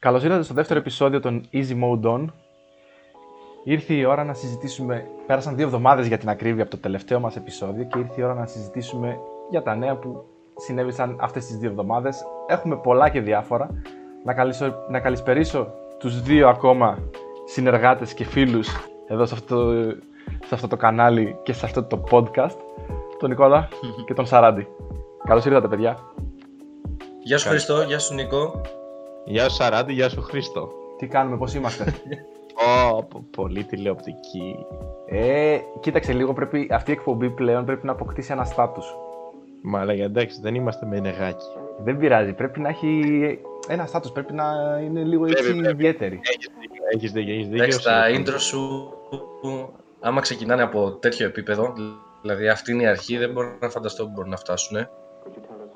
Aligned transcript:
Καλώς 0.00 0.24
ήρθατε 0.24 0.42
στο 0.42 0.54
δεύτερο 0.54 0.80
επεισόδιο 0.80 1.20
των 1.20 1.48
Easy 1.52 1.82
Mode 1.82 2.14
On. 2.14 2.24
Ήρθε 3.64 3.94
η 3.94 4.04
ώρα 4.04 4.24
να 4.24 4.34
συζητήσουμε, 4.34 5.06
πέρασαν 5.26 5.56
δύο 5.56 5.66
εβδομάδες 5.66 6.06
για 6.06 6.18
την 6.18 6.28
ακρίβεια 6.28 6.62
από 6.62 6.70
το 6.70 6.78
τελευταίο 6.78 7.20
μας 7.20 7.36
επεισόδιο 7.36 7.84
και 7.84 7.98
ήρθε 7.98 8.20
η 8.20 8.24
ώρα 8.24 8.34
να 8.34 8.46
συζητήσουμε 8.46 9.18
για 9.50 9.62
τα 9.62 9.76
νέα 9.76 9.96
που 9.96 10.24
συνέβησαν 10.56 11.16
αυτές 11.20 11.46
τις 11.46 11.56
δύο 11.56 11.70
εβδομάδες. 11.70 12.24
Έχουμε 12.46 12.76
πολλά 12.76 13.08
και 13.08 13.20
διάφορα. 13.20 13.70
Να, 14.24 14.34
καλυσο, 14.34 14.74
να 14.88 15.00
καλησπερίσω 15.00 15.74
τους 15.98 16.22
δύο 16.22 16.48
ακόμα 16.48 16.98
συνεργάτες 17.44 18.14
και 18.14 18.24
φίλους 18.24 18.68
εδώ 19.08 19.26
σε 19.26 19.34
αυτό, 19.34 19.72
σε 20.46 20.54
αυτό 20.54 20.68
το 20.68 20.76
κανάλι 20.76 21.36
και 21.42 21.52
σε 21.52 21.66
αυτό 21.66 21.84
το 21.84 22.04
podcast, 22.10 22.56
τον 23.18 23.28
Νικόλα 23.28 23.68
και 24.06 24.14
τον 24.14 24.26
Σαράντι. 24.26 24.66
Καλώς 25.24 25.44
ήρθατε 25.44 25.68
παιδιά. 25.68 25.98
Γεια 27.22 27.38
σου 27.38 27.48
Χριστό, 27.48 27.82
γεια 27.82 27.98
σου 27.98 28.14
Νίκο. 28.14 28.60
Γεια 29.30 29.48
σου 29.48 29.54
Σαράντι, 29.54 29.92
γεια 29.92 30.08
σου 30.08 30.22
Χρήστο. 30.22 30.72
Τι 30.98 31.06
κάνουμε, 31.06 31.36
πώς 31.36 31.54
είμαστε; 31.54 31.84
Ω, 32.92 33.02
πολύ 33.36 33.64
τηλεοπτική. 33.64 34.56
Ε, 35.06 35.58
κοίταξε 35.80 36.12
λίγο, 36.12 36.32
πρέπει, 36.32 36.68
αυτή 36.72 36.90
η 36.90 36.92
εκπομπή 36.92 37.30
πλέον 37.30 37.64
πρέπει 37.64 37.86
να 37.86 37.92
αποκτήσει 37.92 38.32
ένα 38.32 38.44
στάτους. 38.44 38.96
Μα 39.62 39.80
αλλά 39.80 39.92
εντάξει, 39.92 40.40
δεν 40.40 40.54
είμαστε 40.54 40.86
με 40.86 41.00
νεγάκι. 41.00 41.46
Δεν 41.84 41.96
πειράζει, 41.98 42.32
πρέπει 42.32 42.60
να 42.60 42.68
έχει 42.68 43.00
ένα 43.68 43.86
στάτους, 43.86 44.10
πρέπει 44.12 44.32
να 44.32 44.44
είναι 44.84 45.02
λίγο 45.02 45.26
έτσι 45.26 45.42
Πρέπει, 45.42 45.58
πρέπει. 45.58 45.74
ιδιαίτερη. 45.74 46.20
Έχεις 46.94 47.12
δίκιο, 47.12 47.34
έχεις 47.34 47.48
δίκιο. 47.48 47.64
Εντάξει, 47.64 47.84
τα 47.84 48.04
συμφωνώ. 48.04 48.36
intro 48.36 48.40
σου, 48.40 48.92
άμα 50.00 50.20
ξεκινάνε 50.20 50.62
από 50.62 50.90
τέτοιο 50.90 51.26
επίπεδο, 51.26 51.72
δηλαδή 52.22 52.48
αυτή 52.48 52.72
είναι 52.72 52.82
η 52.82 52.86
αρχή, 52.86 53.16
δεν 53.16 53.32
μπορώ 53.32 53.56
να 53.60 53.68
φανταστώ 53.68 54.04
που 54.04 54.10
μπορούν 54.14 54.30
να 54.30 54.36
φτάσουν. 54.36 54.88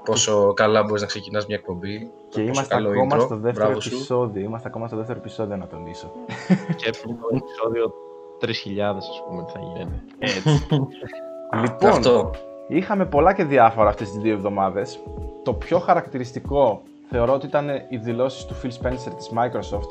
Πόσο 0.05 0.53
καλά 0.53 0.83
μπορείς 0.83 1.01
να 1.01 1.07
ξεκινάς 1.07 1.47
μια 1.47 1.57
εκπομπή. 1.57 1.99
Και 1.99 2.41
πόσο 2.41 2.43
είμαστε 2.43 2.75
καλό 2.75 2.89
ακόμα 2.89 3.17
intro. 3.17 3.21
στο 3.21 3.37
δεύτερο 3.37 3.67
Μπράβο 3.67 3.81
σου. 3.81 3.95
επεισόδιο, 3.95 4.43
είμαστε 4.43 4.69
ακόμα 4.69 4.87
στο 4.87 4.97
δεύτερο 4.97 5.19
επεισόδιο 5.19 5.57
να 5.57 5.67
τονίσω. 5.67 6.11
Και 6.81 6.91
το 6.91 7.37
επεισόδιο 7.37 7.93
3.000 8.41 8.97
ας 8.97 9.23
πούμε 9.29 9.45
τι 9.45 9.53
θα 9.53 9.61
γίνει. 9.75 10.03
Έτσι. 10.19 10.67
λοιπόν, 11.63 11.91
Αυτό. 11.91 12.31
είχαμε 12.69 13.07
πολλά 13.07 13.35
και 13.35 13.45
διάφορα 13.45 13.89
αυτές 13.89 14.11
τις 14.11 14.19
δύο 14.19 14.33
εβδομάδες. 14.33 15.01
Το 15.43 15.55
πιο 15.55 15.79
χαρακτηριστικό 15.79 16.83
θεωρώ 17.11 17.33
ότι 17.33 17.47
ήταν 17.47 17.69
οι 17.89 17.97
δηλώσεις 17.97 18.45
του 18.45 18.55
Phil 18.63 18.87
Spencer 18.87 19.13
της 19.17 19.31
Microsoft 19.35 19.91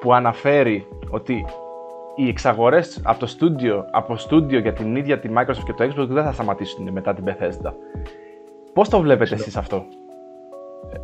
που 0.00 0.14
αναφέρει 0.14 0.86
ότι 1.10 1.44
οι 2.14 2.28
εξαγορές 2.28 3.00
από 3.04 3.18
το 3.20 3.26
στούντιο, 3.26 3.84
από 3.90 4.16
στούντιο 4.16 4.58
για 4.58 4.72
την 4.72 4.96
ίδια 4.96 5.18
τη 5.18 5.28
Microsoft 5.36 5.64
και 5.64 5.72
το 5.72 5.84
Xbox 5.84 6.06
δεν 6.08 6.24
θα 6.24 6.32
σταματήσουν 6.32 6.92
μετά 6.92 7.14
την 7.14 7.24
Bethesda. 7.26 7.72
Πώς 8.74 8.88
το 8.88 9.00
βλέπετε 9.00 9.34
εσείς 9.34 9.56
αυτό; 9.56 9.84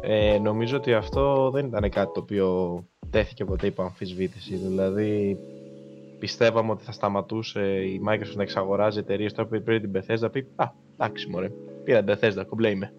ε, 0.00 0.38
νομίζω 0.38 0.76
ότι 0.76 0.94
αυτό 0.94 1.50
δεν 1.50 1.66
ήταν 1.66 1.90
κάτι 1.90 2.10
το 2.14 2.20
οποίο 2.20 2.82
τέθηκε 3.10 3.44
ποτέ 3.44 3.66
υπό 3.66 3.82
αμφισβήτηση. 3.82 4.54
Δηλαδή 4.54 5.38
πιστεύαμε 6.18 6.70
ότι 6.70 6.84
θα 6.84 6.92
σταματούσε 6.92 7.60
η 7.82 8.00
Microsoft 8.08 8.34
να 8.34 8.42
εξαγοράζει 8.42 8.98
εταιρείες 8.98 9.32
τώρα 9.32 9.48
που 9.48 9.62
πήρε 9.62 9.80
την 9.80 9.90
Bethesda 9.94 10.32
πει 10.32 10.46
Α, 10.56 10.64
εντάξει 10.94 11.28
μωρέ, 11.30 11.50
πήρα 11.84 12.04
την 12.04 12.14
Bethesda, 12.14 12.44
κομπλέ 12.48 12.70
είμαι. 12.70 12.92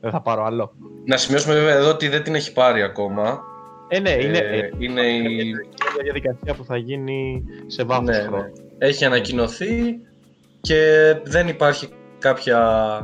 Δεν 0.00 0.10
θα 0.10 0.20
πάρω 0.20 0.44
άλλο. 0.44 0.72
Να 1.04 1.16
σημειώσουμε 1.16 1.54
βέβαια 1.54 1.74
εδώ 1.74 1.90
ότι 1.90 2.08
δεν 2.08 2.22
την 2.22 2.34
έχει 2.34 2.52
πάρει 2.52 2.82
ακόμα. 2.82 3.40
Ε, 3.88 4.00
ναι, 4.00 4.10
είναι, 4.10 4.38
Ε, 4.38 4.58
ε, 4.58 4.70
είναι 4.78 5.00
η... 5.00 5.16
είναι 5.16 5.42
μια 5.44 6.02
διαδικασία 6.02 6.54
που 6.54 6.64
θα 6.64 6.76
γίνει 6.76 7.44
σε 7.66 7.84
βάθος 7.84 8.04
Ναι, 8.06 8.22
χρόνου. 8.22 8.42
ναι. 8.42 8.50
Έχει 8.78 9.04
ανακοινωθεί 9.04 9.98
και 10.60 10.80
δεν 11.24 11.48
υπάρχει 11.48 11.88
κάποια, 12.18 12.58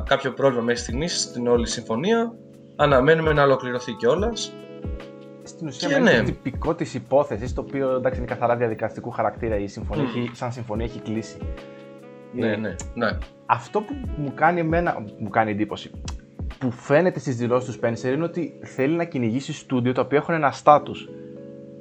κάποιο 0.09 0.33
πρόβλημα 0.33 0.63
μέχρι 0.65 0.81
στιγμής 0.83 1.21
στην 1.21 1.47
όλη 1.47 1.67
συμφωνία. 1.69 2.35
Αναμένουμε 2.77 3.33
να 3.33 3.43
ολοκληρωθεί 3.43 3.93
κιόλας. 3.93 4.53
Στην 5.43 5.67
ουσία 5.67 5.89
Και 5.89 5.95
μένει 5.99 6.17
ναι. 6.17 6.19
το 6.19 6.25
τυπικό 6.25 6.75
της 6.75 6.95
υπόθεσης, 6.95 7.55
το 7.55 7.61
οποίο 7.61 7.91
εντάξει 7.91 8.19
είναι 8.19 8.29
καθαρά 8.29 8.57
διαδικαστικού 8.57 9.11
χαρακτήρα. 9.11 9.57
Η 9.59 9.67
συμφωνία 9.67 10.05
Μμμ. 10.05 10.11
έχει, 10.17 10.31
σαν 10.37 10.53
συμφωνία 10.53 10.85
έχει 10.85 11.01
κλείσει. 11.01 11.37
Ναι, 12.33 12.47
Ε, 12.53 12.57
ναι, 12.57 12.75
ναι. 12.95 13.09
Αυτό 13.47 13.81
που 13.81 13.95
μου 14.17 14.33
κάνει, 14.35 14.61
εμένα, 14.61 15.05
μου 15.19 15.29
κάνει 15.29 15.51
εντύπωση, 15.51 15.91
που 16.59 16.71
φαίνεται 16.71 17.19
στις 17.19 17.37
δηλώσεις 17.37 17.75
του 17.75 17.81
Spencer 17.81 18.13
είναι 18.15 18.25
ότι 18.25 18.59
θέλει 18.63 18.95
να 18.95 19.05
κυνηγήσει 19.05 19.53
στούντιο 19.53 19.93
τα 19.93 20.01
οποία 20.01 20.19
έχουν 20.19 20.35
ένα 20.35 20.51
στάτους. 20.51 21.09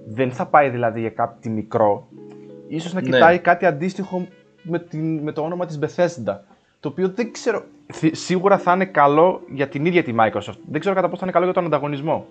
Δεν 0.07 0.31
θα 0.31 0.45
πάει 0.45 0.69
δηλαδή 0.69 0.99
για 0.99 1.09
κάτι 1.09 1.49
μικρό, 1.49 2.07
ίσως 2.67 2.93
να 2.93 3.01
Ναι. 3.01 3.09
κοιτάει 3.09 3.39
κάτι 3.39 3.65
αντίστοιχο 3.65 4.27
με, 4.63 4.79
την, 4.79 5.19
με 5.19 5.31
το 5.31 5.41
όνομα 5.41 5.65
της 5.65 5.79
Bethesda. 5.81 6.39
Το 6.81 6.89
οποίο 6.89 7.09
δεν 7.09 7.31
ξέρω, 7.31 7.63
θυ- 7.93 8.15
σίγουρα 8.15 8.57
θα 8.57 8.73
είναι 8.73 8.85
καλό 8.85 9.41
για 9.53 9.67
την 9.67 9.85
ίδια 9.85 10.03
τη 10.03 10.13
Microsoft. 10.19 10.57
Δεν 10.69 10.79
ξέρω 10.79 10.95
κατά 10.95 11.07
πόσο 11.07 11.17
θα 11.19 11.23
είναι 11.23 11.31
καλό 11.31 11.45
για 11.45 11.53
τον 11.53 11.65
ανταγωνισμό. 11.65 12.27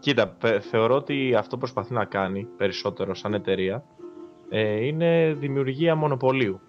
Κοίτα, 0.00 0.26
πε- 0.28 0.62
θεωρώ 0.62 0.94
ότι 0.94 1.34
αυτό 1.34 1.56
προσπαθεί 1.56 1.92
να 1.92 2.04
κάνει 2.04 2.46
περισσότερο 2.56 3.14
σαν 3.14 3.34
εταιρεία 3.34 3.84
ε, 4.48 4.86
είναι 4.86 5.36
δημιουργία 5.38 5.94
μονοπωλίου. 5.94 6.60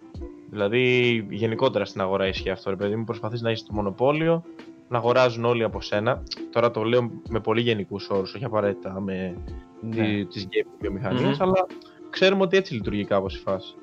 Δηλαδή, 0.50 0.82
γενικότερα 1.30 1.86
στην 1.86 2.02
αγορά 2.02 2.28
ισχύει 2.28 2.50
αυτό. 2.50 2.70
Ρε 2.70 2.76
παιδί 2.76 2.96
μου, 2.96 3.04
προσπαθείς 3.04 3.42
να 3.42 3.50
έχεις 3.50 3.64
το 3.66 3.74
μονοπόλιο, 3.74 4.44
να 4.90 4.98
αγοράζουν 4.98 5.46
όλοι 5.46 5.64
από 5.64 5.82
σένα. 5.82 6.24
Τώρα 6.52 6.72
το 6.72 6.84
λέω 6.84 7.12
με 7.30 7.40
πολύ 7.40 7.62
γενικούς 7.62 8.10
όρους, 8.10 8.34
όχι 8.34 8.46
απαραίτητα 8.46 9.00
με 9.02 9.38
Ναι. 9.82 10.26
τις 10.26 10.48
gaming 10.52 10.68
βιομηχανίε, 10.80 11.26
Μμμ. 11.28 11.36
αλλά 11.40 11.66
ξέρουμε 12.10 12.42
ότι 12.42 12.58
έτσι 12.58 12.74
λειτουργεί 12.74 13.06
κάπως 13.06 13.36
η 13.36 13.40
φάση. 13.40 13.76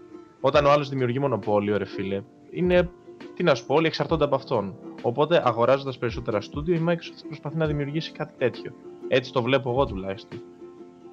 Όταν 0.47 0.67
ο 0.67 0.71
άλλος 0.71 0.89
δημιουργεί 0.89 1.19
μονοπόλιο, 1.19 1.77
ρε 1.77 1.85
φίλε, 1.85 2.23
είναι. 2.51 2.89
Τι 3.35 3.43
να 3.43 3.55
σου 3.55 3.67
πω, 3.67 3.75
όλοι 3.75 3.87
εξαρτώνται 3.87 4.25
από 4.25 4.35
αυτόν. 4.35 4.75
Οπότε, 5.03 5.43
αγοράζοντας 5.45 5.99
περισσότερα 5.99 6.41
στούντιο, 6.41 6.75
η 6.75 6.85
Microsoft 6.89 7.25
προσπαθεί 7.27 7.57
να 7.57 7.67
δημιουργήσει 7.67 8.13
κάτι 8.13 8.33
τέτοιο. 8.39 8.73
Έτσι 9.09 9.33
το 9.33 9.43
βλέπω 9.43 9.71
εγώ 9.71 9.87
τουλάχιστον. 9.87 10.43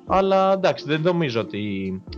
Αλλά 0.07 0.53
εντάξει, 0.53 0.85
δεν 0.85 1.01
νομίζω 1.01 1.39
ότι 1.39 1.59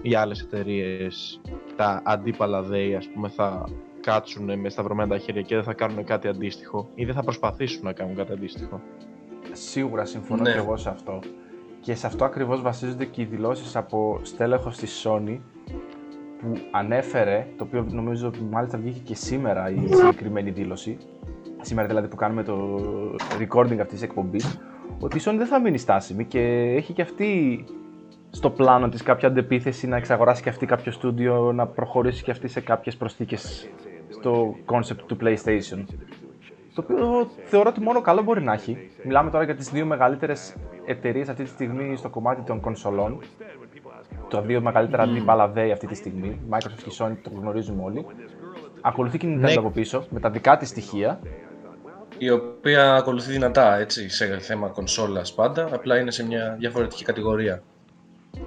οι 0.02 0.16
άλλες 0.16 0.42
εταιρείες, 0.42 1.42
τα 1.76 2.02
αντίπαλα 2.06 2.62
ΔΕΗ, 2.62 2.96
ας 2.96 3.08
πούμε, 3.14 3.30
θα 3.30 3.64
κάτσουν 4.02 4.60
με 4.60 4.70
σταυρωμένα 4.70 5.10
τα 5.10 5.18
χέρια 5.18 5.42
και 5.42 5.56
δεν 5.56 5.64
θα 5.64 5.74
κάνουν 5.74 6.04
κάτι 6.04 6.28
αντίστοιχο 6.28 6.90
ή 6.96 7.06
δεν 7.06 7.14
θα 7.16 7.24
προσπαθήσουν 7.24 7.84
να 7.84 7.94
κάνουν 7.94 8.16
κάτι 8.16 8.32
αντίστοιχο. 8.32 8.82
Σίγουρα 9.52 10.06
συμφωνώ 10.06 10.42
Ναι. 10.42 10.52
και 10.52 10.58
εγώ 10.58 10.78
σε 10.78 10.90
αυτό. 10.90 11.20
Και 11.82 11.96
σε 11.96 12.08
αυτό 12.08 12.26
ακριβώς 12.26 12.62
βασίζονται 12.62 13.06
και 13.06 13.22
οι 13.22 13.26
δηλώσεις 13.26 13.76
από 13.76 14.20
στέλεχος 14.22 14.78
της 14.78 15.06
Sony 15.08 15.40
που 16.44 16.58
ανέφερε, 16.72 17.48
το 17.58 17.64
οποίο 17.64 17.86
νομίζω 17.90 18.32
μάλιστα 18.50 18.78
βγήκε 18.78 19.00
και 19.00 19.16
σήμερα 19.16 19.70
η 19.70 19.88
συγκεκριμένη 19.94 20.50
δήλωση, 20.50 20.98
σήμερα 21.62 21.88
δηλαδή 21.88 22.08
που 22.08 22.16
κάνουμε 22.16 22.44
το 22.44 22.80
recording 23.40 23.78
αυτής 23.80 23.88
της 23.88 24.02
εκπομπής, 24.02 24.60
ότι 25.00 25.18
η 25.18 25.22
Sony 25.26 25.36
δεν 25.38 25.48
θα 25.48 25.60
μείνει 25.60 25.78
στάσιμη 25.78 26.26
και 26.26 26.40
έχει 26.76 26.94
και 26.94 27.02
αυτή 27.02 27.64
στο 28.30 28.50
πλάνο 28.50 28.90
της 28.90 29.04
κάποια 29.04 29.28
αντεπίθεση 29.28 29.88
να 29.88 29.98
εξαγοράσει 29.98 30.44
και 30.44 30.50
αυτή 30.50 30.66
κάποιο 30.66 30.92
στούντιο, 30.92 31.52
να 31.52 31.68
προχωρήσει 31.68 32.24
και 32.24 32.32
αυτή 32.32 32.48
σε 32.48 32.62
κάποιες 32.62 32.96
προσθήκες 32.96 33.70
στο 34.10 34.56
concept 34.66 34.98
του 35.06 35.18
PlayStation. 35.22 35.84
Το 36.74 36.82
οποίο 36.82 37.30
θεωρώ 37.44 37.70
ότι 37.70 37.82
μόνο 37.82 38.02
καλό 38.02 38.22
μπορεί 38.22 38.42
να 38.42 38.54
έχει. 38.54 38.90
Μιλάμε 39.04 39.30
τώρα 39.30 39.44
για 39.44 39.56
τις 39.56 39.70
δύο 39.70 39.86
μεγαλύτερες 39.86 40.56
εταιρείες 40.86 41.30
αυτή 41.30 41.44
τη 41.44 41.50
στιγμή 41.50 41.96
στο 41.96 42.10
κομμάτι 42.10 42.42
των 42.42 42.60
κονσολών. 42.60 43.20
Τα 44.34 44.42
δύο 44.42 44.62
μεγαλύτερα 44.62 45.04
αντίπαλα 45.04 45.48
ΔΕΗ 45.48 45.72
αυτή 45.72 45.88
τη 45.88 45.96
στιγμή. 45.96 46.40
Microsoft 46.50 46.84
και 46.84 46.92
Sony 46.98 47.14
το 47.24 47.30
γνωρίζουμε 47.40 47.84
όλοι. 47.84 48.06
Ακολουθεί 48.82 49.18
και 49.18 49.28
η 49.28 49.34
Nintendo 49.36 49.40
Ναι. 49.42 49.54
από 49.54 49.70
πίσω 49.72 50.06
με 50.10 50.20
τα 50.20 50.30
δικά 50.30 50.58
της 50.58 50.70
στοιχεία. 50.70 51.20
Η 52.18 52.30
οποία 52.30 52.96
ακολουθεί 52.96 53.32
δυνατά 53.32 53.78
έτσι, 53.78 54.10
σε 54.10 54.38
θέμα 54.40 54.68
κονσόλας 54.68 55.34
πάντα, 55.34 55.70
απλά 55.74 56.00
είναι 56.00 56.12
σε 56.12 56.26
μια 56.26 56.56
διαφορετική 56.60 57.04
κατηγορία. 57.04 57.62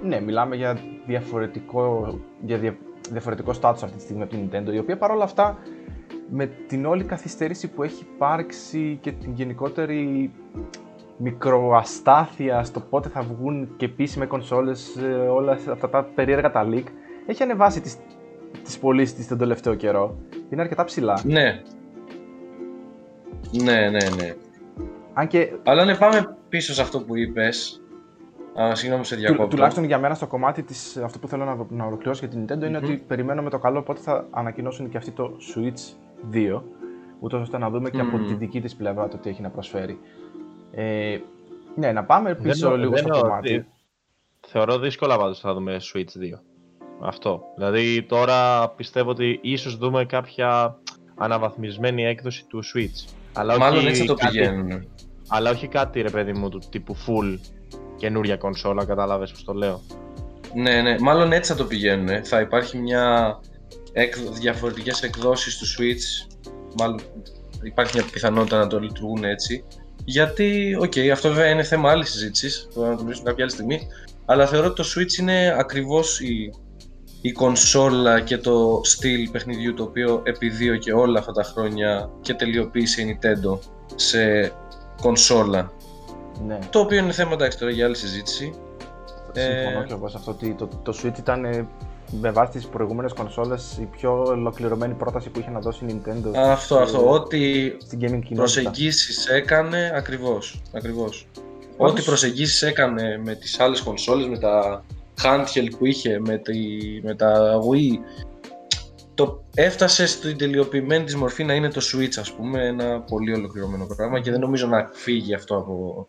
Ναι, 0.03 0.19
μιλάμε 0.21 0.55
για 0.55 0.77
διαφορετικό, 1.05 2.17
για 2.41 2.57
δια- 2.57 2.77
διαφορετικό 3.11 3.51
status 3.61 3.79
αυτή 3.83 3.95
τη 3.97 4.01
στιγμή 4.01 4.21
από 4.23 4.31
την 4.35 4.49
Nintendo, 4.51 4.73
η 4.73 4.77
οποία 4.77 4.97
παρόλα 4.97 5.23
αυτά 5.23 5.57
με 6.29 6.45
την 6.45 6.85
όλη 6.85 7.03
καθυστέρηση 7.03 7.67
που 7.67 7.83
έχει 7.83 8.05
υπάρξει 8.15 8.97
και 9.01 9.11
την 9.11 9.31
γενικότερη 9.33 10.31
μικροαστάθεια 11.17 12.63
στο 12.63 12.79
πότε 12.79 13.09
θα 13.09 13.21
βγουν 13.21 13.69
και 13.77 13.85
επίσημε 13.85 14.25
κονσόλες, 14.25 14.95
ε, 14.95 15.05
όλα 15.13 15.51
αυτά 15.71 15.89
τα 15.89 16.03
περίεργα 16.03 16.51
τα 16.51 16.67
leak, 16.71 16.83
έχει 17.25 17.43
ανεβάσει 17.43 17.81
τις, 17.81 17.97
τις 18.63 18.79
πωλήσεις 18.79 19.15
της 19.15 19.27
τον 19.27 19.37
τελευταίο 19.37 19.75
καιρό. 19.75 20.17
Είναι 20.49 20.61
αρκετά 20.61 20.83
ψηλά. 20.83 21.21
Ναι. 21.23 21.61
Ναι, 23.63 23.89
ναι, 23.89 24.09
ναι. 24.17 24.35
Αν 25.13 25.27
και 25.27 25.53
Αλλά 25.63 25.85
ναι, 25.85 25.95
πάμε 25.95 26.37
πίσω 26.49 26.73
σε 26.73 26.81
αυτό 26.81 26.99
που 27.01 27.17
είπες. 27.17 27.81
Α, 28.61 28.75
συγγνώμη 28.75 29.05
σε 29.05 29.15
του, 29.15 29.21
διακόπτω. 29.21 29.47
τουλάχιστον 29.47 29.83
για 29.83 29.99
μένα 29.99 30.13
στο 30.13 30.27
κομμάτι 30.27 30.63
της, 30.63 30.97
αυτό 30.97 31.19
που 31.19 31.27
θέλω 31.27 31.45
να, 31.45 31.65
να 31.69 31.85
ολοκληρώσω 31.85 32.25
για 32.25 32.35
την 32.35 32.43
Nintendo 32.45 32.67
είναι 32.67 32.79
Μμμ. 32.79 32.83
ότι 32.83 33.03
περιμένω 33.07 33.41
με 33.41 33.49
το 33.49 33.57
καλό 33.59 33.81
πότε 33.81 34.01
θα 34.01 34.27
ανακοινώσουν 34.31 34.89
και 34.89 34.97
αυτή 34.97 35.11
το 35.11 35.37
Switch 35.55 35.95
2, 36.33 36.61
ούτως 37.19 37.41
ώστε 37.41 37.57
να 37.57 37.69
δούμε 37.69 37.89
και 37.89 37.99
από 38.01 38.17
Μμμ. 38.17 38.27
τη 38.27 38.33
δική 38.33 38.61
της 38.61 38.75
πλευρά 38.75 39.07
το 39.07 39.17
τι 39.17 39.29
έχει 39.29 39.41
να 39.41 39.49
προσφέρει. 39.49 39.99
Ε, 40.71 41.17
ναι, 41.75 41.91
να 41.91 42.03
πάμε 42.03 42.35
πίσω 42.35 42.69
Δεν- 42.69 42.79
λίγο 42.79 42.91
δεν 42.91 42.99
στο 43.03 43.07
νο- 43.07 43.21
κομμάτι. 43.21 43.53
δι- 43.53 43.65
Θεωρώ 44.47 44.79
δύσκολα 44.79 45.17
πάντως 45.17 45.39
θα 45.39 45.53
δούμε 45.53 45.77
Switch 45.93 46.17
2. 46.17 46.39
Αυτό. 47.01 47.43
Δηλαδή 47.55 48.03
τώρα 48.03 48.69
πιστεύω 48.69 49.09
ότι 49.09 49.39
ίσως 49.43 49.77
δούμε 49.77 50.05
κάποια 50.05 50.77
αναβαθμισμένη 51.15 52.05
έκδοση 52.05 52.45
του 52.47 52.63
Switch. 52.75 53.13
Αλλά 53.33 53.57
Μάλλον 53.57 53.77
όχι 53.77 53.87
έτσι 53.87 54.01
θα 54.01 54.07
το 54.07 54.13
κάτι- 54.13 54.31
πηγαίνουν. 54.37 54.87
Αλλά 55.27 55.49
όχι 55.49 55.67
κάτι 55.67 56.01
ρε 56.01 56.09
παιδί 56.09 56.33
μου 56.33 56.49
του 56.49 56.61
τύπου 56.69 56.95
full 56.95 57.37
καινούρια 57.97 58.37
κονσόλα, 58.37 58.85
κατάλαβες 58.85 59.31
πως 59.31 59.43
το 59.43 59.53
λέω. 59.53 59.81
Ναι, 60.55 60.81
ναι, 60.81 60.99
μάλλον 60.99 61.31
έτσι 61.31 61.51
θα 61.51 61.57
το 61.57 61.65
πηγαίνουν. 61.65 62.25
Θα 62.25 62.39
υπάρχει 62.41 62.77
μια 62.77 63.35
εκ, 63.93 64.17
διαφορετικές 64.17 65.03
εκδόσεις 65.03 65.57
του 65.57 65.65
Switch, 65.65 66.35
μάλλον 66.79 66.99
υπάρχει 67.63 67.97
μια 67.97 68.05
πιθανότητα 68.11 68.57
να 68.57 68.67
το 68.67 68.79
λειτουργούν 68.79 69.23
έτσι. 69.23 69.63
Γιατί, 70.09 70.77
OK, 70.79 70.91
okay, 70.95 71.07
αυτό 71.07 71.29
βέβαια 71.29 71.49
είναι 71.49 71.63
θέμα 71.63 71.89
άλλης 71.91 72.11
συζήτησης, 72.11 72.67
θα 72.73 72.87
να 72.87 72.95
το 72.95 73.03
μιλήσουμε 73.03 73.29
κάποια 73.29 73.43
άλλη 73.43 73.53
στιγμή. 73.53 73.87
Αλλά 74.25 74.47
θεωρώ 74.47 74.67
ότι 74.67 74.75
το 74.75 74.87
Switch 74.95 75.19
είναι 75.19 75.55
ακριβώς 75.59 76.19
η, 76.19 76.53
η 77.21 77.31
κονσόλα 77.31 78.21
και 78.21 78.37
το 78.37 78.81
στυλ 78.83 79.29
παιχνιδιού 79.29 79.73
το 79.73 79.83
οποίο 79.83 80.21
επιδίωκε 80.23 80.93
όλα 80.93 81.19
αυτά 81.19 81.31
τα 81.31 81.43
χρόνια 81.43 82.09
και 82.21 82.33
τελειοποίησε 82.33 83.01
η 83.01 83.19
Nintendo 83.21 83.59
σε 83.95 84.51
κονσόλα. 85.01 85.71
Ναι. 86.47 86.59
Το 86.69 86.79
οποίο 86.79 86.97
είναι 86.97 87.11
θέμα 87.11 87.33
εντάξει 87.33 87.57
τώρα 87.57 87.71
για 87.71 87.85
άλλη 87.85 87.95
συζήτηση. 87.95 88.53
Συμφωνώ 89.33 89.81
Ε, 89.81 89.85
και 89.87 89.93
εγώ 89.93 90.09
σε 90.09 90.17
αυτό 90.17 90.31
ότι 90.31 90.53
το, 90.53 90.69
το 90.83 90.99
Switch 91.03 91.17
ήταν 91.17 91.45
ε, 91.45 91.67
με 92.11 92.31
βάση 92.31 92.51
τις 92.51 92.67
προηγούμενες 92.67 93.13
κονσόλες 93.13 93.77
η 93.81 93.85
πιο 93.85 94.23
ολοκληρωμένη 94.23 94.93
πρόταση 94.93 95.29
που 95.29 95.39
είχε 95.39 95.49
να 95.49 95.59
δώσει 95.59 95.85
η 95.85 96.01
Nintendo 96.05 96.35
αυτό, 96.35 96.73
στη- 96.75 96.83
αυτό. 96.83 97.09
Ό,τι 97.11 97.69
στην 97.79 97.99
gaming 97.99 98.01
κοινότητα. 98.01 98.35
προσεγγίσεις 98.35 99.25
έκανε 99.27 99.91
ακριβώς. 99.95 100.61
ακριβώς. 100.73 101.27
Πάντως- 101.77 101.93
Ό,τι 101.93 102.01
προσεγγίσεις 102.01 102.61
έκανε 102.61 103.21
με 103.23 103.35
τις 103.35 103.59
άλλες 103.59 103.81
κονσόλες, 103.81 104.27
με 104.27 104.37
τα 104.39 104.83
handheld 105.23 105.69
που 105.77 105.85
είχε, 105.85 106.19
με, 106.19 106.37
τη, 106.37 106.57
με 107.03 107.15
τα 107.15 107.59
Wii, 107.59 107.97
το 109.13 109.43
έφτασε 109.55 110.05
στην 110.05 110.37
τελειοποιημένη 110.37 111.03
της 111.03 111.15
μορφή 111.15 111.43
να 111.43 111.53
είναι 111.53 111.69
το 111.69 111.81
Switch, 111.93 112.17
ας 112.19 112.31
πούμε, 112.33 112.65
ένα 112.67 113.01
πολύ 113.01 113.33
ολοκληρωμένο 113.33 113.85
πράγμα 113.95 114.19
και 114.19 114.31
δεν 114.31 114.39
νομίζω 114.39 114.67
να 114.67 114.89
φύγει 114.93 115.33
αυτό 115.33 115.57
από... 115.57 116.07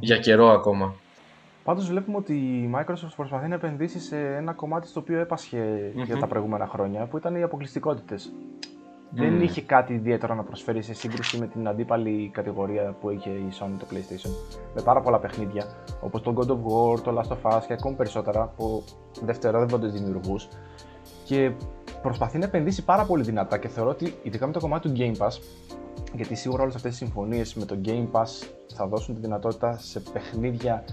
για 0.00 0.16
καιρό 0.18 0.48
ακόμα. 0.50 0.94
Πάντως 1.66 1.88
βλέπουμε 1.88 2.16
ότι 2.16 2.34
η 2.34 2.70
Microsoft 2.74 3.12
προσπαθεί 3.16 3.48
να 3.48 3.54
επενδύσει 3.54 4.00
σε 4.00 4.16
ένα 4.36 4.52
κομμάτι 4.52 4.86
στο 4.86 5.00
οποίο 5.00 5.18
έπασχε 5.18 5.90
για 5.94 6.14
Μμμ. 6.14 6.20
τα 6.20 6.26
προηγούμενα 6.26 6.66
χρόνια, 6.66 7.06
που 7.06 7.16
ήταν 7.16 7.34
οι 7.34 7.42
αποκλειστικότητες. 7.42 8.32
Δεν 9.10 9.32
Μμμ. 9.32 9.42
είχε 9.42 9.62
κάτι 9.62 9.92
ιδιαίτερο 9.92 10.34
να 10.34 10.42
προσφέρει 10.42 10.82
σε 10.82 10.94
σύγκριση 10.94 11.38
με 11.38 11.46
την 11.46 11.68
αντίπαλη 11.68 12.30
κατηγορία 12.32 12.96
που 13.00 13.10
είχε 13.10 13.30
η 13.30 13.48
Sony 13.60 13.74
το 13.78 13.86
PlayStation. 13.90 14.30
Με 14.74 14.82
πάρα 14.82 15.00
πολλά 15.00 15.18
παιχνίδια, 15.18 15.64
όπως 16.00 16.22
το 16.22 16.34
God 16.36 16.50
of 16.50 16.54
War, 16.54 17.00
το 17.00 17.20
Last 17.20 17.50
of 17.50 17.52
Us 17.52 17.62
και 17.66 17.72
ακόμη 17.72 17.96
περισσότερα 17.96 18.42
από 18.42 18.82
δευτερόδευοντες 19.22 19.92
δημιουργούς. 19.92 20.48
Και 21.24 21.52
προσπαθεί 22.02 22.38
να 22.38 22.44
επενδύσει 22.44 22.84
πάρα 22.84 23.04
πολύ 23.04 23.22
δυνατά 23.22 23.58
και 23.58 23.68
θεωρώ 23.68 23.90
ότι 23.90 24.14
ειδικά 24.22 24.46
με 24.46 24.52
το 24.52 24.60
κομμάτι 24.60 24.88
του 24.88 24.94
Game 24.98 25.26
Pass, 25.26 25.40
γιατί 26.14 26.34
σίγουρα 26.34 26.62
όλες 26.62 26.74
αυτές 26.74 26.90
τι 26.90 26.96
συμφωνίες 26.96 27.54
με 27.54 27.64
το 27.64 27.78
Game 27.84 28.06
Pass 28.12 28.48
θα 28.74 28.86
δώσουν 28.86 29.14
τη 29.14 29.20
δυνατότητα 29.20 29.78
σε 29.78 30.00
παιχνίδια 30.00 30.84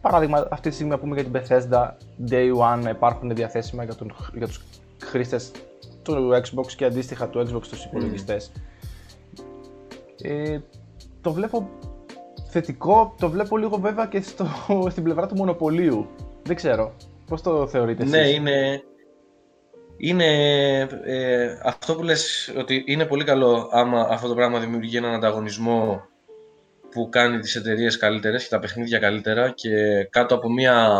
Παράδειγμα, 0.00 0.48
αυτή 0.50 0.68
τη 0.68 0.74
στιγμή 0.74 0.92
να 0.92 0.98
πούμε 0.98 1.20
για 1.20 1.24
την 1.24 1.32
Bethesda, 1.40 1.90
Day 2.30 2.54
One 2.56 2.82
να 2.82 2.90
υπάρχουν 2.90 3.34
διαθέσιμα 3.34 3.84
για, 3.84 3.94
τον, 3.94 4.14
για 4.34 4.46
τους 4.46 4.60
χρήστες 5.02 5.50
του 6.02 6.30
Xbox 6.32 6.66
και 6.76 6.84
αντίστοιχα 6.84 7.28
του 7.28 7.38
Xbox 7.38 7.64
στους 7.64 7.84
υπολογιστές. 7.84 8.52
Ε, 10.22 10.58
το 11.20 11.32
βλέπω 11.32 11.68
θετικό, 12.48 13.14
το 13.18 13.30
βλέπω 13.30 13.56
λίγο 13.56 13.76
βέβαια 13.76 14.06
και 14.06 14.20
στο, 14.20 14.46
στην 14.92 15.02
πλευρά 15.02 15.26
του 15.26 15.34
μονοπωλίου. 15.34 16.06
Δεν 16.42 16.56
ξέρω. 16.56 16.92
Πώς 17.26 17.42
το 17.42 17.66
θεωρείτε 17.66 18.02
εσείς; 18.02 18.14
Ναι, 18.14 18.28
είναι, 18.28 18.82
είναι 19.96 20.26
ε, 21.04 21.58
αυτό 21.62 21.94
που 21.94 22.02
λες 22.02 22.52
ότι 22.58 22.84
είναι 22.86 23.04
πολύ 23.04 23.24
καλό 23.24 23.68
άμα 23.72 24.08
αυτό 24.10 24.28
το 24.28 24.34
πράγμα 24.34 24.58
δημιουργεί 24.58 24.96
έναν 24.96 25.14
ανταγωνισμό 25.14 26.02
που 26.96 27.08
κάνει 27.08 27.38
τις 27.38 27.56
εταιρείες 27.56 27.96
καλύτερες 27.96 28.42
και 28.42 28.48
τα 28.48 28.58
παιχνίδια 28.58 28.98
καλύτερα 28.98 29.50
και 29.50 30.04
κάτω 30.10 30.34
από 30.34 30.52
μια 30.52 30.96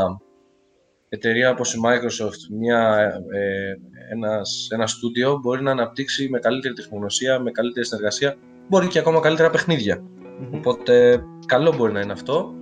εταιρεία 1.09 1.51
όπως 1.51 1.75
η 1.75 1.79
Microsoft, 1.85 2.57
μια, 2.59 3.11
ε, 3.33 3.75
ένας, 4.13 4.69
ένα 4.71 4.87
στούντιο 4.87 5.39
μπορεί 5.43 5.63
να 5.63 5.71
αναπτύξει 5.71 6.29
με 6.29 6.39
καλύτερη 6.39 6.75
τεχνογνωσία, 6.75 7.41
με 7.41 7.51
καλύτερη 7.51 7.87
συνεργασία, 7.87 8.37
μπορεί 8.69 8.87
και 8.87 8.99
ακόμα 8.99 9.21
καλύτερα 9.21 9.51
παιχνίδια. 9.51 10.03
Μμμ. 10.41 10.55
Οπότε 10.55 11.23
καλό 11.47 11.75
μπορεί 11.77 11.93
να 11.93 12.01
είναι 12.01 12.13
αυτό. 12.13 12.55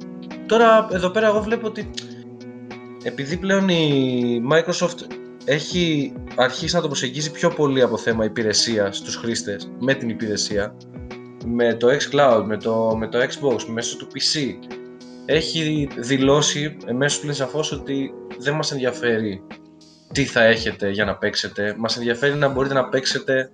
Τώρα 0.47 0.89
εδώ 0.93 1.11
πέρα 1.11 1.27
εγώ 1.27 1.43
βλέπω 1.43 1.67
ότι 1.67 1.91
επειδή 3.03 3.37
πλέον 3.37 3.69
η 3.69 4.43
Microsoft 4.53 4.99
έχει 5.45 6.13
αρχίσει 6.37 6.75
να 6.75 6.81
το 6.81 6.87
προσεγγίζει 6.87 7.31
πιο 7.31 7.51
πολύ 7.51 7.83
από 7.83 7.97
θέμα 7.97 8.25
υπηρεσίας 8.25 8.97
στους 8.97 9.17
χρήστες 9.17 9.71
με 9.79 9.95
την 9.95 10.09
υπηρεσία 10.09 10.77
με 11.45 11.75
το 11.75 11.89
xCloud, 11.89 12.43
με 12.47 12.57
το, 12.57 12.97
με 12.97 13.09
το 13.09 13.19
Xbox, 13.19 13.63
μέσω 13.63 13.97
του 13.97 14.07
PC 14.07 14.55
έχει 15.27 15.89
δηλώσει 15.97 16.77
εμέσως 16.87 17.19
του 17.19 17.27
λέει 17.27 17.35
σαφώς 17.35 17.73
ότι 17.73 18.13
δεν 18.39 18.55
μας 18.55 18.73
ενδιαφέρει 18.73 19.43
τι 20.13 20.25
θα 20.25 20.43
έχετε 20.45 20.91
για 20.91 21.05
να 21.05 21.17
παίξετε. 21.17 21.75
Μας 21.79 21.97
ενδιαφέρει 21.97 22.35
να 22.35 22.49
μπορείτε 22.49 22.75
να 22.75 22.89
παίξετε 22.89 23.51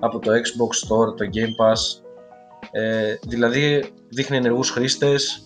από 0.00 0.18
το 0.18 0.30
Xbox 0.32 0.88
Store, 0.88 1.16
το 1.16 1.24
Game 1.34 1.64
Pass. 1.64 2.02
Ε, 2.70 3.14
δηλαδή 3.26 3.92
δείχνει 4.08 4.36
ενεργούς 4.36 4.70
χρήστες 4.70 5.42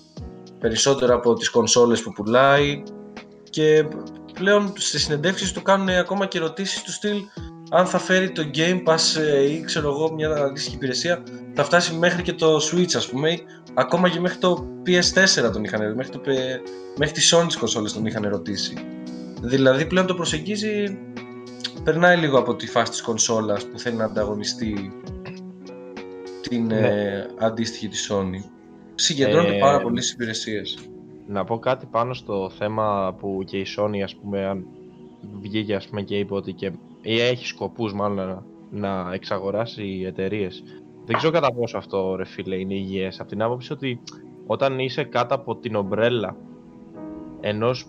περισσότερο 0.58 1.14
από 1.14 1.34
τις 1.34 1.50
κονσόλες 1.50 2.02
που 2.02 2.12
πουλάει 2.12 2.82
και 3.50 3.86
πλέον 4.34 4.72
στις 4.76 5.02
συνεντεύξεις 5.02 5.52
του 5.52 5.62
κάνουν 5.62 5.88
ακόμα 5.88 6.26
και 6.26 6.38
ερωτήσεις 6.38 6.82
του 6.82 6.92
στυλ 6.92 7.16
αν 7.72 7.86
θα 7.86 7.98
φέρει 7.98 8.30
το 8.30 8.42
Game 8.54 8.82
Pass 8.84 9.20
ε, 9.20 9.50
ή 9.52 9.60
ξέρω 9.60 9.88
εγώ 9.88 10.12
μια 10.14 10.30
αντίστοιχη 10.30 10.74
υπηρεσία 10.76 11.22
θα 11.54 11.64
φτάσει 11.64 11.94
μέχρι 11.94 12.22
και 12.22 12.32
το 12.32 12.56
Switch 12.56 12.94
ας 12.96 13.08
πούμε 13.08 13.30
ή 13.30 13.42
ακόμα 13.74 14.08
και 14.08 14.20
μέχρι 14.20 14.38
το 14.38 14.66
PS4 14.86 15.50
τον 15.52 15.64
είχαν 15.64 15.94
μέχρι, 15.94 16.12
το, 16.12 16.20
P- 16.26 16.68
μέχρι 16.98 17.14
τις 17.14 17.34
Sony 17.34 17.46
τις 17.46 17.56
κονσόλες 17.56 17.92
τον 17.92 18.06
είχαν 18.06 18.24
ερωτήσει. 18.24 18.74
Δηλαδή 19.42 19.86
πλέον 19.86 20.06
το 20.06 20.14
προσεγγίζει 20.14 20.98
περνάει 21.84 22.16
λίγο 22.16 22.38
από 22.38 22.56
τη 22.56 22.66
φάση 22.66 22.90
της 22.90 23.02
κονσόλας 23.02 23.66
που 23.66 23.78
θέλει 23.78 23.96
να 23.96 24.04
ανταγωνιστεί 24.04 24.92
την 26.48 26.66
Ναι. 26.66 26.78
ε, 26.78 27.26
αντίστοιχη 27.38 27.88
της 27.88 28.10
Sony. 28.12 28.50
Συγκεντρώνεται 28.94 29.56
Ε, 29.56 29.58
πάρα 29.58 29.80
πολύ 29.80 30.00
στις 30.00 30.12
υπηρεσίες. 30.12 30.78
Να 31.26 31.44
πω 31.44 31.58
κάτι 31.58 31.86
πάνω 31.90 32.14
στο 32.14 32.50
θέμα 32.58 33.14
που 33.18 33.42
και 33.46 33.58
η 33.58 33.66
Sony 33.78 34.00
ας 34.04 34.16
πούμε 34.16 34.46
αν 34.46 34.66
βγήκε 35.40 35.74
ας 35.74 35.88
πούμε 35.88 36.02
και 36.02 36.18
είπε 36.18 36.34
ότι 36.34 36.52
και 36.52 36.72
ή 37.02 37.20
έχει 37.20 37.46
σκοπούς 37.46 37.92
μάλλον 37.92 38.26
να, 38.26 38.42
να 38.70 39.14
εξαγοράσει 39.14 40.02
εταιρείες. 40.06 40.62
Δεν 41.04 41.16
ξέρω 41.16 41.32
κατά 41.32 41.52
πόσο 41.52 41.78
αυτό 41.78 42.14
ρε 42.16 42.24
φίλε 42.24 42.56
είναι 42.56 42.74
υγιές 42.74 43.20
από 43.20 43.28
την 43.28 43.42
άποψη 43.42 43.72
ότι 43.72 44.00
όταν 44.46 44.78
είσαι 44.78 45.04
κάτω 45.04 45.34
από 45.34 45.56
την 45.56 45.74
ομπρέλα 45.74 46.36
ενός 47.40 47.86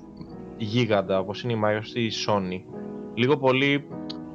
γίγαντα 0.58 1.20
όπως 1.20 1.44
είναι 1.44 1.54
η 1.54 1.60
Microsoft 1.66 1.96
ή 1.96 2.06
η 2.06 2.12
Sony 2.28 2.62
λίγο 3.14 3.38
πολύ 3.38 3.88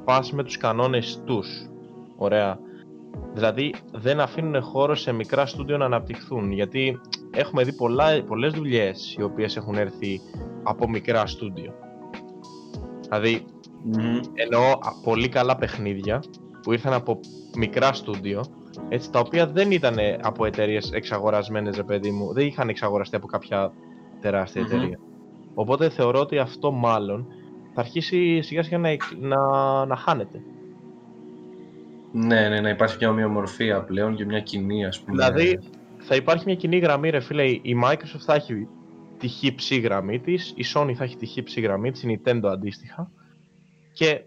πας 0.05 0.31
με 0.31 0.43
τους 0.43 0.57
κανόνες 0.57 1.21
τους. 1.25 1.69
Ωραία. 2.15 2.59
Δηλαδή 3.33 3.73
δεν 3.91 4.19
αφήνουν 4.19 4.61
χώρο 4.61 4.95
σε 4.95 5.11
μικρά 5.11 5.45
στούντιο 5.45 5.77
να 5.77 5.85
αναπτυχθούν 5.85 6.51
γιατί 6.51 6.99
έχουμε 7.31 7.63
δει 7.63 7.73
πολλά, 7.73 8.23
πολλές 8.23 8.53
δουλειές 8.53 9.15
οι 9.17 9.23
οποίες 9.23 9.57
έχουν 9.57 9.75
έρθει 9.75 10.21
από 10.63 10.89
μικρά 10.89 11.25
στούντιο. 11.25 11.73
Δηλαδή 13.01 13.45
εννοώ 14.33 14.71
α, 14.71 15.01
πολύ 15.03 15.29
καλά 15.29 15.55
παιχνίδια 15.55 16.23
που 16.61 16.73
ήρθαν 16.73 16.93
από 16.93 17.19
μικρά 17.55 17.93
στούντιο 17.93 18.45
έτσι, 18.89 19.11
τα 19.11 19.19
οποία 19.19 19.47
δεν 19.47 19.71
ήταν 19.71 19.97
από 20.21 20.45
εταιρείες 20.45 20.91
εξαγορασμένες 20.91 21.75
ρε 21.75 21.83
παιδί 21.83 22.11
μου, 22.11 22.33
δεν 22.33 22.45
είχαν 22.45 22.69
εξαγοραστεί 22.69 23.15
από 23.15 23.27
κάποια 23.27 23.71
τεράστια 24.21 24.61
Μμμ. 24.61 24.67
εταιρεία. 24.71 24.99
Οπότε 25.53 25.89
θεωρώ 25.89 26.19
ότι 26.19 26.37
αυτό 26.37 26.71
μάλλον 26.71 27.27
θα 27.73 27.81
αρχίσει 27.81 28.41
σιγά 28.41 28.63
σιγά 28.63 28.77
να, 28.77 28.89
εκ- 28.89 29.17
να, 29.19 29.37
να 29.85 29.95
χάνεται. 29.95 30.41
Ναι, 32.11 32.49
ναι, 32.49 32.61
να 32.61 32.69
υπάρχει 32.69 32.97
μια 32.99 33.09
ομοιομορφία 33.09 33.83
πλέον 33.83 34.15
και 34.15 34.25
μια 34.25 34.39
κοινή, 34.39 34.85
ας 34.85 34.99
πούμε. 35.01 35.15
Δηλαδή 35.15 35.59
θα 35.97 36.15
υπάρχει 36.15 36.43
μια 36.45 36.55
κοινή 36.55 36.77
γραμμή 36.77 37.09
ρε 37.09 37.19
φίλε, 37.19 37.43
η 37.43 37.81
Microsoft 37.85 38.23
θα 38.25 38.33
έχει 38.33 38.67
τη 39.17 39.27
χύψη 39.27 39.79
γραμμή 39.79 40.19
της, 40.19 40.53
η 40.55 40.65
Sony 40.73 40.93
θα 40.93 41.03
έχει 41.03 41.15
τη 41.15 41.25
χύψη 41.25 41.61
γραμμή 41.61 41.91
της, 41.91 42.03
η 42.03 42.21
Nintendo 42.23 42.45
αντίστοιχα 42.51 43.11
και 43.97 44.21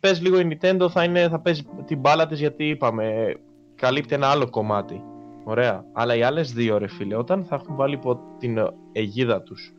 πες 0.00 0.20
λίγο 0.20 0.38
η 0.38 0.48
Nintendo 0.60 0.86
θα, 0.90 1.04
είναι, 1.04 1.28
θα 1.28 1.40
παίζει 1.40 1.62
την 1.86 1.98
μπάλα 1.98 2.26
της 2.26 2.38
γιατί 2.38 2.68
είπαμε 2.68 3.34
καλύπτει 3.74 4.14
ένα 4.14 4.26
άλλο 4.28 4.50
κομμάτι. 4.50 5.02
Ωραία. 5.44 5.84
Αλλά 5.92 6.14
οι 6.16 6.22
άλλες 6.22 6.52
δύο 6.52 6.78
ρε 6.78 6.88
φίλε, 6.88 7.16
όταν 7.16 7.44
θα 7.44 7.54
έχουν 7.54 7.76
βάλει 7.76 7.94
υπό 7.94 8.20
την 8.38 8.58
αιγίδα 8.92 9.42
τους 9.42 9.72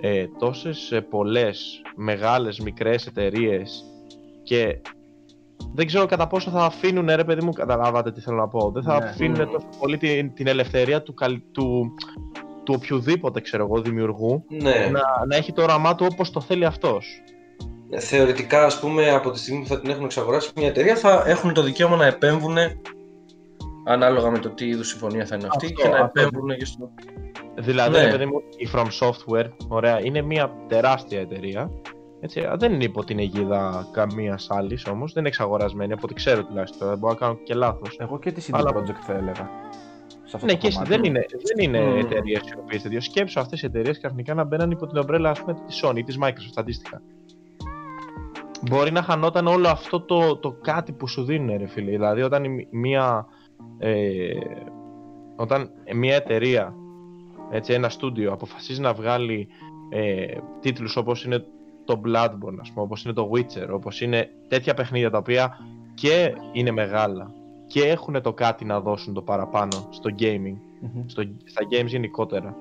ε, 0.00 0.26
τόσες 0.38 0.92
ε, 0.92 1.00
πολλές 1.00 1.82
μεγάλες 1.96 2.60
μικρές 2.60 3.06
εταιρείες 3.06 3.84
και 4.42 4.80
δεν 5.74 5.86
ξέρω 5.86 6.06
κατά 6.06 6.26
πόσο 6.26 6.50
θα 6.50 6.64
αφήνουν 6.64 7.06
ρε 7.14 7.24
παιδί 7.24 7.44
μου, 7.44 7.52
καταλάβατε 7.52 8.12
τι 8.12 8.20
θέλω 8.20 8.36
να 8.36 8.48
πω. 8.48 8.70
Δεν 8.70 8.82
θα 8.82 8.98
Ναι. 8.98 9.04
αφήνουν 9.04 9.42
Mm. 9.42 9.50
τόσο 9.52 9.68
πολύ 9.78 9.96
την, 9.96 10.34
την 10.34 10.46
ελευθερία 10.46 11.02
του, 11.02 11.14
καλ- 11.14 11.42
του, 11.52 11.94
του 12.64 12.74
οποιοδήποτε 12.76 13.40
ξέρω 13.40 13.64
εγώ 13.64 13.80
δημιουργού 13.80 14.44
ναι. 14.48 14.88
να, 14.92 15.26
να 15.26 15.36
έχει 15.36 15.52
το 15.52 15.62
όραμά 15.62 15.94
του 15.94 16.06
όπως 16.12 16.30
το 16.30 16.40
θέλει 16.40 16.64
αυτός. 16.64 17.22
Θεωρητικά, 17.98 18.64
ας 18.64 18.80
πούμε, 18.80 19.10
από 19.10 19.30
τη 19.30 19.38
στιγμή 19.38 19.62
που 19.62 19.68
θα 19.68 19.80
την 19.80 19.90
έχουν 19.90 20.04
εξαγοράσει 20.04 20.50
μια 20.56 20.68
εταιρεία, 20.68 20.96
θα 20.96 21.22
έχουν 21.26 21.52
το 21.54 21.62
δικαίωμα 21.62 21.96
να 21.96 22.06
επέμβουν 22.06 22.56
ανάλογα 23.84 24.30
με 24.30 24.38
το 24.38 24.48
τι 24.48 24.66
είδους 24.66 24.88
συμφωνία 24.88 25.26
θα 25.26 25.34
είναι 25.34 25.46
αυτή 25.50 25.66
Αυτό, 25.66 25.82
και 25.82 25.88
να 25.88 25.96
αυτό. 26.04 26.20
επέμβουν 26.20 26.56
και 26.56 26.64
στο. 26.64 26.90
Δηλαδή, 27.54 27.96
Ναι. 27.96 28.04
ρε 28.04 28.10
παιδί 28.10 28.24
μου, 28.26 28.42
η 28.56 28.68
From 28.74 28.86
Software, 29.00 29.48
ωραία, 29.68 30.04
είναι 30.04 30.22
μια 30.22 30.52
τεράστια 30.68 31.20
εταιρεία. 31.20 31.70
Έτσι, 32.20 32.44
δεν 32.56 32.72
είναι 32.72 32.84
υπό 32.84 33.04
την 33.04 33.18
αιγίδα 33.18 33.88
καμίας 33.92 34.46
άλλης 34.50 34.86
όμως, 34.86 35.12
δεν 35.12 35.20
είναι 35.20 35.28
εξαγορασμένη 35.28 35.92
από 35.92 36.00
ό,τι 36.04 36.14
ξέρω 36.14 36.44
τουλάχιστον. 36.44 36.88
Δεν 36.88 36.98
μπορώ 36.98 37.12
να 37.12 37.18
κάνω 37.18 37.34
και 37.44 37.54
λάθος. 37.54 37.96
Εγώ 38.00 38.18
και 38.18 38.32
τη 38.32 38.42
CD 38.46 38.50
Αλλά- 38.58 38.70
Projekt 38.76 39.02
θα 39.06 39.12
έλεγα. 39.12 39.50
Σε 40.24 40.32
αυτό 40.36 40.46
Ναι, 40.46 40.52
το 40.52 40.58
και 40.58 40.66
εσύ, 40.66 40.76
κομμάτι. 40.76 40.94
δεν 40.94 41.04
είναι, 41.04 41.24
δεν 41.54 41.64
είναι 41.68 41.86
Μμμ. 41.86 41.98
εταιρείες 41.98 42.40
οι 42.40 42.58
οποίες 42.60 42.82
τέτοιο. 42.82 43.00
Σκέψω 43.00 43.40
αυτές 43.40 43.62
οι 43.62 43.66
εταιρείες 43.66 43.98
ξαφνικά 43.98 44.34
να 44.34 44.44
μπαίνουν 44.44 44.70
υπό 44.70 44.86
την 44.86 44.98
ομπρέλα 44.98 45.30
ας 45.30 45.40
πούμε, 45.40 45.54
της 45.66 45.80
Sony 45.84 45.96
ή 45.96 46.02
της 46.02 46.18
Microsoft 46.22 46.54
αντίστοιχα. 46.56 47.02
Μπορεί 48.68 48.92
να 48.92 49.02
χανόταν 49.02 49.46
όλο 49.46 49.68
αυτό 49.68 50.00
το, 50.00 50.36
το 50.36 50.52
κάτι 50.52 50.92
που 50.92 51.06
σου 51.08 51.24
δίνουν, 51.24 51.56
ρε 51.58 51.66
φίλε. 51.66 51.90
Δηλαδή, 51.90 52.22
όταν 52.22 52.44
η- 52.44 52.68
μία, 52.70 53.26
ε, 53.78 54.30
όταν 55.36 55.70
μια 55.94 56.14
εταιρεία, 56.14 56.74
έτσι, 57.50 57.72
ένα 57.72 57.88
στούντιο 57.88 58.32
αποφασίζει 58.32 58.80
να 58.80 58.92
βγάλει 58.92 59.48
ε, 59.90 60.24
τίτλους 60.60 60.96
όπως 60.96 61.24
είναι 61.24 61.44
το 61.84 62.00
Bloodborne, 62.06 62.56
ας 62.60 62.68
πούμε, 62.72 62.84
όπως 62.84 63.04
είναι 63.04 63.12
το 63.12 63.30
Witcher, 63.34 63.68
όπως 63.72 64.00
είναι 64.00 64.30
τέτοια 64.48 64.74
παιχνίδια 64.74 65.10
τα 65.10 65.18
οποία 65.18 65.58
και 65.94 66.34
είναι 66.52 66.70
μεγάλα 66.70 67.30
και 67.66 67.80
έχουν 67.80 68.22
το 68.22 68.32
κάτι 68.32 68.64
να 68.64 68.80
δώσουν 68.80 69.14
το 69.14 69.22
παραπάνω 69.22 69.86
στο 69.90 70.10
gaming, 70.18 70.56
Μμμ. 70.80 71.02
στο, 71.06 71.22
στα 71.44 71.62
games 71.70 71.86
γενικότερα. 71.86 72.56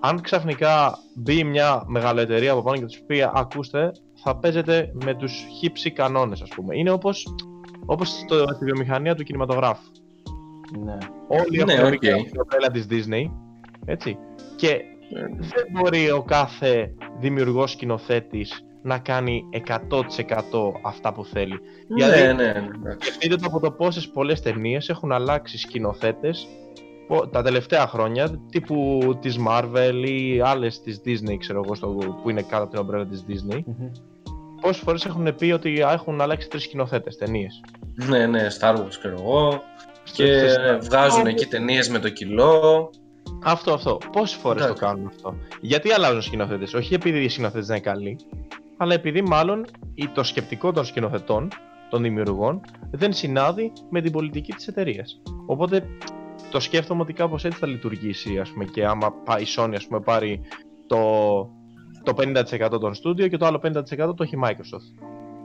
Αν 0.00 0.20
ξαφνικά 0.20 0.98
μπει 1.14 1.44
μια 1.44 1.82
μεγάλη 1.86 2.20
εταιρεία 2.20 2.52
από 2.52 2.62
πάνω 2.62 2.78
και 2.78 2.84
τους 2.84 3.00
πει 3.06 3.22
ακούστε, 3.34 3.92
θα 4.22 4.36
παίζετε 4.36 4.90
με 5.04 5.14
τους 5.14 5.44
χύψη 5.58 5.90
κανόνες 5.90 6.40
ας 6.42 6.48
πούμε. 6.48 6.76
Είναι 6.76 6.90
όπως, 6.90 7.34
όπως 7.86 8.08
στο, 8.08 8.44
στη 8.54 8.64
βιομηχανία 8.64 9.14
του 9.14 9.22
κινηματογράφου. 9.24 9.90
Ναι. 10.84 10.96
Όλοι 11.28 11.64
Ναι, 11.64 11.72
έχουν 11.72 11.84
οκ. 11.84 11.90
μπει 11.90 11.98
και 11.98 12.14
στην 12.26 12.40
ομπρέλα 12.40 12.70
της 12.70 12.86
Disney, 12.90 13.30
έτσι. 13.84 14.18
Και 14.56 14.80
Ε, 15.14 15.20
δεν 15.38 15.64
μπορεί 15.72 16.10
ο 16.10 16.22
κάθε 16.22 16.94
δημιουργός 17.20 17.70
σκηνοθέτης 17.70 18.64
να 18.82 18.98
κάνει 18.98 19.44
100% 19.50 20.72
αυτά 20.84 21.12
που 21.12 21.24
θέλει. 21.24 21.60
Γιατί- 21.96 22.20
Ναι, 22.20 22.32
ναι, 22.32 22.52
ναι. 22.52 22.68
εντάξει. 22.74 22.98
Σκεφτείτε 23.10 23.36
το 23.36 23.44
από 23.46 23.60
το 23.60 23.70
πόσες 23.70 24.08
πολλές 24.08 24.40
ταινίες 24.42 24.88
έχουν 24.88 25.12
αλλάξει 25.12 25.58
σκηνοθέτες 25.58 26.46
τα 27.30 27.42
τελευταία 27.42 27.86
χρόνια, 27.86 28.40
τύπου 28.50 29.00
της 29.20 29.38
Marvel 29.48 30.04
ή 30.06 30.40
άλλες 30.40 30.80
της 30.82 31.00
Disney, 31.04 31.36
ξέρω 31.38 31.62
εγώ, 31.64 31.74
στο, 31.74 31.86
που 32.22 32.30
είναι 32.30 32.42
κάτω 32.42 32.62
από 32.62 32.70
την 32.70 32.78
ομπρέλα 32.80 33.06
της 33.06 33.24
Disney. 33.28 33.60
Μμμ. 33.66 33.88
Πόσες 34.68 34.82
φορές 34.82 35.04
έχουν 35.04 35.34
πει 35.34 35.52
ότι 35.52 35.82
α, 35.82 35.90
έχουν 35.92 36.20
αλλάξει 36.20 36.48
τρεις 36.48 36.62
σκηνοθέτες 36.62 37.16
ταινίες. 37.16 37.60
Ναι, 37.94 38.26
ναι, 38.26 38.46
Star 38.60 38.76
Wars 38.76 38.88
ξέρω 38.98 39.14
εγώ. 39.20 39.62
Και 40.12 40.46
βγάζουν 40.80 41.26
εκεί 41.26 41.46
ταινίες 41.46 41.88
με 41.88 41.98
το 41.98 42.08
κιλό. 42.08 42.90
Αυτό, 43.44 43.72
αυτό. 43.72 43.98
Πόσες 44.12 44.36
φορές 44.36 44.58
το 44.62 44.64
Εντάξει. 44.68 44.84
κάνουν 44.84 45.06
αυτό. 45.06 45.34
Γιατί 45.60 45.92
αλλάζουν 45.92 46.22
σκηνοθέτες, 46.22 46.74
Όχι 46.74 46.94
επειδή 46.94 47.18
οι 47.18 47.28
σκηνοθέτες 47.28 47.66
δεν 47.66 47.76
είναι 47.76 47.84
καλοί, 47.84 48.16
αλλά 48.76 48.94
επειδή 48.94 49.22
μάλλον 49.22 49.64
η- 49.94 50.08
το 50.08 50.22
σκεπτικό 50.22 50.72
των 50.72 50.84
σκηνοθετών, 50.84 51.48
των 51.90 52.02
δημιουργών, 52.02 52.60
δεν 52.90 53.12
συνάδει 53.12 53.72
με 53.90 54.00
την 54.00 54.12
πολιτική 54.12 54.52
της 54.52 54.66
εταιρείας. 54.68 55.20
Οπότε 55.46 55.86
το 56.50 56.60
σκέφτομαι 56.60 57.02
ότι 57.02 57.12
κάπως 57.12 57.44
έτσι 57.44 57.58
θα 57.58 57.66
λειτουργήσει, 57.66 58.38
ας 58.38 58.50
πούμε, 58.50 58.64
και 58.64 58.86
άμα 58.86 59.12
πάει 59.24 59.42
η 59.42 59.46
Sony, 59.56 59.72
ας 59.74 59.86
πούμε, 59.86 60.00
πάρει 60.00 60.40
το, 60.86 60.98
το 62.12 62.22
50% 62.76 62.80
των 62.80 62.94
στούντιο 62.94 63.28
και 63.28 63.36
το 63.36 63.46
άλλο 63.46 63.60
50% 63.64 64.16
το 64.16 64.22
έχει 64.22 64.36
η 64.36 64.40
Microsoft. 64.44 65.04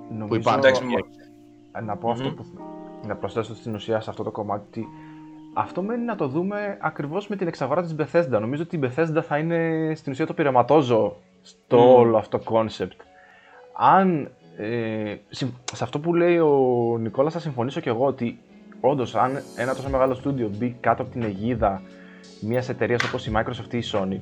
Νομίζω, 0.09 0.27
Που 0.27 0.35
υπάρχει. 0.35 0.59
Εντάξει, 0.59 0.83
να 1.85 1.95
πω 1.97 2.09
αυτό 2.09 2.27
Μμμ. 2.27 2.33
που 2.35 2.45
να 3.07 3.15
προσθέσω 3.15 3.55
στην 3.55 3.73
ουσία 3.75 3.99
σε 3.99 4.09
αυτό 4.09 4.23
το 4.23 4.31
κομμάτι 4.31 4.63
ότι 4.69 4.87
αυτό 5.53 5.81
μένει 5.81 6.03
να 6.05 6.15
το 6.15 6.27
δούμε 6.27 6.77
ακριβώς 6.81 7.27
με 7.27 7.35
την 7.35 7.47
εξαγορά 7.47 7.81
της 7.83 7.95
Bethesda. 7.97 8.39
Νομίζω 8.39 8.61
ότι 8.63 8.75
η 8.75 8.79
Bethesda 8.83 9.21
θα 9.27 9.37
είναι 9.37 9.91
στην 9.95 10.11
ουσία 10.11 10.25
το 10.25 10.33
πειραματόζω 10.33 11.15
στο 11.41 11.77
Μμ. 11.77 11.93
όλο 11.95 12.17
αυτό 12.17 12.39
concept. 12.45 12.95
Αν 13.77 14.29
ε, 14.57 15.15
συμ- 15.29 15.53
σε 15.73 15.83
αυτό 15.83 15.99
που 15.99 16.13
λέει 16.15 16.37
ο 16.39 16.97
Νικόλας 16.99 17.33
θα 17.33 17.39
συμφωνήσω 17.39 17.79
και 17.79 17.89
εγώ 17.89 18.05
ότι 18.05 18.39
όντως 18.81 19.15
αν 19.15 19.41
ένα 19.55 19.75
τόσο 19.75 19.89
μεγάλο 19.89 20.13
στούντιο 20.13 20.49
μπει 20.57 20.75
κάτω 20.79 21.01
από 21.01 21.11
την 21.11 21.23
αιγίδα 21.23 21.81
μιας 22.41 22.69
εταιρείας 22.69 23.03
όπως 23.03 23.27
η 23.27 23.31
Microsoft 23.35 23.73
ή 23.73 23.77
η 23.77 23.83
Sony 23.93 24.19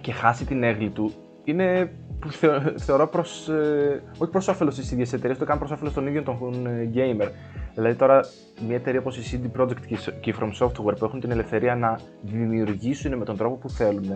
και 0.00 0.12
χάσει 0.12 0.44
την 0.46 0.62
έγκλη 0.62 0.88
του, 0.90 1.12
είναι 1.44 1.92
που 2.20 2.30
θεω- 2.30 2.60
θεωρώ 2.78 3.06
προς, 3.08 3.48
ε, 3.48 4.02
όχι 4.18 4.30
προς 4.30 4.48
όφελος 4.48 4.74
της 4.74 4.92
ίδιας 4.92 5.12
εταιρείας, 5.12 5.38
το 5.38 5.44
κάνει 5.44 5.58
προς 5.58 5.70
όφελος 5.70 5.92
των 5.92 6.06
ίδιων 6.06 6.24
των 6.24 6.66
ε, 6.66 6.90
gamer. 6.94 7.28
Δηλαδή 7.74 7.94
τώρα 7.94 8.20
μια 8.66 8.76
εταιρεία 8.76 9.00
όπως 9.00 9.32
η 9.32 9.40
CD 9.54 9.60
Projekt 9.60 9.80
και 9.86 9.94
η- 9.94 10.12
και 10.20 10.30
η 10.30 10.34
From 10.40 10.50
Software 10.66 10.96
που 10.98 11.04
έχουν 11.04 11.20
την 11.20 11.30
ελευθερία 11.30 11.76
να 11.76 11.98
δημιουργήσουν 12.22 13.16
με 13.16 13.24
τον 13.24 13.36
τρόπο 13.36 13.56
που 13.56 13.70
θέλουν, 13.70 14.12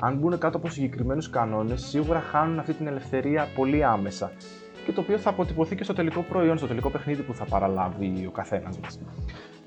αν 0.00 0.16
μπουν 0.16 0.38
κάτω 0.38 0.56
από 0.56 0.68
συγκεκριμένους 0.68 1.30
κανόνες, 1.30 1.80
σίγουρα 1.86 2.20
χάνουν 2.20 2.58
αυτή 2.58 2.72
την 2.72 2.86
ελευθερία 2.86 3.46
πολύ 3.56 3.84
άμεσα. 3.84 4.30
Και 4.88 4.94
το 4.94 5.00
οποίο 5.00 5.18
θα 5.18 5.30
αποτυπωθεί 5.30 5.76
και 5.76 5.84
στο 5.84 5.92
τελικό 5.92 6.20
προϊόν, 6.22 6.58
στο 6.58 6.66
τελικό 6.66 6.90
παιχνίδι 6.90 7.22
που 7.22 7.34
θα 7.34 7.44
παραλάβει 7.44 8.26
ο 8.28 8.30
καθένας 8.30 8.78
μας. 8.78 8.98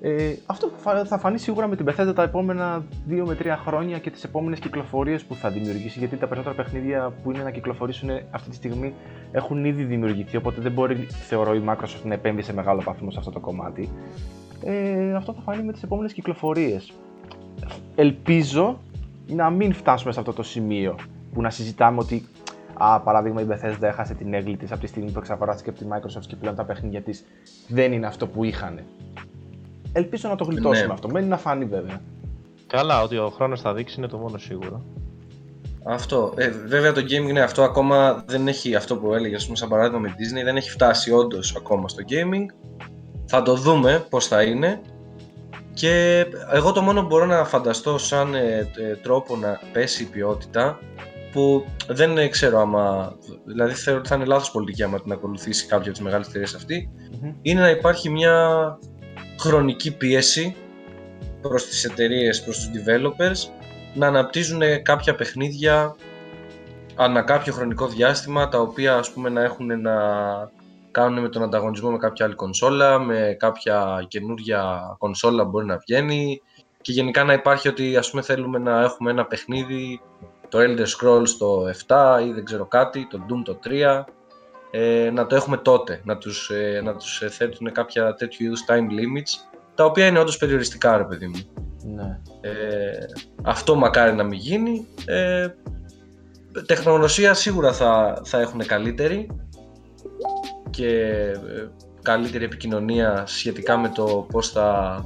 Ε, 0.01 0.33
αυτό 0.45 0.71
θα- 0.77 1.05
θα 1.05 1.17
φανεί 1.17 1.37
σίγουρα 1.37 1.67
με 1.67 1.75
την 1.75 1.85
Bethesda 1.89 2.11
τα 2.15 2.23
επόμενα 2.23 2.83
2 3.07 3.25
με 3.25 3.35
3 3.35 3.57
χρόνια 3.65 3.99
και 3.99 4.09
τις 4.09 4.23
επόμενες 4.23 4.59
κυκλοφορίες 4.59 5.23
που 5.23 5.35
θα 5.35 5.49
δημιουργήσει, 5.49 5.99
γιατί 5.99 6.17
τα 6.17 6.27
περισσότερα 6.27 6.55
παιχνίδια 6.55 7.13
που 7.23 7.31
είναι 7.31 7.43
να 7.43 7.51
κυκλοφορήσουν 7.51 8.09
αυτή 8.31 8.49
τη 8.49 8.55
στιγμή 8.55 8.93
έχουν 9.31 9.65
ήδη 9.65 9.83
δημιουργηθεί, 9.83 10.37
οπότε 10.37 10.61
δεν 10.61 10.71
μπορεί, 10.71 10.95
θεωρώ, 11.27 11.53
η 11.55 11.63
Microsoft 11.67 12.03
να 12.03 12.13
επέμβει 12.13 12.41
σε 12.41 12.53
μεγάλο 12.53 12.81
βαθμό 12.81 13.11
σε 13.11 13.19
αυτό 13.19 13.31
το 13.31 13.39
κομμάτι. 13.39 13.89
Ε, 14.63 15.13
αυτό 15.15 15.33
θα 15.33 15.41
φανεί 15.41 15.63
με 15.63 15.71
τις 15.71 15.83
επόμενες 15.83 16.13
κυκλοφορίες. 16.13 16.91
Ελπίζω 17.95 18.79
να 19.27 19.49
μην 19.49 19.73
φτάσουμε 19.73 20.11
σε 20.13 20.19
αυτό 20.19 20.33
το 20.33 20.43
σημείο 20.43 20.95
που 21.33 21.41
να 21.41 21.49
συζητάμε 21.49 21.99
ότι 21.99 22.25
Α, 22.83 22.99
παράδειγμα, 23.01 23.41
η 23.41 23.45
Bethesda 23.49 23.81
έχασε 23.81 24.13
την 24.13 24.33
έγκλη 24.33 24.57
της 24.57 24.71
από 24.71 24.81
τη 24.81 24.87
στιγμή 24.87 25.11
που 25.11 25.19
εξαγοράστηκε 25.19 25.69
από 25.69 25.79
τη 25.79 25.85
Microsoft 25.91 26.25
και 26.27 26.35
πλέον 26.35 26.55
τα 26.55 26.63
παιχνίδια 26.63 27.01
της 27.01 27.23
δεν 27.67 27.91
είναι 27.91 28.07
αυτό 28.07 28.27
που 28.27 28.43
είχαν. 28.43 28.79
Ελπίζω 29.93 30.29
να 30.29 30.35
το 30.35 30.43
γλιτώσουμε 30.43 30.87
Ναι. 30.87 30.93
αυτό. 30.93 31.09
Μένει 31.09 31.27
να 31.27 31.37
φανεί 31.37 31.65
βέβαια. 31.65 32.01
Καλά, 32.67 33.01
ότι 33.01 33.17
ο 33.17 33.29
χρόνος 33.29 33.61
θα 33.61 33.73
δείξει 33.73 33.95
είναι 33.97 34.07
το 34.07 34.17
μόνο 34.17 34.37
σίγουρο. 34.37 34.81
Αυτό. 35.83 36.33
Ε, 36.35 36.49
βέβαια 36.49 36.91
το 36.91 37.01
gaming 37.01 37.29
είναι 37.29 37.41
αυτό 37.41 37.63
ακόμα 37.63 38.23
δεν 38.27 38.47
έχει 38.47 38.75
αυτό 38.75 38.97
που 38.97 39.13
έλεγε, 39.13 39.35
ας 39.35 39.43
πούμε, 39.43 39.57
σαν 39.57 39.69
παράδειγμα 39.69 39.99
με 39.99 40.09
Disney, 40.09 40.43
δεν 40.43 40.55
έχει 40.57 40.69
φτάσει 40.69 41.11
όντως 41.11 41.55
ακόμα 41.55 41.87
στο 41.87 42.03
gaming. 42.09 42.45
Θα 43.25 43.41
το 43.41 43.55
δούμε 43.55 44.05
πώς 44.09 44.27
θα 44.27 44.43
είναι. 44.43 44.81
Και 45.73 46.25
εγώ 46.51 46.71
το 46.71 46.81
μόνο 46.81 47.01
που 47.01 47.07
μπορώ 47.07 47.25
να 47.25 47.43
φανταστώ 47.45 47.97
σαν 47.97 48.35
ε, 48.35 48.69
ε, 48.77 48.95
τρόπο 48.95 49.35
να 49.35 49.59
πέσει 49.73 50.03
η 50.03 50.05
ποιότητα 50.05 50.79
που 51.31 51.65
δεν 51.87 52.17
ε, 52.17 52.27
ξέρω 52.27 52.59
άμα, 52.59 53.15
δηλαδή 53.45 53.73
θεωρώ 53.73 53.99
ότι 53.99 54.09
θα 54.09 54.15
είναι 54.15 54.25
λάθος 54.25 54.51
πολιτική 54.51 54.83
άμα 54.83 55.01
την 55.01 55.11
ακολουθήσει 55.11 55.65
κάποια 55.65 55.85
από 55.85 55.91
τις 55.91 56.01
μεγάλες 56.01 56.27
εταιρείες 56.27 56.53
αυτή, 56.55 56.89
Μμμ. 57.21 57.33
είναι 57.41 57.59
να 57.59 57.69
υπάρχει 57.69 58.09
μια 58.09 58.77
χρονική 59.39 59.97
πίεση 59.97 60.55
προς 61.41 61.65
τις 61.65 61.83
εταιρείες, 61.83 62.43
προς 62.43 62.57
τους 62.57 62.69
developers 62.69 63.49
να 63.93 64.07
αναπτύσσουν 64.07 64.61
κάποια 64.81 65.15
παιχνίδια 65.15 65.95
ανά 66.95 67.21
κάποιο 67.21 67.53
χρονικό 67.53 67.87
διάστημα 67.87 68.47
τα 68.47 68.59
οποία 68.59 68.95
ας 68.95 69.11
πούμε 69.11 69.29
να 69.29 69.41
έχουν 69.43 69.81
να 69.81 69.93
κάνουν 70.91 71.21
με 71.21 71.29
τον 71.29 71.43
ανταγωνισμό 71.43 71.89
με 71.89 71.97
κάποια 71.97 72.25
άλλη 72.25 72.35
κονσόλα, 72.35 72.99
με 72.99 73.35
κάποια 73.39 74.05
καινούρια 74.07 74.95
κονσόλα 74.97 75.43
που 75.43 75.49
μπορεί 75.49 75.65
να 75.65 75.77
βγαίνει 75.77 76.41
και 76.81 76.91
γενικά 76.91 77.23
να 77.23 77.33
υπάρχει 77.33 77.67
ότι 77.67 77.97
ας 77.97 78.09
πούμε 78.09 78.21
θέλουμε 78.21 78.59
να 78.59 78.81
έχουμε 78.81 79.11
ένα 79.11 79.25
παιχνίδι 79.25 80.01
το 80.51 80.59
Elder 80.61 80.85
Scrolls 80.85 81.29
το 81.37 81.63
7 81.87 82.25
ή 82.27 82.31
δεν 82.31 82.45
ξέρω 82.45 82.65
κάτι, 82.65 83.07
το 83.09 83.25
Doom 83.29 83.41
το 83.43 83.59
3 83.63 84.03
ε, 84.71 85.09
να 85.13 85.27
το 85.27 85.35
έχουμε 85.35 85.57
τότε, 85.57 86.01
να 86.03 86.17
τους, 86.17 86.49
ε, 86.49 86.81
να 86.83 86.95
τους 86.95 87.21
ε, 87.21 87.29
θέτουν 87.29 87.71
κάποια 87.71 88.13
τέτοιου 88.13 88.45
είδους 88.45 88.63
time 88.67 88.73
limits 88.73 89.51
τα 89.75 89.85
οποία 89.85 90.05
είναι 90.05 90.19
όντως 90.19 90.37
περιοριστικά 90.37 90.97
ρε 90.97 91.03
παιδί 91.03 91.27
μου. 91.27 91.45
Ναι. 91.95 92.19
Ε, 92.41 93.05
αυτό 93.43 93.75
μακάρι 93.75 94.15
να 94.15 94.23
μην 94.23 94.39
γίνει. 94.39 94.87
Ε, 95.05 95.47
τεχνογνωσία 96.65 97.33
σίγουρα 97.33 97.73
θα, 97.73 98.21
θα 98.23 98.39
έχουν 98.39 98.65
καλύτερη 98.65 99.29
και 100.69 100.87
ε, 101.31 101.69
καλύτερη 102.01 102.43
επικοινωνία 102.43 103.23
σχετικά 103.27 103.77
με 103.77 103.89
το 103.89 104.27
πώς 104.31 104.49
θα 104.49 105.05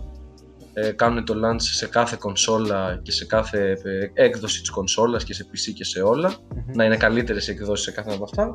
ε, 0.78 0.92
κάνουν 0.92 1.26
το 1.26 1.34
launch 1.34 1.62
σε 1.62 1.88
κάθε 1.88 2.16
κονσόλα 2.20 3.00
και 3.04 3.12
σε 3.12 3.26
κάθε 3.26 3.72
ε, 3.84 4.24
έκδοση 4.26 4.60
της 4.60 4.70
κονσόλας 4.70 5.24
και 5.24 5.34
σε 5.34 5.46
PC 5.52 5.74
και 5.76 5.84
σε 5.84 6.02
όλα 6.02 6.30
Μμμ. 6.56 6.76
να 6.76 6.84
είναι 6.86 6.98
καλύτερες 6.98 7.48
οι 7.48 7.52
εκδόσεις 7.52 7.86
σε 7.86 7.92
κάθε 7.92 8.08
ένα 8.08 8.16
από 8.16 8.24
αυτά 8.26 8.54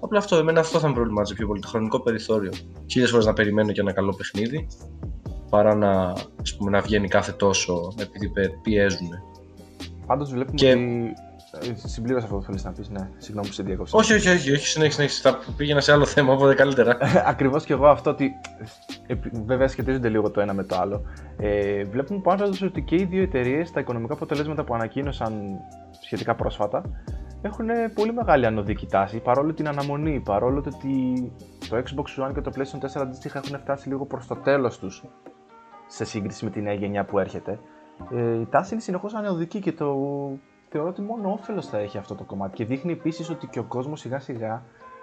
Απλά 0.00 0.18
αυτό, 0.18 0.36
εμένα 0.36 0.60
αυτό 0.60 0.78
θα 0.78 0.88
με 0.88 0.94
προβλημάτιζε 0.94 1.34
πιο 1.34 1.46
πολύ, 1.46 1.60
το 1.60 1.68
χρονικό 1.68 2.00
περιθώριο. 2.00 2.52
Χίλιες 2.90 3.10
φορές 3.10 3.26
να 3.26 3.32
περιμένω 3.32 3.72
και 3.72 3.80
ένα 3.80 3.92
καλό 3.92 4.14
παιχνίδι, 4.14 4.66
παρά 5.50 5.74
να, 5.74 5.90
ας 6.40 6.56
πούμε, 6.56 6.70
να 6.70 6.80
βγαίνει 6.80 7.08
κάθε 7.08 7.32
τόσο 7.32 7.94
επειδή 8.00 8.28
πε- 8.28 8.60
πιέζουν. 8.62 9.08
Πάντως 10.06 10.30
βλέπουμε 10.30 10.54
Και- 10.56 10.70
ότι... 10.70 11.12
ε, 11.60 11.74
Συμπλήρωσα 11.88 12.24
αυτό 12.24 12.36
που 12.36 12.42
θέλεις 12.42 12.64
να 12.64 12.72
πεις, 12.72 12.88
ναι. 12.88 13.08
Συγγνώμη 13.16 13.46
που 13.46 13.52
σε 13.52 13.62
διακόψα. 13.62 13.98
Όχι, 13.98 14.12
όχι, 14.12 14.28
όχι, 14.28 14.52
όχι, 14.52 14.66
συνέχισε, 14.66 14.94
συνέχισε. 14.96 15.20
Θα 15.30 15.38
πήγαινα 15.56 15.80
σε 15.80 15.92
άλλο 15.92 16.04
θέμα, 16.04 16.32
οπότε 16.32 16.54
καλύτερα. 16.54 16.98
Ακριβώς 17.24 17.64
και 17.64 17.72
εγώ 17.72 17.86
αυτό 17.86 18.10
ότι 18.10 18.32
επι- 19.06 19.44
βέβαια 19.44 19.68
σχετίζονται 19.68 20.08
λίγο 20.08 20.30
το 20.30 20.40
ένα 20.40 20.52
με 20.52 20.64
το 20.64 20.76
άλλο. 20.76 21.02
Ε, 21.36 21.84
βλέπουμε 21.84 22.20
πάνω 22.20 22.44
ότι 22.62 22.82
και 22.82 22.94
οι 22.94 23.04
δύο 23.04 23.22
εταιρείες, 23.22 23.70
τα 23.70 23.80
οικονομικά 23.80 24.14
αποτελέσματα 24.14 24.64
που 24.64 24.74
ανακοίνωσαν 24.74 25.32
σχετικά 26.00 26.34
πρόσφατα, 26.34 26.82
έχουν 27.42 27.66
πολύ 27.94 28.12
μεγάλη 28.12 28.46
ανωδική 28.46 28.86
τάση 28.86 29.18
παρόλο 29.18 29.52
την 29.54 29.68
αναμονή, 29.68 30.20
παρόλο 30.20 30.60
το 30.60 30.70
ότι 30.74 31.32
το 31.68 31.76
Xbox 31.76 32.24
One 32.28 32.34
και 32.34 32.40
το 32.40 32.50
PlayStation 32.54 32.98
4 32.98 33.00
αντίστοιχα 33.00 33.40
έχουν 33.44 33.58
φτάσει 33.58 33.88
λίγο 33.88 34.06
προς 34.06 34.26
το 34.26 34.36
τέλος 34.36 34.78
τους 34.78 35.04
σε 35.86 36.04
σύγκριση 36.04 36.44
με 36.44 36.50
τη 36.50 36.60
νέα 36.60 36.72
γενιά 36.74 37.04
που 37.04 37.18
έρχεται. 37.18 37.58
Ε, 38.14 38.40
η 38.40 38.46
τάση 38.50 38.72
είναι 38.72 38.82
συνεχώς 38.82 39.14
ανωδική 39.14 39.58
και 39.60 39.72
το 39.72 39.94
θεωρώ 40.76 40.88
ότι 40.88 41.00
μόνο 41.02 41.32
όφελος 41.32 41.66
θα 41.66 41.78
έχει 41.78 41.98
αυτό 41.98 42.14
το 42.14 42.24
κομμάτι 42.24 42.54
και 42.56 42.64
δείχνει 42.64 42.92
επίσης 42.92 43.30
ότι 43.30 43.46
και 43.46 43.58
ο 43.58 43.64
κόσμος 43.64 44.00
σιγά 44.00 44.18
σιγά 44.20 44.62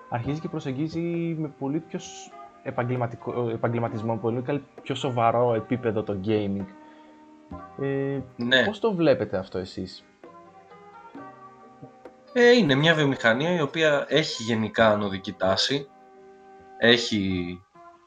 αρχίζει 0.09 0.39
και 0.39 0.47
προσεγγίζει 0.47 0.99
με 1.39 1.47
πολύ 1.59 1.79
πιο 1.79 1.99
σ- 1.99 2.31
επαγγελματικό, 2.63 3.49
επαγγελματισμό, 3.49 4.17
πολύ 4.17 4.41
καλ- 4.41 4.61
πιο 4.81 4.95
σοβαρό 4.95 5.53
επίπεδο 5.53 6.03
το 6.03 6.19
gaming. 6.25 6.65
Ε, 7.81 8.19
Ναι. 8.35 8.65
Πώς 8.65 8.79
το 8.79 8.93
βλέπετε 8.93 9.37
αυτό 9.37 9.57
εσείς; 9.57 10.03
Ε, 12.33 12.51
είναι 12.51 12.75
μια 12.75 12.93
βιομηχανία 12.93 13.55
η 13.55 13.61
οποία 13.61 14.05
έχει 14.09 14.43
γενικά 14.43 14.87
ανωδική 14.89 15.33
τάση. 15.33 15.87
Έχει, 16.77 17.59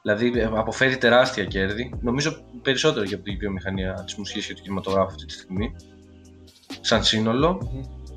δηλαδή 0.02 0.32
ε, 0.40 0.44
αποφέρει 0.44 0.96
τεράστια 0.96 1.44
κέρδη. 1.44 1.94
Νομίζω 2.00 2.30
περισσότερο 2.62 3.04
και 3.06 3.14
από 3.14 3.24
τη 3.24 3.36
βιομηχανία 3.36 4.02
της 4.04 4.14
μουσικής 4.16 4.46
και 4.46 4.54
του 4.54 4.62
κινηματογράφου 4.62 5.06
αυτή 5.06 5.24
τη 5.26 5.32
στιγμή. 5.32 5.74
Σαν 6.80 7.04
σύνολο. 7.04 7.58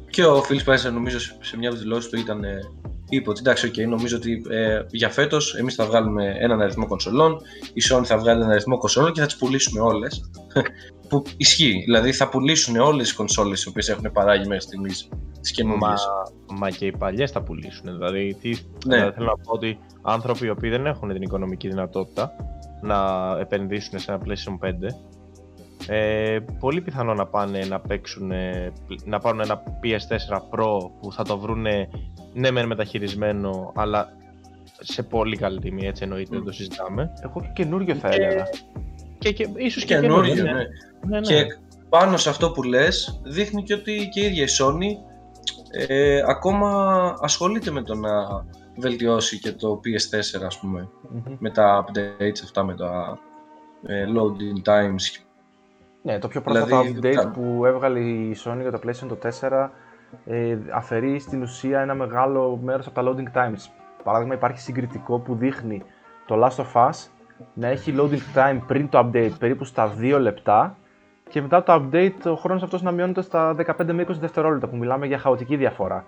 Και 0.09 0.25
ο 0.25 0.43
Phil 0.49 0.65
Spencer 0.65 0.91
νομίζω 0.93 1.19
σε 1.19 1.37
σε 1.39 1.57
μια 1.57 1.67
από 1.67 1.77
τις 1.77 1.85
δηλώσεις 1.87 2.09
του 2.09 2.19
ήταν 2.19 2.43
ε, 2.43 2.59
είπε 3.09 3.29
ότι 3.29 3.39
εντάξει, 3.39 3.71
okay, 3.73 3.87
νομίζω 3.87 4.17
ότι 4.17 4.41
ε, 4.49 4.81
για 4.91 5.09
φέτος 5.09 5.55
εμείς 5.55 5.75
θα 5.75 5.85
βγάλουμε 5.85 6.35
έναν 6.39 6.61
αριθμό 6.61 6.87
κονσολών, 6.87 7.37
η 7.73 7.81
Sony 7.91 8.03
θα 8.05 8.17
βγάλει 8.17 8.39
έναν 8.39 8.51
αριθμό 8.51 8.77
κονσολών 8.77 9.11
και 9.11 9.19
θα 9.19 9.25
τις 9.25 9.35
πουλήσουμε 9.35 9.79
όλες. 9.81 10.29
που 11.09 11.23
ισχύει, 11.37 11.81
δηλαδή 11.85 12.11
θα 12.11 12.29
πουλήσουν 12.29 12.75
όλες 12.77 13.07
τις 13.07 13.15
κονσόλες 13.15 13.63
οι 13.63 13.67
οποίες 13.69 13.89
έχουν 13.89 14.11
παράγει 14.13 14.47
μέχρι 14.47 14.63
στιγμής 14.63 15.09
τις 15.41 15.51
Μα, 15.51 15.55
καινούργιες. 15.55 16.07
μα 16.59 16.69
και 16.69 16.85
οι 16.85 16.91
παλιές 16.97 17.31
θα 17.31 17.41
πουλήσουν. 17.43 17.85
Δηλαδή, 17.97 18.37
τι, 18.41 18.49
Ναι. 18.49 18.95
δηλαδή, 18.95 19.11
θέλω 19.13 19.25
να 19.25 19.37
πω 19.43 19.51
ότι 19.53 19.79
άνθρωποι 20.01 20.45
οι 20.45 20.49
οποίοι 20.49 20.69
δεν 20.69 20.85
έχουν 20.85 21.13
την 21.13 21.21
οικονομική 21.21 21.67
δυνατότητα 21.67 22.31
να 22.81 22.97
επενδύσουν 23.39 23.99
σε 23.99 24.11
ένα 24.11 24.21
PlayStation 24.25 24.67
5, 24.67 24.71
ε, 25.87 26.39
πολύ 26.59 26.81
πιθανό 26.81 27.13
να 27.13 27.25
πάνε 27.27 27.59
να 27.65 27.79
παίξουν, 27.79 28.31
ε, 28.31 28.73
να 29.05 29.19
πάρουν 29.19 29.39
ένα 29.39 29.63
PS4 29.83 30.35
Pro 30.35 30.89
που 31.01 31.11
θα 31.13 31.23
το 31.23 31.37
βρούνε 31.37 31.89
ναι 32.33 32.51
μεν 32.51 32.67
μεταχειρισμένο, 32.67 33.71
αλλά 33.75 34.13
σε 34.79 35.03
πολύ 35.03 35.37
καλή 35.37 35.59
τιμή, 35.59 35.87
έτσι 35.87 36.03
εννοείται, 36.03 36.35
δεν 36.35 36.45
το 36.45 36.51
συζητάμε. 36.51 37.13
Εγώ 37.23 37.41
και 37.41 37.49
καινούριο 37.53 37.95
θα 37.95 38.09
Και- 38.09 38.15
έλεγα. 38.23 38.43
Και, 39.17 39.31
και 39.31 39.47
ίσως 39.55 39.85
και 39.85 39.99
Καινούριο, 39.99 40.33
καινούριο, 40.33 40.55
ναι. 40.55 40.63
ναι, 41.07 41.19
ναι. 41.19 41.25
Και 41.27 41.45
πάνω 41.89 42.17
σε 42.17 42.29
αυτό 42.29 42.51
που 42.51 42.63
λες, 42.63 43.21
δείχνει 43.23 43.63
και 43.63 43.73
ότι 43.73 44.09
και 44.11 44.21
η 44.21 44.25
ίδια 44.25 44.43
η 44.43 44.47
Sony 44.59 45.05
ε, 45.87 46.21
ακόμα 46.27 46.69
ασχολείται 47.21 47.71
με 47.71 47.81
το 47.81 47.95
να 47.95 48.09
βελτιώσει 48.77 49.39
και 49.39 49.51
το 49.51 49.79
PS4 49.83 50.43
ας 50.45 50.59
πούμε, 50.59 50.89
Μμμ. 51.09 51.35
με 51.39 51.49
τα 51.49 51.85
updates 51.85 52.39
αυτά, 52.43 52.63
με 52.63 52.75
τα 52.75 53.19
ε, 53.85 54.05
loading 54.05 54.69
times. 54.71 55.26
Ναι, 56.07 56.19
το 56.19 56.27
πιο 56.27 56.41
πρόσφατο 56.41 56.81
Δηλαδή, 56.81 56.99
update 57.01 57.13
τα- 57.23 57.27
που 57.29 57.65
έβγαλε 57.65 57.99
η 57.99 58.35
Sony 58.43 58.57
για 58.61 58.71
το 58.71 58.79
PlayStation 58.85 59.17
4 59.49 59.69
ε, 60.25 60.57
αφαιρεί 60.73 61.19
στην 61.19 61.41
ουσία 61.41 61.79
ένα 61.81 61.93
μεγάλο 61.93 62.59
μέρος 62.63 62.87
από 62.87 63.01
τα 63.03 63.11
loading 63.11 63.37
times. 63.37 63.69
Παράδειγμα 64.03 64.33
υπάρχει 64.33 64.59
συγκριτικό 64.59 65.19
που 65.19 65.35
δείχνει 65.35 65.83
το 66.25 66.45
Last 66.45 66.63
of 66.63 66.87
Us 66.89 67.07
να 67.53 67.67
έχει 67.67 67.93
loading 67.97 68.37
time 68.37 68.59
πριν 68.67 68.89
το 68.89 68.99
update 68.99 69.31
περίπου 69.39 69.63
στα 69.63 69.93
2 69.99 70.17
λεπτά 70.19 70.77
και 71.29 71.41
μετά 71.41 71.63
το 71.63 71.73
update 71.91 72.31
ο 72.31 72.35
χρόνος 72.35 72.63
αυτός 72.63 72.81
να 72.81 72.91
μειώνεται 72.91 73.21
στα 73.21 73.55
15 73.77 73.93
με 73.93 74.05
20 74.09 74.11
δευτερόλεπτα 74.19 74.67
που 74.67 74.77
μιλάμε 74.77 75.05
για 75.05 75.17
χαοτική 75.17 75.55
διαφορά. 75.55 76.05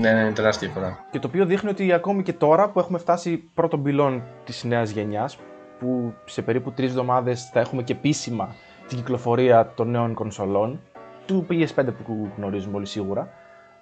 Ναι, 0.00 0.12
ναι, 0.12 0.20
είναι 0.20 0.32
τεράστια 0.32 0.68
διαφορά. 0.68 0.98
Και 1.10 1.18
το 1.18 1.26
οποίο 1.26 1.44
δείχνει 1.46 1.70
ότι 1.70 1.92
ακόμη 1.92 2.22
και 2.22 2.32
τώρα 2.32 2.68
που 2.68 2.78
έχουμε 2.78 2.98
φτάσει 2.98 3.36
πρώτον 3.54 3.82
πυλών 3.82 4.22
της 4.44 4.64
νέας 4.64 4.90
γενιάς, 4.90 5.38
που 5.78 6.12
σε 6.24 6.42
περίπου 6.42 6.72
τρεις 6.72 6.88
εβδομάδες 6.88 7.50
θα 7.52 7.60
έχουμε 7.60 7.82
και 7.82 7.92
επίσημα 7.92 8.54
την 8.88 8.98
κυκλοφορία 8.98 9.72
των 9.74 9.90
νέων 9.90 10.14
κονσολών, 10.14 10.80
του 11.26 11.46
PS5 11.50 11.86
που 12.04 12.28
γνωρίζουμε 12.36 12.76
όλοι 12.76 12.86
σίγουρα, 12.86 13.28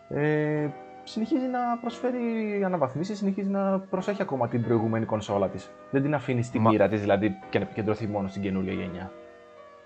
ε, 0.09 0.69
συνεχίζει 1.05 1.47
να 1.47 1.59
προσφέρει 1.81 2.63
αναβαθμίσεις, 2.65 3.19
συνεχίζει 3.19 3.49
να 3.51 3.79
προσέχει 3.79 4.23
ακόμα 4.23 4.49
την 4.49 4.63
προηγούμενη 4.63 5.05
κονσόλα 5.05 5.49
της. 5.49 5.71
Δεν 5.91 6.03
την 6.03 6.15
αφήνει 6.15 6.43
στην 6.43 6.61
Μα- 6.61 6.71
πείρα 6.71 6.89
της 6.89 7.01
δηλαδή 7.01 7.39
και 7.51 7.59
να 7.59 7.65
επικεντρωθεί 7.65 8.07
μόνο 8.07 8.29
στην 8.29 8.43
καινούργια 8.43 8.73
γενιά. 8.73 9.11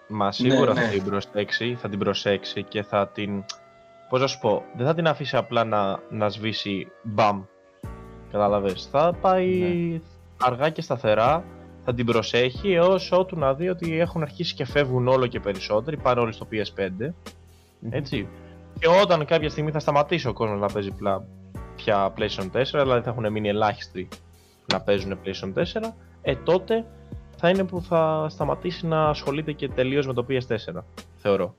Μα 0.08 0.32
σίγουρα 0.32 0.72
ναι. 0.72 0.80
θα 0.80 0.88
την 0.88 1.04
προσέξει, 1.04 1.74
θα 1.80 1.88
την 1.88 1.98
προσέξει 1.98 2.62
και 2.62 2.82
θα 2.82 3.08
την. 3.08 3.44
Πώς 4.08 4.20
να 4.20 4.26
σου 4.26 4.38
πω, 4.38 4.62
δεν 4.76 4.86
θα 4.86 4.94
την 4.94 5.06
αφήσει 5.06 5.36
απλά 5.36 5.64
να, 5.64 5.98
να 6.10 6.28
σβήσει 6.28 6.88
μπαμ. 7.02 7.42
Κατάλαβε. 8.30 8.72
Θα 8.90 9.14
πάει 9.20 9.58
Ναι. 9.58 10.00
αργά 10.40 10.70
και 10.70 10.82
σταθερά, 10.82 11.44
θα 11.84 11.94
την 11.94 12.06
προσέχει 12.06 12.72
έως 12.72 13.12
ότου 13.12 13.38
να 13.38 13.54
δει 13.54 13.68
ότι 13.68 13.98
έχουν 14.00 14.22
αρχίσει 14.22 14.54
και 14.54 14.64
φεύγουν 14.64 15.08
όλο 15.08 15.26
και 15.26 15.40
περισσότεροι, 15.40 15.96
πάνε 15.96 16.20
όλοι 16.20 16.32
στο 16.32 16.46
PS5. 16.52 17.12
Έτσι. 17.90 18.28
Και 18.78 18.88
όταν 19.02 19.24
κάποια 19.24 19.50
στιγμή 19.50 19.70
θα 19.70 19.78
σταματήσει 19.78 20.28
ο 20.28 20.32
κόσμος 20.32 20.60
να 20.60 20.66
παίζει 20.66 20.90
πλά, 20.90 21.24
πια 21.76 22.12
PlayStation 22.18 22.50
4, 22.52 22.62
δηλαδή 22.72 23.00
θα 23.04 23.10
έχουν 23.10 23.32
μείνει 23.32 23.48
ελάχιστοι 23.48 24.08
να 24.72 24.80
παίζουν 24.80 25.18
PlayStation 25.24 25.52
4, 25.54 25.64
ε 26.22 26.34
τότε 26.36 26.84
θα 27.36 27.48
είναι 27.48 27.64
που 27.64 27.82
θα 27.82 28.26
σταματήσει 28.28 28.86
να 28.86 29.08
ασχολείται 29.08 29.52
και 29.52 29.68
τελείως 29.68 30.06
με 30.06 30.12
το 30.12 30.26
PS4, 30.28 30.82
θεωρώ. 31.16 31.54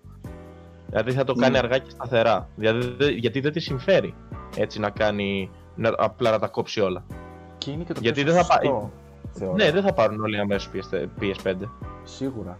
Δηλαδή 0.87 1.11
θα 1.11 1.23
το 1.23 1.33
κάνει 1.33 1.51
Ναι. 1.51 1.57
αργά 1.57 1.77
και 1.77 1.89
σταθερά. 1.89 2.49
Δηλαδή, 2.55 2.95
δε- 2.97 3.09
γιατί 3.11 3.39
δεν 3.39 3.51
τη 3.51 3.59
συμφέρει 3.59 4.13
έτσι 4.57 4.79
να 4.79 4.89
κάνει, 4.89 5.49
να, 5.75 5.91
απλά 5.97 6.31
να 6.31 6.39
τα 6.39 6.47
κόψει 6.47 6.79
όλα. 6.79 7.03
Και 7.57 7.71
είναι 7.71 7.83
και 7.83 7.93
το 7.93 7.99
Γιατί 8.01 8.23
πιο 8.23 8.33
δεν 8.33 8.43
θα 8.43 8.53
σωστό, 8.53 8.91
θεωρώ. 9.33 9.53
Ναι, 9.55 9.71
δεν 9.71 9.83
θα 9.83 9.93
πάρουν 9.93 10.21
όλοι 10.21 10.39
αμέσως 10.39 10.69
PS5. 11.21 11.53
Σίγουρα. 12.03 12.57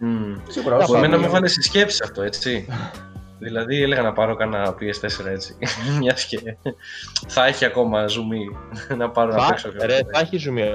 Mm. 0.00 0.40
Σίγουρα, 0.48 0.76
Θα 0.76 0.82
όσο 0.82 0.92
Εμένα 0.96 1.06
ανοίγει- 1.06 1.20
με 1.22 1.26
έβαλε 1.30 1.48
στη 1.48 1.62
σκέψη 1.62 2.00
αυτό, 2.04 2.22
έτσι. 2.22 2.66
δηλαδή 3.38 3.82
έλεγα 3.82 4.02
να 4.02 4.12
πάρω 4.12 4.34
κανένα 4.36 4.74
PS4 4.80 5.26
έτσι. 5.26 5.56
Μιας 5.98 6.24
και 6.24 6.56
θα 7.28 7.46
έχει 7.46 7.64
ακόμα 7.64 8.06
ζουμί 8.06 8.44
να 8.98 9.10
πάρω 9.10 9.32
να 9.32 9.38
Θα, 9.42 9.48
παίξω. 9.48 9.70
ρε, 9.80 9.98
θα 10.12 10.20
έχει 10.20 10.36
ζουμί. 10.36 10.70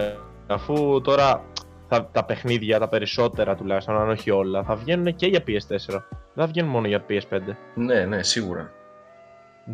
Αφού 0.47 1.01
τώρα 1.03 1.43
θα, 1.87 2.09
τα 2.11 2.25
παιχνίδια, 2.25 2.79
τα 2.79 2.87
περισσότερα 2.87 3.55
τουλάχιστον, 3.55 3.97
αν 3.97 4.09
όχι 4.09 4.31
όλα, 4.31 4.63
θα 4.63 4.75
βγαίνουν 4.75 5.15
και 5.15 5.25
για 5.27 5.43
PS4. 5.47 5.67
Δεν 5.67 6.01
θα 6.35 6.47
βγαίνουν 6.47 6.71
μόνο 6.71 6.87
για 6.87 7.05
PS5. 7.09 7.39
Ναι, 7.75 8.05
ναι, 8.05 8.23
σίγουρα. 8.23 8.71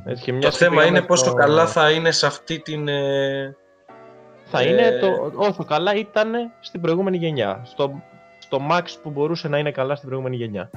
Έτσι, 0.06 0.24
και 0.24 0.32
Το 0.32 0.38
μιας 0.38 0.58
και 0.58 0.64
θέμα 0.64 0.74
είναι 0.82 0.84
πήγαμε 0.90 1.06
πόσο 1.08 1.24
στο- 1.24 1.34
καλά 1.34 1.68
θα 1.68 1.92
είναι 1.92 2.12
σε 2.12 2.26
αυτή 2.26 2.60
την. 2.60 2.88
ε, 2.88 3.56
Θα 4.56 4.62
Ε, 4.62 4.70
είναι 4.70 5.00
το. 5.00 5.32
Όσο 5.36 5.63
καλά 5.63 5.96
ήταν 5.96 6.52
στην 6.60 6.82
προηγούμενη 6.82 7.18
γενιά. 7.18 7.62
Στο, 7.63 8.02
στο 8.39 8.60
max 8.72 8.84
που 9.04 9.10
μπορούσε 9.10 9.48
να 9.48 9.58
είναι 9.58 9.72
καλά 9.72 9.96
στην 9.96 10.08
προηγούμενη 10.08 10.36
γενιά. 10.36 10.70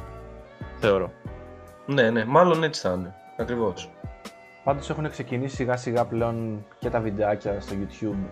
Θεωρώ. 0.78 1.10
Ναι, 1.86 2.10
ναι, 2.10 2.24
μάλλον 2.24 2.62
έτσι 2.62 2.80
θα 2.80 2.92
είναι. 2.92 3.14
Ακριβώς. 3.36 3.90
Πάντως 4.64 4.90
έχουν 4.90 5.10
ξεκινήσει 5.10 5.56
σιγά 5.56 5.76
σιγά 5.76 6.04
πλέον 6.04 6.66
και 6.78 6.90
τα 6.90 7.00
βιντεάκια 7.00 7.60
στο 7.60 7.74
YouTube 7.74 8.28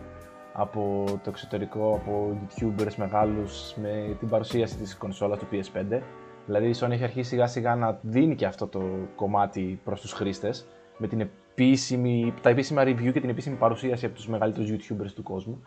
από 0.53 1.05
το 1.25 1.31
εξωτερικό, 1.31 2.01
από 2.03 2.39
YouTubers 2.49 2.95
μεγάλους 2.97 3.75
με 3.77 4.17
την 4.19 4.29
παρουσίαση 4.29 4.77
της 4.77 4.97
κονσόλας 4.97 5.39
του 5.39 5.47
PS5. 5.53 6.01
Δηλαδή 6.47 6.69
η 6.69 6.75
Sony 6.81 6.91
έχει 6.91 7.05
αρχίσει 7.05 7.29
σιγά 7.29 7.47
σιγά 7.47 7.75
να 7.75 7.99
δίνει 8.03 8.35
και 8.35 8.47
αυτό 8.47 8.67
το 8.67 8.83
κομμάτι 9.17 9.81
προς 9.85 10.01
τους 10.01 10.13
χρήστες 10.13 10.67
με 10.97 11.07
την 11.07 11.21
επίσημη, 11.55 12.35
τα 12.43 12.49
επίσημα 12.49 12.83
review 12.83 13.13
και 13.13 13.21
την 13.21 13.29
επίσημη 13.29 13.57
παρουσίαση 13.57 14.07
από 14.07 14.15
τους 14.15 14.29
μεγαλύτερους 14.29 14.71
YouTubers 14.71 15.11
του 15.15 15.23
κόσμου. 15.23 15.63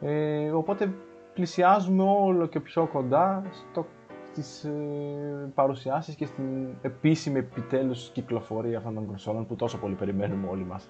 Ε, 0.00 0.50
οπότε 0.50 0.94
πλησιάζουμε 1.34 2.02
όλο 2.02 2.46
και 2.46 2.60
πιο 2.60 2.86
κοντά 2.86 3.44
στο, 3.52 3.86
στις 4.32 4.64
ε, 4.64 5.50
παρουσιάσεις 5.54 6.14
και 6.14 6.26
στην 6.26 6.68
επίσημη 6.82 7.38
επιτέλους 7.38 8.10
κυκλοφορία 8.10 8.78
αυτών 8.78 8.94
των 8.94 9.06
κονσόλων 9.06 9.46
που 9.46 9.56
τόσο 9.56 9.78
πολύ 9.78 9.94
περιμένουμε 9.94 10.48
όλοι 10.48 10.64
μας. 10.64 10.88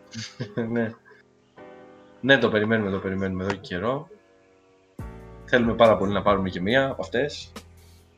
ναι. 0.72 0.90
ναι, 2.20 2.38
το 2.38 2.50
περιμένουμε, 2.50 2.90
το 2.90 2.98
περιμένουμε 2.98 3.44
εδώ 3.44 3.52
και 3.52 3.58
καιρό. 3.60 4.08
Θέλουμε 5.44 5.74
πάρα 5.74 5.96
πολύ 5.96 6.12
να 6.12 6.22
πάρουμε 6.22 6.48
και 6.48 6.60
μία 6.60 6.88
από 6.90 7.02
αυτές. 7.02 7.52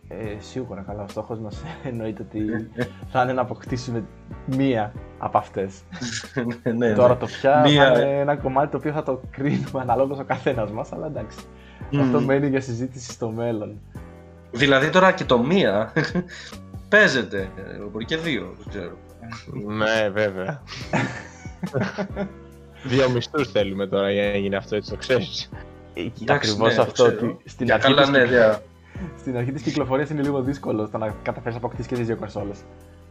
Ε, 0.09 0.41
σίγουρα 0.41 0.85
καλά, 0.87 1.03
ο 1.03 1.09
στόχος 1.09 1.39
μας 1.39 1.63
εννοείται 1.91 2.23
ότι 2.23 2.69
θα 3.11 3.23
είναι 3.23 3.33
να 3.33 3.41
αποκτήσουμε 3.41 4.05
μία 4.47 4.93
από 5.19 5.39
αυτές. 5.39 5.75
ναι, 6.65 6.73
ναι. 6.73 6.93
Τώρα 6.95 7.17
το 7.17 7.27
πια 7.27 7.61
Μία- 7.61 7.93
θα 7.95 8.01
είναι 8.01 8.19
ένα 8.21 8.37
κομμάτι 8.37 8.71
το 8.71 8.77
οποίο 8.77 8.93
θα 8.93 9.03
το 9.03 9.21
κρίνουμε 9.31 9.81
αναλόγως 9.81 10.19
ο 10.19 10.25
καθένας 10.25 10.71
μας, 10.71 10.93
αλλά 10.93 11.07
εντάξει. 11.07 11.39
Μμμ. 11.91 12.01
Αυτό 12.01 12.21
μένει 12.21 12.49
για 12.49 12.61
συζήτηση 12.61 13.11
στο 13.13 13.29
μέλλον. 13.31 13.81
Δηλαδή 14.51 14.91
τώρα 14.91 15.13
και 15.13 15.25
το 15.25 15.39
μία 15.39 15.93
παίζεται. 16.89 17.39
Ε, 17.57 17.79
Μπορεί 17.93 18.05
και 18.05 18.17
δύο, 18.17 18.55
δεν 18.59 18.67
ξέρω. 18.69 18.97
ναι, 19.77 20.09
βέβαια. 20.09 20.63
Δύο 22.85 23.11
μισθούς 23.11 23.51
θέλουμε 23.51 23.87
τώρα 23.87 24.11
για 24.11 24.23
να 24.31 24.37
γίνει 24.37 24.55
αυτό, 24.55 24.77
έτσι 24.77 24.91
το 24.91 24.97
ξέρεις. 24.97 25.49
Εκεί 25.95 26.23
Εντάξει, 26.23 26.51
ακριβώς 26.51 26.69
ναι, 26.71 26.75
το 26.77 26.83
αυτό. 26.83 26.93
ξέρω. 27.05 27.17
ότι 27.33 27.37
Στην 27.51 27.67
Για 27.67 27.75
αρχή, 27.75 27.87
καλά, 27.87 28.01
της, 28.03 28.11
ναι, 28.11 28.25
δια- 28.25 28.63
στην 29.19 29.37
αρχή 29.37 29.53
της 29.53 29.63
κυκλοφορίας 29.63 30.11
είναι 30.11 30.23
λίγο 30.23 30.41
δύσκολο 30.43 30.89
το 30.89 30.99
να 30.99 31.15
καταφέρεις 31.23 31.53
να 31.53 31.59
αποκτήσεις 31.59 31.87
και 31.87 31.95
τις 31.95 32.07
δύο 32.07 32.17
κονσόλες. 32.17 32.59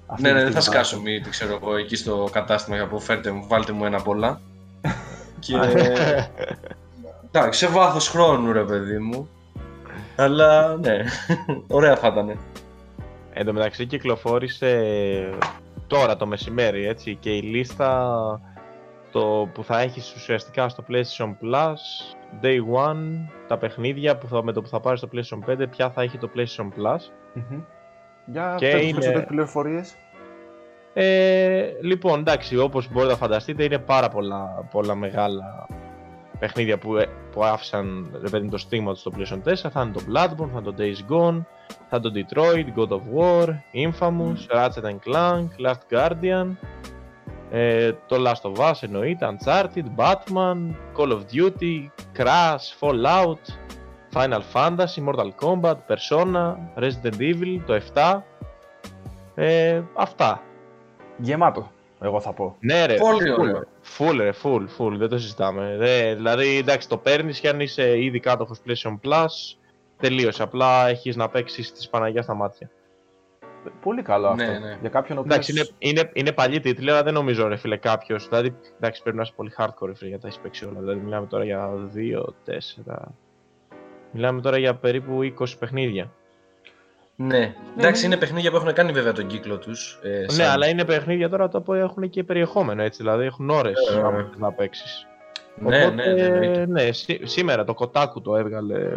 Αυτή 0.08 0.22
Ναι, 0.22 0.30
είναι 0.30 0.38
ναι, 0.38 0.44
η 0.44 0.52
δεν 0.52 0.54
θα 0.54 0.62
στιγμή. 0.62 0.84
σκάσω 0.84 1.02
μη, 1.02 1.20
τι 1.22 1.30
ξέρω 1.30 1.60
εγώ, 1.62 1.76
εκεί 1.76 1.96
στο 1.96 2.30
κατάστημα 2.32 2.76
για 2.76 2.88
πω 2.88 3.00
φέρτε 3.00 3.32
μου, 3.32 3.46
βάλτε 3.48 3.72
μου 3.72 3.86
ένα 3.86 3.98
απ' 3.98 4.08
όλα. 4.08 4.42
και... 5.40 5.56
Εντάξει, 7.32 7.60
σε 7.60 7.68
βάθος 7.68 8.10
χρόνου 8.10 8.52
ρε 8.52 8.64
παιδί 8.64 8.98
μου. 8.98 9.30
Αλλά 10.16 10.78
ναι, 10.78 11.04
ωραία 11.68 11.96
θα 11.96 12.08
ήταν. 12.08 12.38
Εν 13.34 13.46
τω 13.46 13.54
μεταξύ 13.54 13.86
κυκλοφόρησε 13.86 14.80
τώρα 15.88 16.18
το 16.18 16.26
μεσημέρι 16.26 16.88
έτσι 16.88 17.18
και 17.20 17.30
η 17.30 17.42
λίστα 17.42 18.42
το 19.20 19.50
που 19.54 19.64
θα 19.64 19.80
έχεις 19.80 20.14
ουσιαστικά 20.16 20.70
στο 20.70 20.84
PlayStation 20.90 21.30
Plus 21.42 21.76
Day 22.42 22.58
One 22.76 23.30
τα 23.48 23.58
παιχνίδια 23.58 24.18
που 24.18 24.28
θα, 24.28 24.44
με 24.44 24.52
το 24.52 24.62
που 24.62 24.68
θα 24.68 24.80
πάρεις 24.80 25.00
στο 25.00 25.10
PlayStation 25.14 25.64
5 25.64 25.66
ποια 25.70 25.90
θα 25.90 26.02
έχει 26.02 26.18
το 26.18 26.30
PlayStation 26.36 26.64
Plus 26.66 27.00
Μμμ. 27.34 27.60
Για 28.26 28.56
Και 28.58 28.66
πες 28.66 28.74
μας 28.74 28.82
είναι- 28.84 28.92
περισσότερες 28.94 29.26
πληροφορίες. 29.28 29.96
ε, 30.94 31.72
λοιπόν 31.82 32.20
εντάξει 32.20 32.58
όπως 32.58 32.92
μπορείτε 32.92 33.12
να 33.12 33.18
φανταστείτε 33.18 33.64
είναι 33.64 33.80
πάρα 33.80 34.10
πολλά, 34.10 34.68
πολλά 34.72 34.96
μεγάλα 34.96 35.68
παιχνίδια 36.40 36.78
που, 36.78 36.98
ε, 36.98 37.06
που 37.32 37.44
άφησαν 37.44 38.10
ρε 38.22 38.30
παιδί 38.30 38.44
μου, 38.44 38.50
το 38.52 38.58
στίγμα 38.58 38.92
τους 38.92 39.00
στο 39.00 39.12
PlayStation 39.18 39.42
4 39.44 39.70
θα 39.70 39.82
είναι 39.82 39.92
το 39.92 40.02
Bloodborne, 40.10 40.50
θα 40.54 40.62
είναι 40.62 40.72
το 40.72 40.76
Days 40.78 41.12
Gone 41.14 41.44
θα 41.90 42.00
είναι 42.04 42.10
το 42.10 42.12
Detroit, 42.16 42.66
God 42.80 42.90
of 42.90 43.02
War, 43.18 43.48
Infamous, 43.74 44.56
Ratchet 44.56 44.84
and 44.84 45.00
Clank, 45.08 45.48
Last 45.66 45.84
Guardian 45.92 46.48
ε, 47.58 47.94
το 48.08 48.16
Last 48.26 48.52
of 48.52 48.72
Us 48.72 48.74
εννοείται, 48.82 49.38
Uncharted, 49.38 49.86
Batman, 49.96 50.74
Call 50.98 51.12
of 51.12 51.22
Duty, 51.34 51.88
Crash, 52.18 52.80
Fallout, 52.80 53.44
Final 54.14 54.42
Fantasy, 54.54 55.04
Mortal 55.08 55.32
Kombat, 55.42 55.76
Persona, 55.88 56.56
Resident 56.78 57.20
Evil, 57.20 57.60
το 57.66 57.82
7 57.94 58.22
ε, 59.36 59.82
αυτά. 59.96 60.42
Γεμάτο, 61.18 61.72
εγώ 62.02 62.20
θα 62.20 62.34
πω. 62.34 62.56
Ναι, 62.60 62.86
ρε. 62.86 62.96
Πολύ 62.96 63.34
full, 63.36 63.40
ωραίο. 63.40 63.64
Full, 63.98 64.18
ρε, 64.18 64.32
full, 64.44 64.66
full, 64.78 64.94
δεν 64.98 65.10
το 65.10 65.18
συζητάμε. 65.18 65.76
Δε, 65.78 66.16
δηλαδή, 66.16 66.58
εντάξει, 66.58 66.90
το 66.90 66.98
παίρνεις 66.98 67.40
και 67.40 67.50
αν 67.50 67.60
είσαι 67.60 68.04
ήδη 68.04 68.20
κάτοχος 68.20 68.60
PlayStation 68.68 69.00
Plus, 69.04 69.56
τελείωσε. 70.00 70.44
Απλά 70.44 70.88
έχεις 70.88 71.16
να 71.16 71.30
παίξεις 71.30 71.72
τη 71.72 71.88
Παναγία 71.90 72.22
στα 72.22 72.34
μάτια. 72.34 72.70
Πολύ 73.82 74.02
καλό 74.02 74.28
αυτό. 74.28 74.44
Ναι, 74.44 74.60
ναι. 74.60 74.78
Για 74.82 74.90
κάποιον 74.90 75.18
ο 75.18 75.22
οποίος... 75.22 75.36
Εντάξει, 75.36 75.52
είναι, 75.52 75.68
είναι, 76.00 76.10
είναι 76.14 76.32
παλιή 76.32 76.60
τίτλη, 76.60 76.90
αλλά 76.92 77.04
δεν 77.04 77.14
νομίζω, 77.14 77.48
ρε 77.48 77.56
φίλε, 77.56 77.78
κάποιος. 77.78 78.28
Δηλαδή, 78.28 78.56
εντάξει, 78.80 79.02
πρέπει 79.02 79.18
να 79.18 79.24
είσαι 79.24 79.34
πολύ 79.36 79.52
hardcore, 79.58 79.86
ρε 79.86 79.96
φίλε, 79.96 80.08
για 80.10 80.16
να 80.18 80.22
τα 80.22 80.28
έχει 80.28 80.40
παίξει 80.40 80.66
όλα. 80.66 80.80
Δηλαδή, 80.80 81.00
μιλάμε 81.00 81.26
τώρα 81.26 81.44
για 81.44 81.70
2, 81.96 82.24
4. 82.46 82.96
Μιλάμε 84.12 84.42
τώρα 84.42 84.58
για 84.58 84.76
περίπου 84.76 85.20
20 85.40 85.46
παιχνίδια. 85.60 86.12
Ναι, 87.18 87.56
εντάξει, 87.78 88.02
ναι. 88.02 88.08
είναι 88.08 88.18
παιχνίδια 88.26 88.52
που 88.52 88.56
έχουν 88.56 88.74
κάνει 88.74 88.92
βέβαια 88.92 89.12
τον 89.12 89.28
κύκλο 89.28 89.58
τους. 89.58 90.00
Ε, 90.04 90.10
Ναι, 90.20 90.26
σαν- 90.30 90.50
αλλά 90.52 90.68
είναι 90.68 90.86
παιχνίδια 90.86 91.30
τώρα 91.30 91.48
τα 91.48 91.58
οποία 91.58 91.80
έχουν 91.82 92.10
και 92.10 92.24
περιεχόμενο, 92.24 92.82
έτσι. 92.84 93.02
Δηλαδή, 93.04 93.26
έχουν 93.26 93.50
ώρες 93.50 93.90
Ε, 93.96 94.00
άμα 94.00 94.12
θες 94.30 94.38
να 94.38 94.52
παίξει. 94.52 94.84
ναι, 95.56 95.86
ναι, 95.90 96.06
ναι, 96.06 96.22
εννοείται. 96.24 96.66
ναι, 96.66 96.92
σή- 96.92 97.28
σήμερα 97.28 97.64
το 97.64 97.74
Kotaku 97.80 98.22
το 98.24 98.36
έβγαλε 98.36 98.90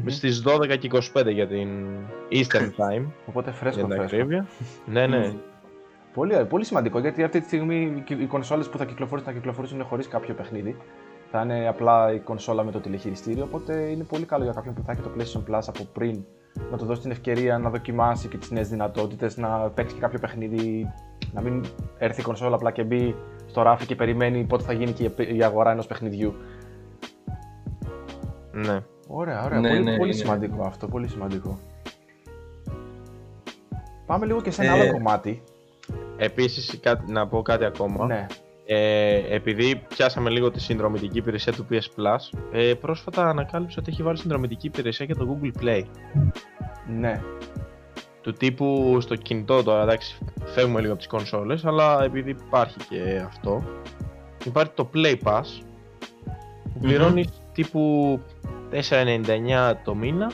Μμμ. 0.00 0.08
στις 0.08 0.42
12 0.46 0.76
και 0.78 0.86
25 0.86 1.30
για 1.32 1.46
την 1.46 1.68
Eastern 2.30 2.70
Time, 2.76 3.04
Οπότε 3.26 3.50
για 3.50 3.58
φρέσκο 3.58 3.86
την 3.86 3.96
φρέσκο. 3.96 4.02
ακρίβεια. 4.16 4.46
ναι, 4.86 5.06
ναι. 5.06 5.18
Μμμ. 5.28 5.36
Πολύ, 6.14 6.44
πολύ 6.48 6.64
σημαντικό 6.64 6.98
γιατί 6.98 7.22
αυτή 7.22 7.40
τη 7.40 7.46
στιγμή 7.46 8.04
οι- 8.08 8.16
οι 8.22 8.26
κονσόλες 8.26 8.68
που 8.68 8.78
θα 8.78 8.84
κυκλοφορήσουν 8.84 9.32
θα 9.32 9.36
κυκλοφορήσουν 9.38 9.82
χωρίς 9.84 10.08
κάποιο 10.08 10.34
παιχνίδι. 10.34 10.76
Θα 11.30 11.40
είναι 11.42 11.68
απλά 11.68 12.12
η 12.12 12.18
κονσόλα 12.18 12.64
με 12.64 12.70
το 12.70 12.78
τηλεχειριστήριο. 12.80 13.44
Οπότε 13.44 13.72
είναι 13.74 14.04
πολύ 14.04 14.24
καλό 14.24 14.44
για 14.44 14.52
κάποιον 14.52 14.74
που 14.74 14.82
θα 14.86 14.92
έχει 14.92 15.00
το 15.00 15.10
PlayStation 15.16 15.50
Plus 15.54 15.60
από 15.66 15.84
πριν 15.92 16.24
να 16.70 16.76
του 16.76 16.84
δώσει 16.84 17.00
την 17.00 17.10
ευκαιρία 17.10 17.58
να 17.58 17.70
δοκιμάσει 17.70 18.28
και 18.28 18.36
τις 18.36 18.50
νέες 18.50 18.68
δυνατότητες, 18.68 19.36
να 19.36 19.48
παίξει 19.70 19.94
και 19.94 20.00
κάποιο 20.00 20.18
παιχνίδι, 20.18 20.92
να 21.32 21.40
μην 21.40 21.64
έρθει 21.98 22.20
η 22.20 22.24
κονσόλα 22.24 22.54
απλά 22.54 22.70
και 22.70 22.82
μπει 22.84 23.14
στο 23.46 23.62
ράφι 23.62 23.86
και 23.86 23.94
περιμένει 23.94 24.44
πότε 24.44 24.64
θα 24.64 24.72
γίνει 24.72 24.92
και 24.92 25.04
η- 25.04 25.36
η 25.36 25.42
αγορά 25.42 25.70
ενός 25.70 25.86
παιχνιδιού. 25.86 26.34
ναι. 28.52 28.80
Ωραία, 29.06 29.44
ωραία. 29.44 29.60
Ναι, 29.60 29.68
πολύ 29.68 29.82
ναι, 29.82 29.96
πολύ 29.96 30.10
είναι. 30.10 30.18
σημαντικό 30.18 30.62
αυτό, 30.66 30.88
πολύ 30.88 31.08
σημαντικό. 31.08 31.58
Πάμε 34.06 34.26
λίγο 34.26 34.40
και 34.42 34.50
σε 34.50 34.62
ένα 34.62 34.76
Ε, 34.76 34.80
άλλο 34.80 34.92
κομμάτι. 34.92 35.42
Επίσης, 36.16 36.78
κάτι, 36.80 37.12
να 37.12 37.26
πω 37.26 37.42
κάτι 37.42 37.64
ακόμα. 37.64 38.06
Ναι. 38.06 38.26
Ε, 38.66 39.34
επειδή 39.34 39.82
πιάσαμε 39.88 40.30
λίγο 40.30 40.50
τη 40.50 40.60
συνδρομητική 40.60 41.18
υπηρεσία 41.18 41.52
του 41.52 41.66
PS 41.70 41.74
Plus, 41.74 42.38
ε, 42.52 42.74
πρόσφατα 42.74 43.28
ανακάλυψα 43.28 43.76
ότι 43.80 43.90
έχει 43.90 44.02
βάλει 44.02 44.18
συνδρομητική 44.18 44.66
υπηρεσία 44.66 45.06
για 45.06 45.16
το 45.16 45.38
Google 45.42 45.62
Play. 45.62 45.82
Ναι. 46.98 47.20
Του 48.20 48.32
τύπου 48.32 48.96
στο 49.00 49.16
κινητό 49.16 49.62
τώρα, 49.62 49.82
εντάξει, 49.82 50.18
φεύγουμε 50.44 50.78
λίγο 50.80 50.90
από 50.92 50.98
τις 50.98 51.08
κονσόλες, 51.10 51.64
αλλά 51.64 52.02
επειδή 52.04 52.30
υπάρχει 52.30 52.76
και 52.88 53.22
αυτό, 53.26 53.62
υπάρχει 54.44 54.72
το 54.74 54.90
Play 54.94 55.14
Pass, 55.24 55.42
που 56.62 56.70
Μμμ. 56.74 56.80
πληρώνεις 56.80 57.28
τύπου 57.52 58.20
4,99 58.72 59.74
το 59.84 59.94
μήνα 59.94 60.32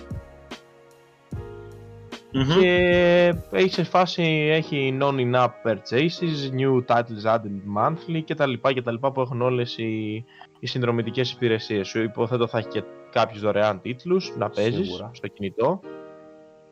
Μμμ. 2.33 2.61
και 2.61 3.35
έχει 3.51 3.73
σε 3.73 3.83
φάση, 3.85 4.23
έχει 4.53 4.99
non-in-app 5.01 5.51
purchases, 5.65 6.61
new 6.61 6.85
titles 6.87 7.35
added 7.35 7.77
monthly 7.79 8.23
και 8.25 8.35
τα 8.35 8.47
λοιπά 8.47 8.73
και 8.73 8.83
τα 8.83 8.93
λοιπά 8.93 9.13
που 9.13 9.21
έχουν 9.21 9.43
όλες 9.43 9.79
οι, 9.79 10.25
οι 10.59 10.67
συνδρομητικές 10.67 11.33
υπηρεσίες 11.33 11.89
σου. 11.89 12.03
Υποθέτω 12.03 12.47
θα 12.47 12.59
έχει 12.59 12.69
και 12.69 12.83
κάποιους 13.11 13.41
δωρεάν 13.41 13.81
τίτλους 13.81 14.33
να 14.37 14.51
παίζεις 14.51 14.87
Σίγουρα. 14.87 15.11
στο 15.13 15.27
κινητό. 15.29 15.81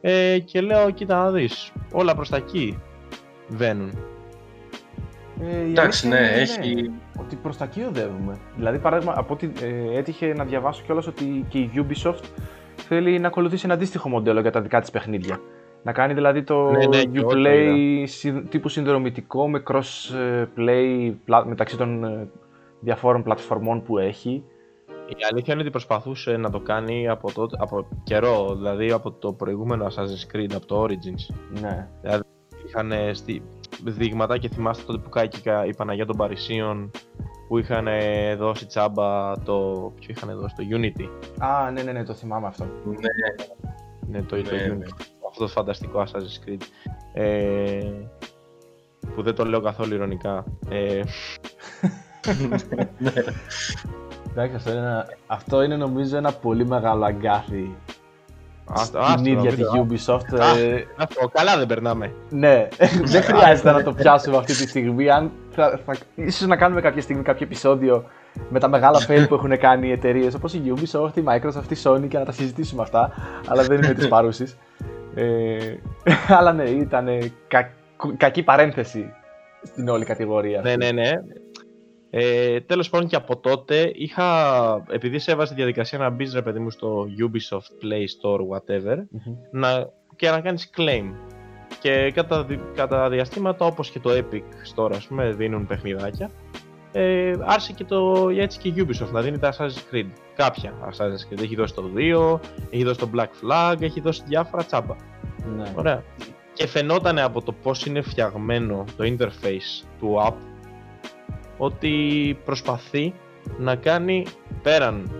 Ε, 0.00 0.38
και 0.38 0.60
λέω, 0.60 0.90
κοίτα 0.90 1.16
να 1.24 1.30
δεις, 1.30 1.72
όλα 1.92 2.14
προς 2.14 2.28
τα 2.28 2.36
εκεί 2.36 2.78
βαίνουν. 3.48 3.98
Ε, 5.42 5.66
η 5.66 5.70
Εντάξει, 5.70 6.06
αλήθεια 6.06 6.20
ναι, 6.20 6.26
είναι, 6.32 6.40
έχει- 6.40 6.90
Ότι 7.20 7.36
προς 7.36 7.56
τα 7.56 7.64
εκεί 7.64 7.82
οδεύουμε. 7.82 8.38
Δηλαδή, 8.56 8.78
παράδειγμα, 8.78 9.14
από 9.16 9.34
ό,τι 9.34 9.50
ε, 9.62 9.98
έτυχε 9.98 10.32
να 10.36 10.44
διαβάσω 10.44 10.82
κιόλας 10.84 11.06
ότι 11.06 11.44
και 11.48 11.58
η 11.58 11.70
Ubisoft 11.74 12.22
θέλει 12.76 13.18
να 13.18 13.26
ακολουθήσει 13.26 13.62
ένα 13.64 13.74
αντίστοιχο 13.74 14.08
μοντέλο 14.08 14.40
για 14.40 14.50
τα 14.50 14.60
δικά 14.60 14.80
της 14.80 14.90
παιχνίδια. 14.90 15.40
Να 15.82 15.92
κάνει 15.92 16.14
δηλαδή 16.14 16.42
το 16.42 16.70
Ναι, 16.70 16.86
ναι, 16.86 17.02
και 17.04 17.18
εγώ 17.18 17.28
το 17.30 17.36
Uplay 17.38 18.02
συν- 18.04 18.48
τύπου 18.48 18.68
συνδρομητικό 18.68 19.48
με 19.48 19.62
cross-play 19.66 21.14
μεταξύ 21.46 21.76
των 21.76 22.04
ε, 22.04 22.28
διαφόρων 22.80 23.22
πλατφορμών 23.22 23.82
που 23.82 23.98
έχει. 23.98 24.44
Η 25.08 25.24
αλήθεια 25.30 25.52
είναι 25.52 25.62
ότι 25.62 25.70
προσπαθούσε 25.70 26.36
να 26.36 26.50
το 26.50 26.60
κάνει 26.60 27.08
από, 27.08 27.32
τότε, 27.32 27.56
από 27.60 27.86
καιρό, 28.02 28.54
δηλαδή 28.56 28.90
από 28.90 29.10
το 29.12 29.32
προηγούμενο 29.32 29.86
Assassin's 29.86 30.36
Creed, 30.36 30.52
από 30.54 30.66
το 30.66 30.82
Origins. 30.82 31.34
Ναι. 31.60 31.88
είχαν 32.66 32.92
στη... 33.12 33.42
δείγματα 33.84 34.38
και 34.38 34.48
θυμάστε 34.48 34.82
τότε 34.86 34.98
που 34.98 35.08
κάηκε 35.08 35.62
η 35.66 35.74
Παναγία 35.74 36.06
των 36.06 36.16
Παρισίων 36.16 36.90
που 37.48 37.58
είχαν 37.58 37.86
δώσει 38.38 38.66
τσάμπα 38.66 39.38
το. 39.38 39.92
Ποιο 40.00 40.06
είχαν 40.08 40.38
δώσει, 40.40 40.54
το 40.54 40.62
Unity. 40.70 41.08
Α, 41.44 41.70
ναι, 41.70 41.82
ναι, 41.82 41.92
ναι, 41.92 42.04
το 42.04 42.14
θυμάμαι 42.14 42.46
αυτό. 42.46 42.64
Ναι, 42.84 42.92
Ναι, 44.08 44.22
το, 44.22 44.26
το 44.28 44.36
Ναι, 44.36 44.42
Unity. 44.42 44.76
ναι. 44.78 44.84
Αυτό 45.28 45.44
το 45.44 45.48
φανταστικό 45.48 46.02
Assassin's 46.06 46.48
Creed. 46.48 46.60
Ε, 47.12 47.92
που 49.14 49.22
δεν 49.22 49.34
το 49.34 49.44
λέω 49.44 49.60
καθόλου 49.60 49.94
ηρωνικά. 49.94 50.44
Ε, 50.68 51.00
Εντάξει, 54.30 54.54
αυτό 54.56 54.70
είναι, 54.70 54.78
ένα- 54.80 55.06
αυτό 55.26 55.62
είναι 55.62 55.76
νομίζω 55.76 56.16
ένα 56.16 56.32
πολύ 56.32 56.66
μεγάλο 56.66 57.04
αγκάθι 57.04 57.74
άστο, 58.74 58.98
στην 59.02 59.12
άστο, 59.14 59.28
ίδια 59.30 59.40
μην 59.40 59.56
τη 59.56 59.62
το- 59.62 59.86
Ubisoft. 60.14 60.40
Α, 60.40 60.58
ε, 60.58 60.86
αυτό, 60.96 61.28
καλά 61.28 61.56
δεν 61.58 61.66
περνάμε. 61.66 62.12
Ναι, 62.30 62.68
δεν 63.12 63.22
χρειάζεται 63.22 63.70
να 63.70 63.82
το 63.82 63.92
πιάσουμε 63.92 64.36
αυτή 64.36 64.54
τη 64.56 64.68
στιγμή. 64.68 65.10
Αν 65.10 65.30
θα, 65.50 65.80
θα, 65.86 65.94
ίσως 66.14 66.46
να 66.46 66.56
κάνουμε 66.56 66.80
κάποια 66.80 67.02
στιγμή 67.02 67.22
κάποιο 67.22 67.46
επεισόδιο 67.46 68.04
με 68.48 68.58
τα 68.58 68.68
μεγάλα 68.68 68.98
fail 69.08 69.24
που 69.28 69.34
έχουν 69.34 69.58
κάνει 69.58 69.88
οι 69.88 69.92
εταιρείες 69.92 70.34
όπως 70.34 70.54
η 70.54 70.62
Ubisoft, 70.76 71.16
η 71.16 71.22
Microsoft, 71.26 71.70
η 71.72 71.76
Sony 71.82 72.08
και 72.08 72.18
να 72.18 72.24
τα 72.24 72.32
συζητήσουμε 72.32 72.82
αυτά. 72.82 73.12
Αλλά 73.46 73.62
δεν 73.62 73.76
είναι 73.82 73.94
της 73.94 74.08
παρούσης. 74.14 74.56
Ε, 75.14 75.56
αλλά 76.38 76.52
ναι, 76.52 76.62
ήταν 76.64 77.08
κα, 77.48 77.70
κακή 78.16 78.42
παρένθεση 78.42 79.12
στην 79.62 79.88
όλη 79.88 80.04
κατηγορία. 80.04 80.60
Ναι, 80.60 80.76
ναι, 80.76 80.90
ναι. 80.90 81.10
Ε, 82.12 82.60
τέλος 82.60 82.90
πάντων 82.90 83.08
και 83.08 83.16
από 83.16 83.36
τότε 83.36 83.90
είχα, 83.94 84.84
επειδή 84.90 85.18
σε 85.18 85.30
έβαζε 85.32 85.50
τη 85.50 85.56
διαδικασία 85.56 85.98
να 85.98 86.10
μπεις 86.10 86.34
ρε 86.34 86.42
παιδί 86.42 86.58
μου 86.58 86.70
στο 86.70 87.06
Ubisoft 87.18 87.84
Play 87.84 88.04
Store 88.22 88.38
whatever 88.40 88.96
Μμμ. 89.10 89.34
να, 89.50 89.90
και 90.16 90.30
να 90.30 90.40
κάνεις 90.40 90.70
claim. 90.76 91.04
Και 91.80 92.10
κατά, 92.14 92.44
δι- 92.44 92.60
κατά 92.74 93.08
διαστήματα 93.08 93.64
όπως 93.66 93.90
και 93.90 93.98
το 94.00 94.10
Epic 94.10 94.42
Store 94.76 94.90
ας 94.94 95.06
πούμε 95.06 95.30
δίνουν 95.32 95.66
παιχνιδάκια 95.66 96.30
ε, 96.92 97.32
άρχισε 97.40 97.72
και 97.72 97.84
το 97.84 98.28
έτσι 98.36 98.58
και 98.58 98.68
η 98.68 98.74
Ubisoft 98.76 99.10
να 99.12 99.20
δίνει 99.20 99.38
τα 99.38 99.52
Assassin's 99.52 99.94
Creed. 99.94 100.06
Κάποια 100.36 100.72
Assassin's 100.90 101.32
Creed. 101.34 101.42
Έχει 101.42 101.54
δώσει 101.56 101.74
το 101.74 101.90
2, 101.96 102.38
έχει 102.70 102.84
δώσει 102.84 102.98
το 102.98 103.10
Black 103.14 103.28
Flag, 103.42 103.74
έχει 103.80 104.00
δώσει 104.00 104.22
διάφορα 104.26 104.64
τσάμπα. 104.64 104.94
Ναι. 105.56 105.72
Ωραία. 105.76 106.02
Και 106.52 106.66
φαινόταν 106.66 107.18
από 107.18 107.42
το 107.42 107.52
πώς 107.52 107.86
είναι 107.86 108.00
φτιαγμένο 108.00 108.84
το 108.96 109.04
interface 109.04 109.86
του 109.98 110.16
app 110.28 110.34
ότι 111.60 112.38
προσπαθεί 112.44 113.14
να 113.58 113.76
κάνει 113.76 114.26
πέραν 114.62 115.10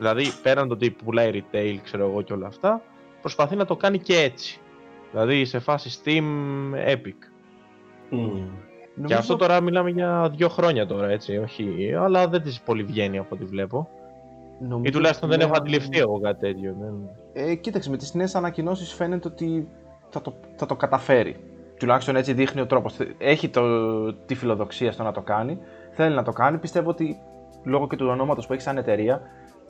Δηλαδή, 0.00 0.24
πέραν 0.42 0.68
το 0.68 0.74
ότι 0.74 0.90
πουλάει 0.90 1.30
retail, 1.34 1.76
ξέρω 1.82 2.06
εγώ 2.06 2.22
και 2.22 2.32
όλα 2.32 2.46
αυτά, 2.46 2.82
προσπαθεί 3.20 3.56
να 3.56 3.64
το 3.64 3.76
κάνει 3.76 3.98
και 3.98 4.16
έτσι. 4.18 4.60
Δηλαδή, 5.10 5.44
σε 5.44 5.58
φάση 5.58 6.00
Steam, 6.04 6.24
Epic. 6.94 7.18
Και 9.04 9.14
αυτό 9.14 9.36
τώρα 9.36 9.60
μιλάμε 9.60 9.90
για 9.90 10.32
δύο 10.36 10.48
χρόνια 10.48 10.86
τώρα, 10.86 11.08
έτσι, 11.08 11.36
όχι, 11.36 11.94
αλλά 11.98 12.28
δεν 12.28 12.42
της 12.42 12.60
πολύ 12.60 12.82
βγαίνει 12.82 13.18
από 13.18 13.34
ό,τι 13.34 13.44
βλέπω. 13.44 13.88
Νομίζω 14.60 14.82
Ή 14.88 14.90
τουλάχιστον 14.90 15.28
δεν 15.28 15.40
ότι 15.40 15.48
έχω 15.48 15.54
ναι. 15.54 15.60
αντιληφθεί 15.60 15.98
εγώ 15.98 16.20
κάτι 16.20 16.40
τέτοιο. 16.40 16.76
Δεν... 16.80 16.94
Ε, 17.32 17.54
κοίταξε, 17.54 17.90
με 17.90 17.96
τις 17.96 18.14
νέες 18.14 18.34
ανακοινώσεις 18.34 18.92
φαίνεται 18.92 19.28
ότι 19.28 19.68
θα 20.08 20.20
το, 20.20 20.34
θα 20.56 20.66
το 20.66 20.76
καταφέρει. 20.76 21.36
Τουλάχιστον 21.80 22.16
έτσι 22.16 22.32
δείχνει 22.32 22.60
ο 22.60 22.66
τρόπος. 22.66 22.96
Έχει 23.18 23.48
το, 23.48 23.62
τη 24.12 24.34
φιλοδοξία 24.34 24.92
στο 24.92 25.02
να 25.02 25.12
το 25.12 25.20
κάνει. 25.20 25.58
Θέλει 25.90 26.14
να 26.14 26.22
το 26.22 26.32
κάνει. 26.32 26.58
Πιστεύω 26.58 26.90
ότι 26.90 27.18
λόγω 27.64 27.86
και 27.86 27.96
του 27.96 28.06
ονόματος 28.06 28.46
που 28.46 28.52
έχει 28.52 28.62
σαν 28.62 28.76
εταιρεία, 28.76 29.20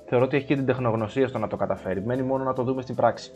θεωρώ 0.07 0.25
ότι 0.25 0.37
έχει 0.37 0.47
και 0.47 0.55
την 0.55 0.67
τεχνογνωσία 0.67 1.29
στο 1.29 1.39
να 1.39 1.49
το 1.49 1.57
καταφέρει. 1.57 2.03
Μένει 2.05 2.23
μόνο 2.23 2.45
να 2.45 2.53
το 2.53 2.63
δούμε 2.63 2.83
στην 2.83 2.95
πράξη. 2.95 3.31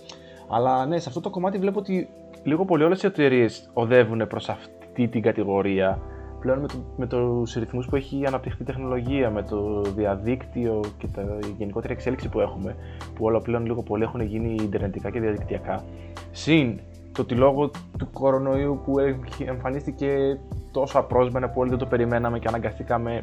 Αλλά 0.48 0.86
ναι, 0.86 0.98
σε 0.98 1.08
αυτό 1.08 1.20
το 1.20 1.30
κομμάτι 1.30 1.58
βλέπω 1.58 1.78
ότι 1.78 2.08
λίγο 2.42 2.64
πολύ 2.64 2.84
όλες 2.84 3.02
οι 3.02 3.06
εταιρείες 3.06 3.70
οδεύουν 3.72 4.26
προς 4.26 4.48
αυτή 4.48 5.08
την 5.08 5.22
κατηγορία. 5.22 6.00
Πλέον 6.40 6.60
με, 6.60 6.66
το, 6.66 6.74
με 6.96 7.06
τους 7.06 7.54
ρυθμούς 7.54 7.86
που 7.86 7.96
έχει 7.96 8.26
αναπτυχθεί 8.26 8.62
η 8.62 8.64
τεχνολογία, 8.64 9.30
με 9.30 9.42
το 9.42 9.82
διαδίκτυο 9.82 10.80
και 10.98 11.06
τα 11.06 11.22
η 11.22 11.54
γενικότερη 11.58 11.92
εξέλιξη 11.92 12.28
που 12.28 12.40
έχουμε, 12.40 12.76
που 13.14 13.24
όλα 13.24 13.40
πλέον 13.40 13.66
λίγο 13.66 13.82
πολύ 13.82 14.02
έχουν 14.02 14.20
γίνει 14.20 14.54
ιντερνετικά 14.60 15.10
και 15.10 15.20
διαδικτυακά. 15.20 15.84
Συν 16.30 16.80
το 17.14 17.22
ότι 17.22 17.34
λόγω 17.34 17.70
του 17.98 18.10
κορονοϊού 18.12 18.80
που 18.84 18.98
έχει- 18.98 19.44
εμφανίστηκε 19.44 20.38
τόσο 20.70 20.98
απρόσμενα 20.98 21.48
που 21.48 21.60
όλοι 21.60 21.68
δεν 21.70 21.78
το 21.78 21.86
περιμέναμε 21.86 22.38
και 22.38 22.48
αναγκαστήκαμε 22.48 23.22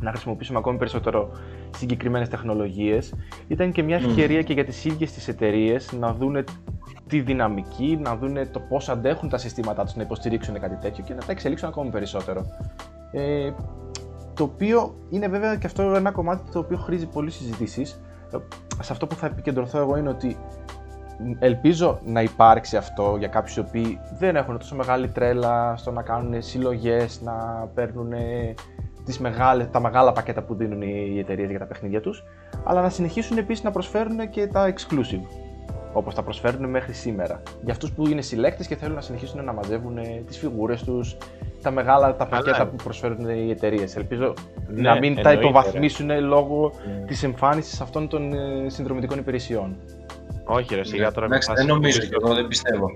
να 0.00 0.10
χρησιμοποιήσουμε 0.10 0.58
ακόμη 0.58 0.78
περισσότερο 0.78 1.28
συγκεκριμένες 1.76 2.28
τεχνολογίες, 2.28 3.14
ήταν 3.48 3.72
και 3.72 3.82
μια 3.82 3.98
Μμμ. 3.98 4.08
ευκαιρία 4.08 4.42
και 4.42 4.52
για 4.52 4.64
τις 4.64 4.84
ίδιες 4.84 5.12
τις 5.12 5.28
εταιρείες 5.28 5.92
να 5.92 6.12
δούνε 6.14 6.44
τη 7.06 7.20
δυναμική, 7.20 7.98
να 8.02 8.16
δούνε 8.16 8.46
το 8.46 8.60
πώς 8.60 8.88
αντέχουν 8.88 9.28
τα 9.28 9.38
συστήματά 9.38 9.84
τους 9.84 9.94
να 9.94 10.02
υποστηρίξουν 10.02 10.60
κάτι 10.60 10.76
τέτοιο 10.76 11.04
και 11.06 11.14
να 11.14 11.20
τα 11.20 11.32
εξελίξουν 11.32 11.68
ακόμη 11.68 11.90
περισσότερο. 11.90 12.42
Ε, 13.12 13.50
το 14.34 14.44
οποίο 14.44 14.94
είναι 15.10 15.28
βέβαια 15.28 15.56
και 15.56 15.66
αυτό 15.66 15.82
ένα 15.82 16.10
κομμάτι 16.10 16.50
το 16.52 16.58
οποίο 16.58 16.76
χρήζει 16.76 17.06
πολύ 17.06 17.30
συζητήσεις. 17.30 18.00
Ε, 18.32 18.36
Σε 18.82 18.92
αυτό 18.92 19.06
που 19.06 19.14
θα 19.14 19.26
επικεντρωθώ 19.26 19.78
εγώ 19.78 19.96
είναι 19.96 20.08
ότι 20.08 20.36
ελπίζω 21.38 22.00
να 22.04 22.22
υπάρξει 22.22 22.76
αυτό 22.76 23.16
για 23.18 23.28
κάποιους 23.28 23.56
οι 23.56 23.60
οποίοι 23.60 24.00
δεν 24.18 24.36
έχουν 24.36 24.58
τόσο 24.58 24.74
μεγάλη 24.74 25.08
τρέλα 25.08 25.76
στο 25.76 25.90
να 25.90 26.02
κάνουν 26.02 26.42
συλλογές, 26.42 27.20
να 27.22 27.32
παίρνουν 27.74 28.12
τις 29.04 29.18
μεγάλες, 29.18 29.70
τα 29.70 29.80
μεγάλα 29.80 30.12
πακέτα 30.12 30.42
που 30.42 30.54
δίνουν 30.54 30.82
οι 30.82 31.18
εταιρείες 31.18 31.50
για 31.50 31.58
τα 31.58 31.64
παιχνίδια 31.66 32.00
τους, 32.00 32.24
αλλά 32.64 32.82
να 32.82 32.88
συνεχίσουν 32.88 33.38
επίσης 33.38 33.64
να 33.64 33.70
προσφέρουν 33.70 34.28
και 34.30 34.46
τα 34.46 34.72
exclusive, 34.74 35.26
όπως 35.92 36.14
τα 36.14 36.22
προσφέρουν 36.22 36.70
μέχρι 36.70 36.92
σήμερα. 36.92 37.42
Για 37.62 37.72
αυτούς 37.72 37.92
που 37.92 38.08
είναι 38.08 38.20
συλλέκτες 38.20 38.66
και 38.66 38.76
θέλουν 38.76 38.94
να 38.94 39.00
συνεχίσουν 39.00 39.44
να 39.44 39.52
μαζεύουν 39.52 39.98
τις 40.26 40.38
φιγούρες 40.38 40.82
τους, 40.82 41.16
τα 41.62 41.70
μεγάλα 41.70 42.16
τα 42.16 42.24
Καλά. 42.24 42.42
πακέτα 42.42 42.66
που 42.66 42.76
προσφέρουν 42.84 43.28
οι 43.28 43.50
εταιρείες. 43.50 43.96
Ελπίζω 43.96 44.34
Ναι, 44.68 44.80
να 44.82 44.98
μην 44.98 45.14
τα 45.14 45.20
εννοείται, 45.20 45.40
υποβαθμίσουν 45.48 46.20
λόγω 46.20 46.72
ρε. 46.86 47.04
της 47.06 47.22
εμφάνισης 47.22 47.80
αυτών 47.80 48.08
των 48.08 48.32
ε, 48.32 48.68
συνδρομητικών 48.68 49.18
υπηρεσιών. 49.18 49.76
Όχι, 50.44 50.74
ρε, 50.74 50.84
σιγά 50.84 51.12
τώρα. 51.12 51.26
Ναι, 51.28 51.34
Εντάξει, 51.36 51.48
μην 51.50 51.56
δεν 51.58 51.66
πας- 51.66 51.76
νομίζω 51.76 52.00
και 52.00 52.16
εγώ 52.22 52.34
δεν 52.34 52.48
πιστεύω. 52.48 52.86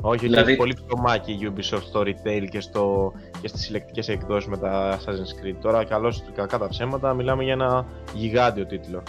Όχι, 0.00 0.18
Δηλαδή- 0.18 0.26
δηλαδή... 0.28 0.50
έχει 0.50 0.58
πολύ 0.58 0.76
ψωμάκι 0.86 1.32
η 1.32 1.52
Ubisoft 1.56 1.82
στο 1.82 2.00
retail 2.00 2.46
και, 2.50 2.60
στο... 2.60 3.12
και 3.40 3.48
στις 3.48 3.60
συλλεκτικές 3.62 4.08
εκδόσεις 4.08 4.48
με 4.48 4.56
τα 4.56 4.98
Assassin's 4.98 5.44
Creed. 5.44 5.54
Τώρα, 5.60 5.84
καλώς 5.84 6.22
κακά 6.34 6.58
τα 6.58 6.68
ψέματα, 6.68 7.14
μιλάμε 7.14 7.42
για 7.44 7.52
ένα 7.52 7.86
γιγάντιο 8.14 8.66
τίτλο. 8.66 9.02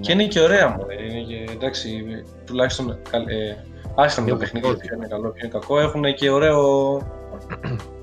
Και 0.00 0.12
είναι 0.12 0.24
και 0.26 0.40
ωραία 0.40 0.68
μου. 0.68 0.86
Είναι 1.08 1.22
και, 1.22 1.52
εντάξει, 1.52 2.04
τουλάχιστον. 2.46 2.98
καλ- 3.10 3.28
Ε, 3.28 3.56
άσχετα 3.94 4.22
με 4.22 4.28
το 4.28 4.34
Είναι 4.34 4.44
παιχνίδι, 4.44 4.66
γουστόζι. 4.66 4.86
ποιο 4.88 4.96
είναι 4.96 5.06
καλό, 5.06 5.28
ποιο 5.30 5.46
είναι 5.46 5.58
κακό. 5.58 5.80
Έχουν 5.80 6.14
και 6.14 6.30
ωραίο. 6.30 6.96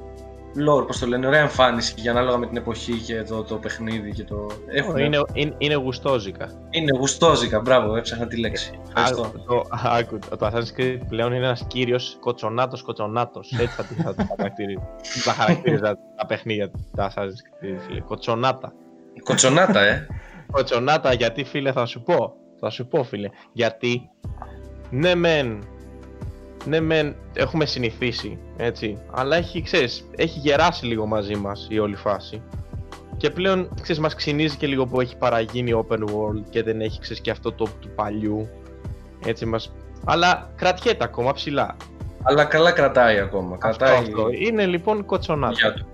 lore, 0.56 0.88
πώς 0.88 1.00
το 1.00 1.08
λένε, 1.08 1.28
ωραία 1.28 1.40
εμφάνιση 1.42 1.94
για 1.98 2.12
ανάλογα 2.12 2.38
με 2.38 2.48
την 2.48 2.58
εποχή 2.58 2.94
και 2.94 3.24
το, 3.24 3.44
το 3.44 3.56
παιχνίδι 3.56 4.12
και 4.12 4.24
το. 4.24 4.48
Έχουν, 4.68 4.98
Είναι, 4.98 5.22
είναι, 5.34 5.56
είναι 5.58 5.76
γουστόζικα. 5.76 6.52
είναι 6.70 6.98
γουστόζικα, 6.98 7.60
μπράβο, 7.60 7.96
έψαχνα 7.96 8.28
τη 8.28 8.40
λέξη. 8.40 8.80
Ευχαριστώ. 8.88 9.22
Α, 9.24 9.32
το, 9.48 9.64
άκου, 9.72 10.20
το 10.40 10.48
Assassin's 10.54 10.80
Creed 10.80 10.98
πλέον 11.10 11.34
είναι 11.34 11.46
ένας 11.46 11.64
κύριος 11.68 12.18
κοτσονάτος 12.20 12.82
κοτσονάτος. 12.82 13.52
Έτσι 13.60 13.76
θα, 13.76 13.84
θα, 13.84 14.14
θα, 14.14 14.26
χαρακτηρίζει- 14.38 14.82
θα 15.24 15.32
χαρακτήριζα 15.34 15.98
τα 16.18 16.26
παιχνίδια 16.26 16.72
τα 16.96 17.12
Assassin's 17.16 17.64
Creed, 17.64 17.78
φίλε. 17.88 18.00
Κοτσονάτα. 18.00 18.74
Κοτσονάτα, 19.24 19.82
ε. 19.82 20.08
Κοτσονάτα, 20.52 21.14
γιατί 21.14 21.44
φίλε 21.44 21.72
θα 21.72 21.86
σου 21.86 22.02
πω. 22.02 22.34
Θα 22.60 22.70
σου 22.70 22.88
πω 22.88 23.04
φίλε. 23.04 23.30
Γιατί 23.54 24.10
ναι 24.90 25.16
μεν, 25.16 25.64
ναι 26.70 26.80
μεν 26.80 27.16
έχουμε 27.34 27.66
συνηθίσει, 27.66 28.40
έτσι. 28.58 28.98
Αλλά 29.12 29.36
έχει, 29.36 29.62
ξέρεις, 29.62 30.10
έχει 30.16 30.40
γεράσει 30.40 30.86
λίγο 30.86 31.06
μαζί 31.06 31.36
μας 31.36 31.68
η 31.70 31.80
όλη 31.80 31.96
φάση. 31.96 32.42
Και 33.18 33.30
πλέον, 33.30 33.70
ξέρεις, 33.82 34.02
μας 34.02 34.16
ξυνίζει 34.16 34.58
και 34.58 34.68
λίγο 34.68 34.86
που 34.86 35.02
έχει 35.02 35.18
παραγίνει 35.18 35.72
open 35.88 36.00
world 36.00 36.44
και 36.50 36.64
δεν 36.64 36.82
έχει, 36.82 37.00
ξέρεις, 37.00 37.22
και 37.22 37.32
αυτό 37.32 37.52
το 37.52 37.68
του 37.80 37.90
παλιού. 37.96 38.48
Έτσι 39.26 39.46
μας... 39.46 39.72
Αλλά 40.06 40.52
κρατιέται 40.56 41.04
ακόμα 41.04 41.34
ψηλά. 41.34 41.76
Αλλά 42.24 42.46
καλά 42.46 42.72
κρατάει 42.72 43.20
ακόμα. 43.20 43.58
Αυτό, 43.62 43.86
Κρατάει 43.86 43.98
αυτό. 43.98 44.28
Είναι 44.32 44.66
λοιπόν 44.66 45.06
κοτσονάτα. 45.06 45.54
για 45.54 45.74
του. 45.74 45.86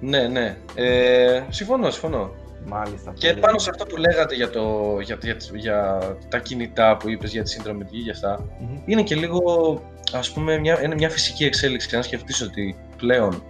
Ναι, 0.00 0.28
ναι. 0.28 0.56
Ε, 0.74 1.42
συμφωνώ, 1.48 1.90
συμφωνώ. 1.90 2.30
Μάλιστα. 2.66 3.12
Και 3.14 3.28
πολύ. 3.28 3.40
πάνω 3.40 3.58
σε 3.58 3.70
αυτό 3.70 3.84
που 3.84 3.96
λέγατε 3.96 4.34
για, 4.34 4.50
το, 4.50 4.96
για, 5.00 5.18
για, 5.22 5.36
για 5.54 5.98
τα 6.28 6.38
κινητά 6.38 6.96
που 6.96 7.08
είπες 7.08 7.32
για 7.32 7.42
τη 7.42 7.50
συνδρομητική 7.50 7.98
για 7.98 8.12
αυτά, 8.12 8.44
Μμμ. 8.58 8.82
είναι 8.86 9.02
και 9.02 9.14
λίγο, 9.14 9.82
ας 10.12 10.32
πούμε, 10.32 10.58
μια, 10.58 10.82
είναι 10.82 10.94
μια 10.94 11.10
φυσική 11.10 11.44
εξέλιξη. 11.44 11.96
Αν 11.96 12.02
σκεφτείς 12.02 12.42
ότι 12.42 12.76
πλέον 12.96 13.42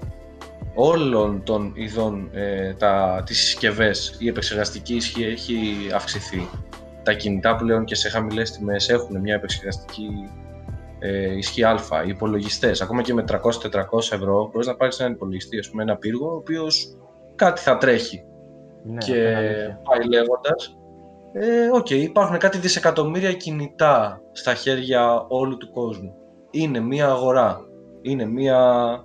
όλων 0.75 1.43
των 1.43 1.73
ειδών 1.75 2.31
ε, 2.33 2.73
τα, 2.75 3.23
τις 3.27 3.39
συσκευές, 3.39 4.17
η 4.19 4.29
επεξεργαστική 4.29 4.95
ισχύ 4.95 5.25
έχει 5.25 5.59
αυξηθεί. 5.95 6.49
Τα 7.03 7.13
κινητά 7.13 7.57
πλέον 7.57 7.85
και 7.85 7.95
σε 7.95 8.09
χαμηλές 8.09 8.51
τιμές 8.51 8.89
έχουν 8.89 9.21
μια 9.21 9.35
επεξεργαστική 9.35 10.09
ε, 10.99 11.37
ισχύ 11.37 11.65
α. 11.65 11.79
Οι 12.07 12.09
υπολογιστές, 12.09 12.81
ακόμα 12.81 13.03
και 13.03 13.15
με 13.15 13.25
300-400 13.29 13.39
ευρώ, 14.13 14.49
μπορείς 14.53 14.67
να 14.67 14.77
πάρεις 14.77 15.01
έναν 15.01 15.13
υπολογιστή, 15.13 15.59
ας 15.59 15.71
πούμε, 15.71 15.83
ένα 15.83 15.97
πύργο, 15.97 16.29
ο 16.31 16.37
οποίος 16.37 16.97
κάτι 17.35 17.61
θα 17.61 17.77
τρέχει 17.79 18.25
Ναι, 18.87 18.99
και 18.99 19.13
αυτό 19.13 19.19
είναι 19.21 19.37
αλήθεια. 19.37 19.81
πάει 19.85 20.09
λέγοντας. 20.09 20.79
Ε, 21.33 21.69
οκ, 21.73 21.91
υπάρχουν 21.91 22.39
κάτι 22.39 22.59
δισεκατομμύρια 22.59 23.33
κινητά 23.33 24.21
στα 24.33 24.55
χέρια 24.55 25.27
όλου 25.29 25.57
του 25.57 25.71
κόσμου. 25.71 26.15
Είναι 26.51 26.81
μία 26.81 27.09
αγορά. 27.09 27.61
Είναι 28.03 28.25
μία 28.25 29.01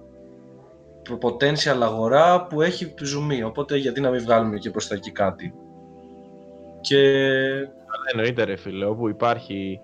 potential 1.21 1.81
αγορά 1.81 2.45
που 2.47 2.61
έχει 2.61 2.93
ζουμί. 3.01 3.43
Οπότε 3.43 3.77
γιατί 3.77 4.01
να 4.01 4.09
μην 4.09 4.21
βγάλουμε 4.21 4.57
και 4.57 4.69
προς 4.69 4.87
τα 4.87 4.95
εκεί 4.95 5.11
κάτι. 5.11 5.53
Και 6.81 6.97
Εννοείται 8.11 8.43
ρε 8.43 8.55
φίλε, 8.55 8.85
όπου 8.85 9.09
υπάρχει 9.09 9.79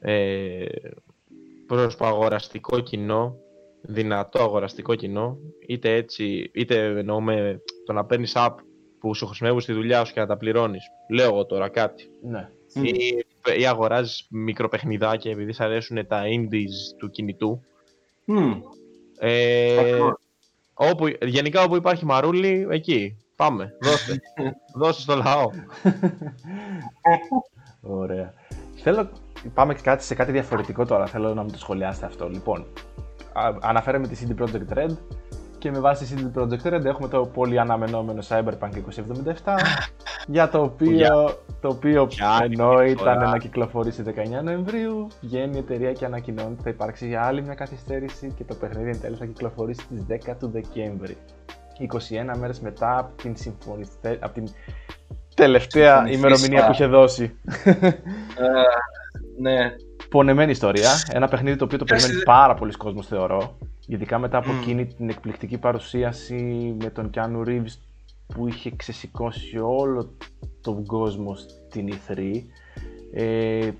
ε, 0.00 0.64
προσπαγοραστικό 1.66 2.80
κοινό, 2.80 3.36
δυνατό 3.82 4.42
αγοραστικό 4.42 4.94
κοινό, 4.94 5.38
είτε 5.66 5.94
έτσι, 5.94 6.50
είτε 6.54 6.98
εννοούμε 6.98 7.60
το 7.84 7.92
να 7.92 8.04
παίρνεις 8.04 8.32
app 8.36 8.54
που 9.04 9.14
σου 9.14 9.26
χρησιμεύουν 9.26 9.60
στη 9.60 9.72
δουλειά 9.72 10.04
σου 10.04 10.12
και 10.12 10.20
να 10.20 10.26
τα 10.26 10.36
πληρώνεις. 10.36 10.82
Λέω 11.10 11.26
εγώ 11.26 11.46
τώρα 11.46 11.68
κάτι. 11.68 12.08
Ναι. 12.22 12.48
Μμ. 12.74 12.84
Ή, 12.84 12.92
ή 13.58 13.66
αγοράζεις 13.66 14.26
μικροπαιχνιδάκια 14.30 15.30
επειδή 15.30 15.52
σ' 15.52 15.60
αρέσουν 15.60 16.06
τα 16.06 16.22
indies 16.24 16.96
του 16.98 17.10
κινητού. 17.10 17.60
μ, 18.24 18.50
Ε, 19.18 19.78
Ακριβώς. 19.78 20.14
όπου, 20.74 21.06
γενικά 21.22 21.62
όπου 21.62 21.76
υπάρχει 21.76 22.04
μαρούλι, 22.04 22.66
εκεί. 22.70 23.16
Πάμε, 23.36 23.76
δώστε. 23.80 24.20
δώστε 24.80 25.02
στο 25.02 25.16
λαό. 25.16 25.50
Ωραία. 28.00 28.32
Θέλω, 28.82 29.08
πάμε 29.54 29.74
και 29.74 29.80
κάτι 29.82 30.04
σε 30.04 30.14
κάτι 30.14 30.32
διαφορετικό 30.32 30.84
τώρα, 30.86 31.06
θέλω 31.06 31.34
να 31.34 31.42
μου 31.42 31.50
το 31.50 31.58
σχολιάσετε 31.58 32.06
αυτό. 32.06 32.28
Λοιπόν, 32.28 32.66
α- 33.32 33.56
αναφέραμε 33.60 34.06
τη 34.08 34.26
CD 34.28 34.42
Projekt 34.42 34.78
Red 34.78 34.90
και 35.64 35.70
με 35.70 35.78
βάση 35.78 36.14
τη 36.14 36.22
CD 36.34 36.38
Projekt 36.38 36.72
Red 36.74 36.84
έχουμε 36.84 37.08
το 37.08 37.26
πολύ 37.26 37.58
αναμενόμενο 37.60 38.22
Cyberpunk 38.28 38.70
2077 39.44 39.56
για 40.34 40.48
το 40.48 40.62
οποίο, 40.62 40.90
Για- 40.90 41.36
το 41.60 41.68
οποίο 41.68 42.06
για 42.10 42.28
άλλη 42.28 42.52
ενώ 42.54 42.72
μια 42.72 42.84
ήταν 42.84 42.96
φορά. 43.14 43.30
να 43.30 43.38
κυκλοφορήσει 43.38 44.02
19 44.06 44.42
Νοεμβρίου 44.42 45.06
βγαίνει 45.20 45.56
η 45.56 45.58
εταιρεία 45.58 45.92
και 45.92 46.04
ανακοινώνει 46.04 46.52
ότι 46.52 46.62
θα 46.62 46.70
υπάρξει 46.70 47.06
για 47.06 47.22
άλλη 47.24 47.42
μια 47.42 47.54
καθυστέρηση 47.54 48.32
και 48.36 48.44
το 48.44 48.54
παιχνίδι 48.54 48.88
εν 48.90 49.00
τέλει 49.00 49.16
θα 49.16 49.24
κυκλοφορήσει 49.24 49.80
στις 49.80 50.06
10 50.30 50.34
του 50.38 50.50
Δεκέμβρη. 50.50 51.16
21 52.34 52.38
μέρες 52.38 52.60
μετά 52.60 52.98
από 52.98 53.22
την, 53.22 53.36
συμφωνηστε... 53.36 54.18
από 54.20 54.34
την 54.34 54.44
τελευταία 55.34 55.92
Συμφωνηθήσα. 55.96 56.18
ημερομηνία 56.18 56.66
που 56.66 56.72
είχε 56.72 56.86
δώσει. 56.86 57.38
ε, 57.64 57.80
ναι, 59.40 59.58
Πονεμένη 60.14 60.50
ιστορία. 60.50 60.90
Ένα 61.12 61.28
παιχνίδι 61.28 61.56
το 61.56 61.64
οποίο 61.64 61.78
το 61.78 61.84
Εντάξει, 61.88 62.04
περιμένει 62.06 62.24
δε- 62.26 62.32
πάρα 62.32 62.54
πολλοί 62.54 62.72
κόσμος 62.72 63.06
θεωρώ. 63.06 63.58
Ειδικά 63.86 64.18
μετά 64.18 64.38
από 64.38 64.50
Μμμ. 64.52 64.60
εκείνη 64.60 64.86
την 64.86 65.08
εκπληκτική 65.08 65.58
παρουσίαση 65.58 66.34
με 66.82 66.90
τον 66.90 67.10
Keanu 67.14 67.48
Reeves 67.48 67.76
που 68.26 68.48
είχε 68.48 68.70
ξεσηκώσει 68.76 69.58
όλο 69.58 70.10
τον 70.60 70.86
κόσμο 70.86 71.34
στην 71.34 71.88
E3. 71.92 72.18
Ε, 73.14 73.70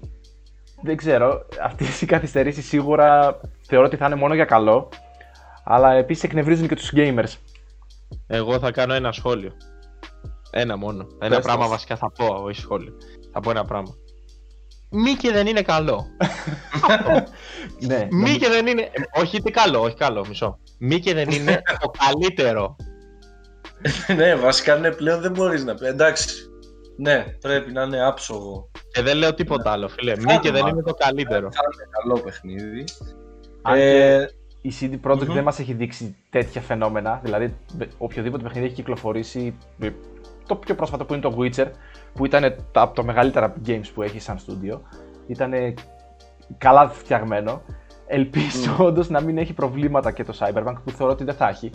δεν 0.83 0.97
ξέρω, 0.97 1.47
αυτές 1.63 2.01
οι 2.03 2.07
καθυστερήσεις 2.07 2.67
σίγουρα 2.67 3.41
θεωρώ 3.67 3.87
ότι 3.87 3.97
θα 3.97 4.07
είναι 4.07 4.15
μόνο 4.15 4.35
για 4.35 4.45
καλό, 4.45 4.89
αλλά 5.65 5.93
επίσης 5.93 6.23
εκνευρίζουν 6.25 6.69
και 6.69 6.75
τους 6.75 6.93
gamers. 6.97 7.35
Εγώ 8.27 8.59
θα 8.59 8.71
κάνω 8.71 8.95
ένα 8.95 9.13
σχόλιο. 9.13 9.53
Ένα 10.51 10.77
μόνο. 10.77 11.07
Ένα 11.21 11.35
Πες 11.37 11.45
πράγμα 11.45 11.61
μας. 11.63 11.71
βασικά 11.71 11.97
θα 11.97 12.11
πω, 12.11 12.27
όχι 12.27 12.61
σχόλιο. 12.61 12.93
Θα 13.33 13.41
πω 13.41 13.51
ένα 13.51 13.65
πράγμα. 13.65 13.95
Μη 14.91 15.13
και 15.13 15.33
δεν 15.33 15.47
είναι 15.47 15.63
καλό. 15.63 16.07
ναι, 17.89 18.09
Μη 18.11 18.37
και 18.37 18.49
δεν 18.49 18.67
είναι. 18.67 18.81
ε, 18.83 19.21
Όχι, 19.21 19.43
τι 19.43 19.51
καλό, 19.51 19.81
όχι 19.83 19.95
καλό, 19.97 20.25
μισό. 20.29 20.59
Μη 20.79 20.99
και 21.01 21.15
δεν 21.15 21.31
είναι 21.31 21.63
το 21.83 21.91
καλύτερο. 22.09 22.77
ναι, 24.17 24.35
βασικά 24.35 24.77
ναι, 24.77 24.91
πλέον 24.93 25.21
δεν 25.21 25.31
μπορείς 25.33 25.65
να 25.65 25.75
πει. 25.75 25.87
Εντάξει, 25.87 26.29
ναι, 26.97 27.25
πρέπει 27.41 27.73
να 27.73 27.83
είναι 27.83 28.07
άψογο. 28.07 28.71
Και 28.93 29.03
δεν 29.03 29.17
λέω 29.17 29.35
τίποτα 29.35 29.71
άλλο, 29.71 29.89
φίλε. 29.89 30.17
Μη 30.19 30.39
και 30.39 30.51
δεν 30.51 30.67
είναι 30.67 30.83
το 30.83 30.95
καλύτερο. 30.95 31.49
Θα 31.53 31.61
είναι 31.75 31.89
καλό 32.03 32.21
παιχνίδι. 32.25 32.85
Αν 33.63 33.79
Ε, 33.79 34.29
η 34.61 34.73
CD 34.81 35.11
Projekt 35.11 35.27
μμμ. 35.27 35.33
δεν 35.35 35.43
μας 35.43 35.59
έχει 35.59 35.73
δείξει 35.73 36.17
τέτοια 36.31 36.61
φαινόμενα, 36.61 37.21
δηλαδή 37.23 37.57
βε- 37.77 37.91
οποιοδήποτε 37.99 38.43
παιχνίδι 38.43 38.67
έχει 38.67 38.75
κυκλοφορήσει, 38.75 39.59
ε, 39.81 39.91
το 40.47 40.57
πιο 40.57 40.75
πρόσφατο 40.75 41.05
που 41.05 41.13
είναι 41.15 41.23
το 41.23 41.37
Witcher, 41.39 41.67
που 42.15 42.25
ήταν 42.25 42.55
τα, 42.73 42.81
από 42.81 42.95
τα 42.95 43.05
μεγαλύτερα 43.05 43.55
games 43.67 43.91
που 43.95 44.03
έχει 44.03 44.21
σαν 44.21 44.39
στούντιο, 44.39 44.83
ήταν 45.27 45.53
καλά 46.59 46.89
φτιαγμένο. 46.89 47.63
Ελπίζω 48.07 48.75
Μμ. 48.79 48.81
όντως 48.81 49.09
να 49.09 49.21
μην 49.21 49.39
έχει 49.39 49.53
προβλήματα 49.53 50.13
και 50.13 50.25
το 50.25 50.35
Cyberpunk 50.39 50.75
που 50.85 50.91
θεωρώ 50.91 51.13
ότι 51.13 51.25
δεν 51.25 51.35
θα 51.35 51.49
έχει. 51.49 51.71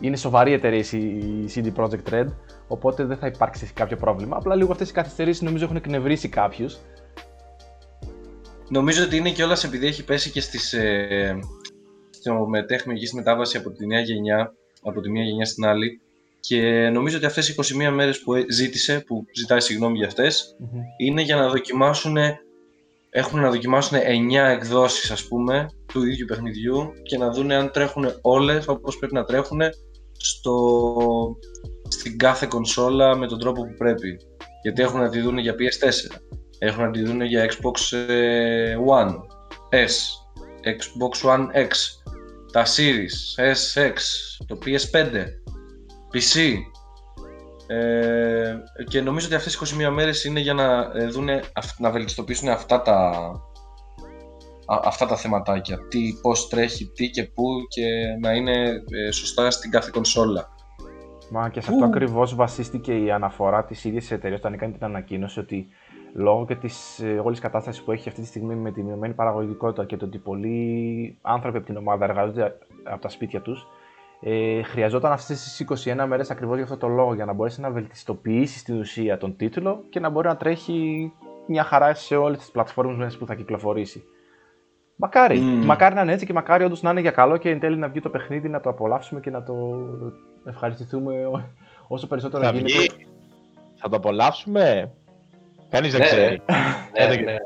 Είναι 0.00 0.16
σοβαρή 0.16 0.52
εταιρεία 0.52 0.84
η 0.92 0.98
η 0.98 1.50
CD 1.54 1.80
Projekt 1.80 2.12
Red, 2.12 2.26
οπότε 2.68 3.04
δεν 3.04 3.16
θα 3.16 3.26
υπάρξει 3.26 3.70
κάποιο 3.74 3.96
πρόβλημα. 3.96 4.36
Απλά 4.36 4.54
λίγο 4.54 4.72
αυτές 4.72 4.90
οι 4.90 4.92
καθυστερήσεις 4.92 5.42
νομίζω 5.42 5.64
έχουν 5.64 5.76
εκνευρίσει 5.76 6.28
κάποιους. 6.28 6.78
Νομίζω 8.68 9.04
ότι 9.04 9.16
είναι 9.16 9.30
κιόλας 9.30 9.64
επειδή 9.64 9.86
έχει 9.86 10.04
πέσει 10.04 10.30
και 10.30 10.40
στις, 10.40 10.72
ε, 10.72 11.38
στο 12.10 12.46
με 12.46 12.62
τεχνολογική 12.64 13.14
μετάβαση 13.14 13.56
από 13.56 13.70
τη 13.70 13.86
νέα 13.86 14.00
γενιά, 14.00 14.52
από 14.82 15.00
τη 15.00 15.10
μία 15.10 15.22
γενιά 15.24 15.44
στην 15.44 15.66
άλλη. 15.66 16.00
Και 16.48 16.88
νομίζω 16.88 17.16
ότι 17.16 17.26
αυτές 17.26 17.48
οι 17.48 17.52
21 17.52 17.90
μέρες 17.92 18.20
που 18.20 18.34
ε- 18.34 18.44
ζήτησε, 18.48 19.00
που 19.06 19.24
ζητάει 19.34 19.60
συγγνώμη 19.60 19.96
για 19.96 20.06
αυτές, 20.06 20.56
είναι 20.96 21.22
για 21.22 21.36
να 21.36 21.48
δοκιμάσουν, 21.48 22.16
έχουν 23.10 23.40
να 23.40 23.50
δοκιμάσουν 23.50 23.98
9 23.98 24.50
εκδόσεις 24.50 25.10
ας 25.10 25.28
πούμε 25.28 25.66
του 25.92 26.06
ίδιου 26.06 26.26
παιχνιδιού 26.26 26.92
και 27.02 27.18
να 27.18 27.30
δουν 27.30 27.50
αν 27.50 27.70
τρέχουν 27.70 28.18
όλες 28.20 28.68
όπως 28.68 28.98
πρέπει 28.98 29.14
να 29.14 29.24
τρέχουν 29.24 29.60
στο, 30.18 31.36
στην 31.88 32.18
κάθε 32.18 32.46
κονσόλα 32.46 33.16
με 33.16 33.26
τον 33.26 33.38
τρόπο 33.38 33.62
που 33.62 33.74
πρέπει. 33.78 34.16
Γιατί 34.62 34.82
έχουν 34.82 35.00
να 35.00 35.08
τη 35.08 35.20
δουν 35.20 35.38
για 35.38 35.54
PS4, 35.54 36.16
έχουν 36.58 36.84
να 36.84 36.90
τη 36.90 37.02
δουν 37.02 37.20
για 37.22 37.50
Xbox 37.50 37.96
ε, 38.08 38.76
One 38.88 39.14
S, 39.70 39.94
Xbox 40.64 41.30
One 41.30 41.46
X, 41.56 41.70
τα 42.52 42.64
Series, 42.64 43.44
SX, 43.52 43.94
το 44.46 44.58
PS5, 44.64 45.24
PC, 46.12 46.56
ε, 47.66 48.56
και 48.88 49.00
νομίζω 49.00 49.26
ότι 49.26 49.34
αυτές 49.34 49.54
οι 49.54 49.58
21 49.86 49.90
μέρες 49.90 50.24
είναι 50.24 50.40
για 50.40 50.54
να, 50.54 50.90
ε, 50.94 51.06
δούνε, 51.06 51.42
αυ- 51.54 51.80
να 51.80 51.90
βελτιστοποιήσουν 51.90 52.48
αυτά 52.48 52.82
τα, 52.82 52.94
α- 54.66 54.80
αυτά 54.84 55.06
τα 55.06 55.16
θεματάκια. 55.16 55.78
Τι, 55.88 56.00
πώς 56.22 56.48
τρέχει, 56.48 56.86
τι 56.86 57.10
και 57.10 57.24
πού 57.24 57.44
και 57.68 57.82
να 58.20 58.32
είναι 58.32 58.82
ε, 59.06 59.10
σωστά 59.10 59.50
στην 59.50 59.70
κάθε 59.70 59.90
κονσόλα. 59.92 60.48
Μα 61.30 61.48
και 61.48 61.60
σε 61.60 61.70
αυτό 61.70 61.84
Ου. 61.84 61.88
ακριβώς 61.88 62.34
βασίστηκε 62.34 62.92
η 63.04 63.10
αναφορά 63.10 63.64
της 63.64 63.84
ίδιας 63.84 64.10
εταιρείας 64.10 64.38
όταν 64.40 64.52
έκανε 64.52 64.72
την 64.72 64.84
ανακοίνωση 64.84 65.40
ότι 65.40 65.66
λόγω 66.14 66.44
και 66.46 66.54
της 66.54 67.00
όλης 67.24 67.38
κατάστασης 67.38 67.82
που 67.82 67.92
έχει 67.92 68.08
αυτή 68.08 68.20
τη 68.20 68.26
στιγμή 68.26 68.54
με 68.54 68.72
τη 68.72 68.82
μειωμένη 68.82 69.14
παραγωγικότητα 69.14 69.84
και 69.84 69.96
το 69.96 70.04
ότι 70.04 70.18
πολλοί 70.18 71.18
άνθρωποι 71.22 71.56
από 71.56 71.66
την 71.66 71.76
ομάδα 71.76 72.04
εργάζονται 72.04 72.58
από 72.84 73.00
τα 73.02 73.08
σπίτια 73.08 73.40
τους, 73.40 73.66
ε, 74.24 74.62
χρειαζόταν 74.62 75.12
αυτές 75.12 75.42
τις 75.42 75.84
21 75.86 76.04
μέρες 76.06 76.30
ακριβώς 76.30 76.54
για 76.54 76.64
αυτό 76.64 76.76
το 76.76 76.88
λόγο, 76.88 77.14
για 77.14 77.24
να 77.24 77.32
μπορέσει 77.32 77.60
να 77.60 77.70
βελτιστοποιήσει 77.70 78.58
στην 78.58 78.78
ουσία 78.78 79.18
τον 79.18 79.36
τίτλο 79.36 79.84
και 79.88 80.00
να 80.00 80.08
μπορεί 80.08 80.28
να 80.28 80.36
τρέχει 80.36 81.12
μια 81.46 81.62
χαρά 81.64 81.94
σε 81.94 82.16
όλες 82.16 82.38
τις 82.38 82.50
πλατφόρμες 82.50 83.16
που 83.16 83.26
θα 83.26 83.34
κυκλοφορήσει. 83.34 84.04
Μακάρι, 84.96 85.38
Μμμ. 85.38 85.64
μακάρι 85.64 85.94
να 85.94 86.02
είναι 86.02 86.12
έτσι 86.12 86.26
και 86.26 86.32
μακάρι 86.32 86.64
όντως 86.64 86.82
να 86.82 86.90
είναι 86.90 87.00
για 87.00 87.10
καλό 87.10 87.36
και 87.36 87.50
εν 87.50 87.60
τέλει 87.60 87.76
να 87.76 87.88
βγει 87.88 88.00
το 88.00 88.08
παιχνίδι, 88.08 88.48
να 88.48 88.60
το 88.60 88.68
απολαύσουμε 88.70 89.20
και 89.20 89.30
να 89.30 89.42
το 89.42 89.54
ευχαριστηθούμε 90.44 91.26
ό- 91.26 91.40
όσο 91.88 92.06
περισσότερο 92.06 92.42
Θα 92.44 92.50
γίνεται. 92.50 92.72
βγει. 92.72 92.88
Θα 93.74 93.88
το 93.88 93.96
απολαύσουμε. 93.96 94.92
Κανείς 95.68 95.90
δεν 95.92 96.00
Ναι, 96.00 96.06
ξέρει. 96.06 96.42
Ναι, 96.98 97.06
δεν- 97.06 97.24
ναι. 97.24 97.36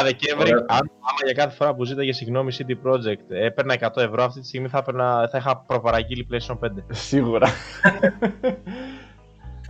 10 0.00 0.02
Δεκέμβρη, 0.04 0.50
Ωραία. 0.52 0.64
αν 0.68 0.78
άμα 0.78 1.18
για 1.24 1.32
κάθε 1.32 1.56
φορά 1.56 1.74
που 1.74 1.84
ζήταγε 1.84 2.12
συγγνώμη 2.12 2.52
CD 2.58 2.70
Projekt 2.70 3.26
έπαιρνα 3.28 3.74
100 3.94 4.02
ευρώ, 4.02 4.24
αυτή 4.24 4.40
τη 4.40 4.46
στιγμή 4.46 4.68
θα, 4.68 4.78
έπαιρνα, 4.78 5.28
θα 5.30 5.38
είχα 5.38 5.56
προπαραγγείλει 5.66 6.26
PlayStation 6.30 6.58
5. 6.58 6.68
Σίγουρα. 6.90 7.48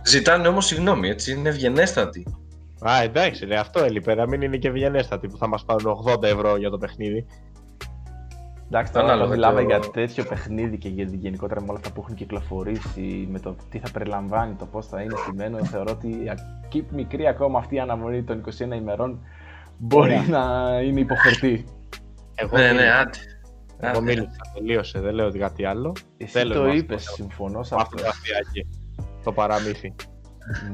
Ζητάνε 0.05 0.47
όμως 0.47 0.65
συγγνώμη, 0.65 1.09
έτσι, 1.09 1.31
είναι 1.31 1.49
ευγενέστατοι. 1.49 2.27
Α, 2.87 3.01
εντάξει, 3.01 3.45
λέει, 3.45 3.57
αυτό 3.57 3.83
έλειπε. 3.83 4.15
Να 4.15 4.27
μην 4.27 4.41
είναι 4.41 4.57
και 4.57 4.67
ευγενέστατοι 4.67 5.27
που 5.27 5.37
θα 5.37 5.47
μας 5.47 5.65
πάρουν 5.65 6.03
80 6.07 6.23
ευρώ 6.23 6.57
για 6.57 6.69
το 6.69 6.77
παιχνίδι. 6.77 7.25
Εντάξει, 8.67 8.93
τώρα 8.93 9.05
Ανάλογα 9.05 9.25
όταν 9.25 9.35
μιλάμε 9.37 9.61
το- 9.61 9.67
για 9.67 9.79
τέτοιο 9.91 10.23
παιχνίδι 10.23 10.77
και 10.77 10.89
για 10.89 11.03
γενικότερα 11.11 11.61
με 11.61 11.67
όλα 11.69 11.77
αυτά 11.77 11.91
που 11.93 12.01
έχουν 12.03 12.15
κυκλοφορήσει, 12.15 13.27
με 13.31 13.39
το 13.39 13.55
τι 13.69 13.79
θα 13.79 13.91
περιλαμβάνει, 13.93 14.53
το 14.53 14.65
πώς 14.65 14.87
θα 14.87 15.01
είναι 15.01 15.15
στημένο, 15.17 15.65
θεωρώ 15.65 15.91
ότι 15.91 16.29
ακ- 16.29 16.91
μικρή 16.91 17.27
ακόμα 17.27 17.59
αυτή 17.59 17.75
η 17.75 17.79
αναμονή 17.79 18.23
των 18.23 18.37
21 18.39 18.75
ημερών 18.75 19.19
μπορεί 19.85 20.25
να 20.29 20.41
είναι 20.85 20.99
υποφερτή. 20.99 21.65
Εγώ 22.35 22.57
Ναι, 22.57 22.63
ναι, 22.63 22.71
μίλησα. 22.71 22.99
άντε. 22.99 23.17
Εγώ 23.79 23.91
Άντε. 23.97 24.01
μίλησα, 24.01 24.41
τελείωσε, 24.53 24.99
δεν 24.99 25.13
λέω 25.13 25.31
κάτι 25.37 25.65
άλλο. 25.65 25.93
Εσύ 26.17 26.33
Τέλος 26.33 26.57
το 26.57 26.63
με 26.63 26.73
είπες, 26.73 27.01
αυτό. 27.07 27.13
συμφωνώ 27.15 27.63
σε 27.63 27.75
Με 27.75 27.81
αυτός. 27.81 28.01
αυτό 28.01 28.11
το 28.11 28.17
αστείακι. 28.17 28.67
Το 29.23 29.31
παραμύθι. 29.31 29.95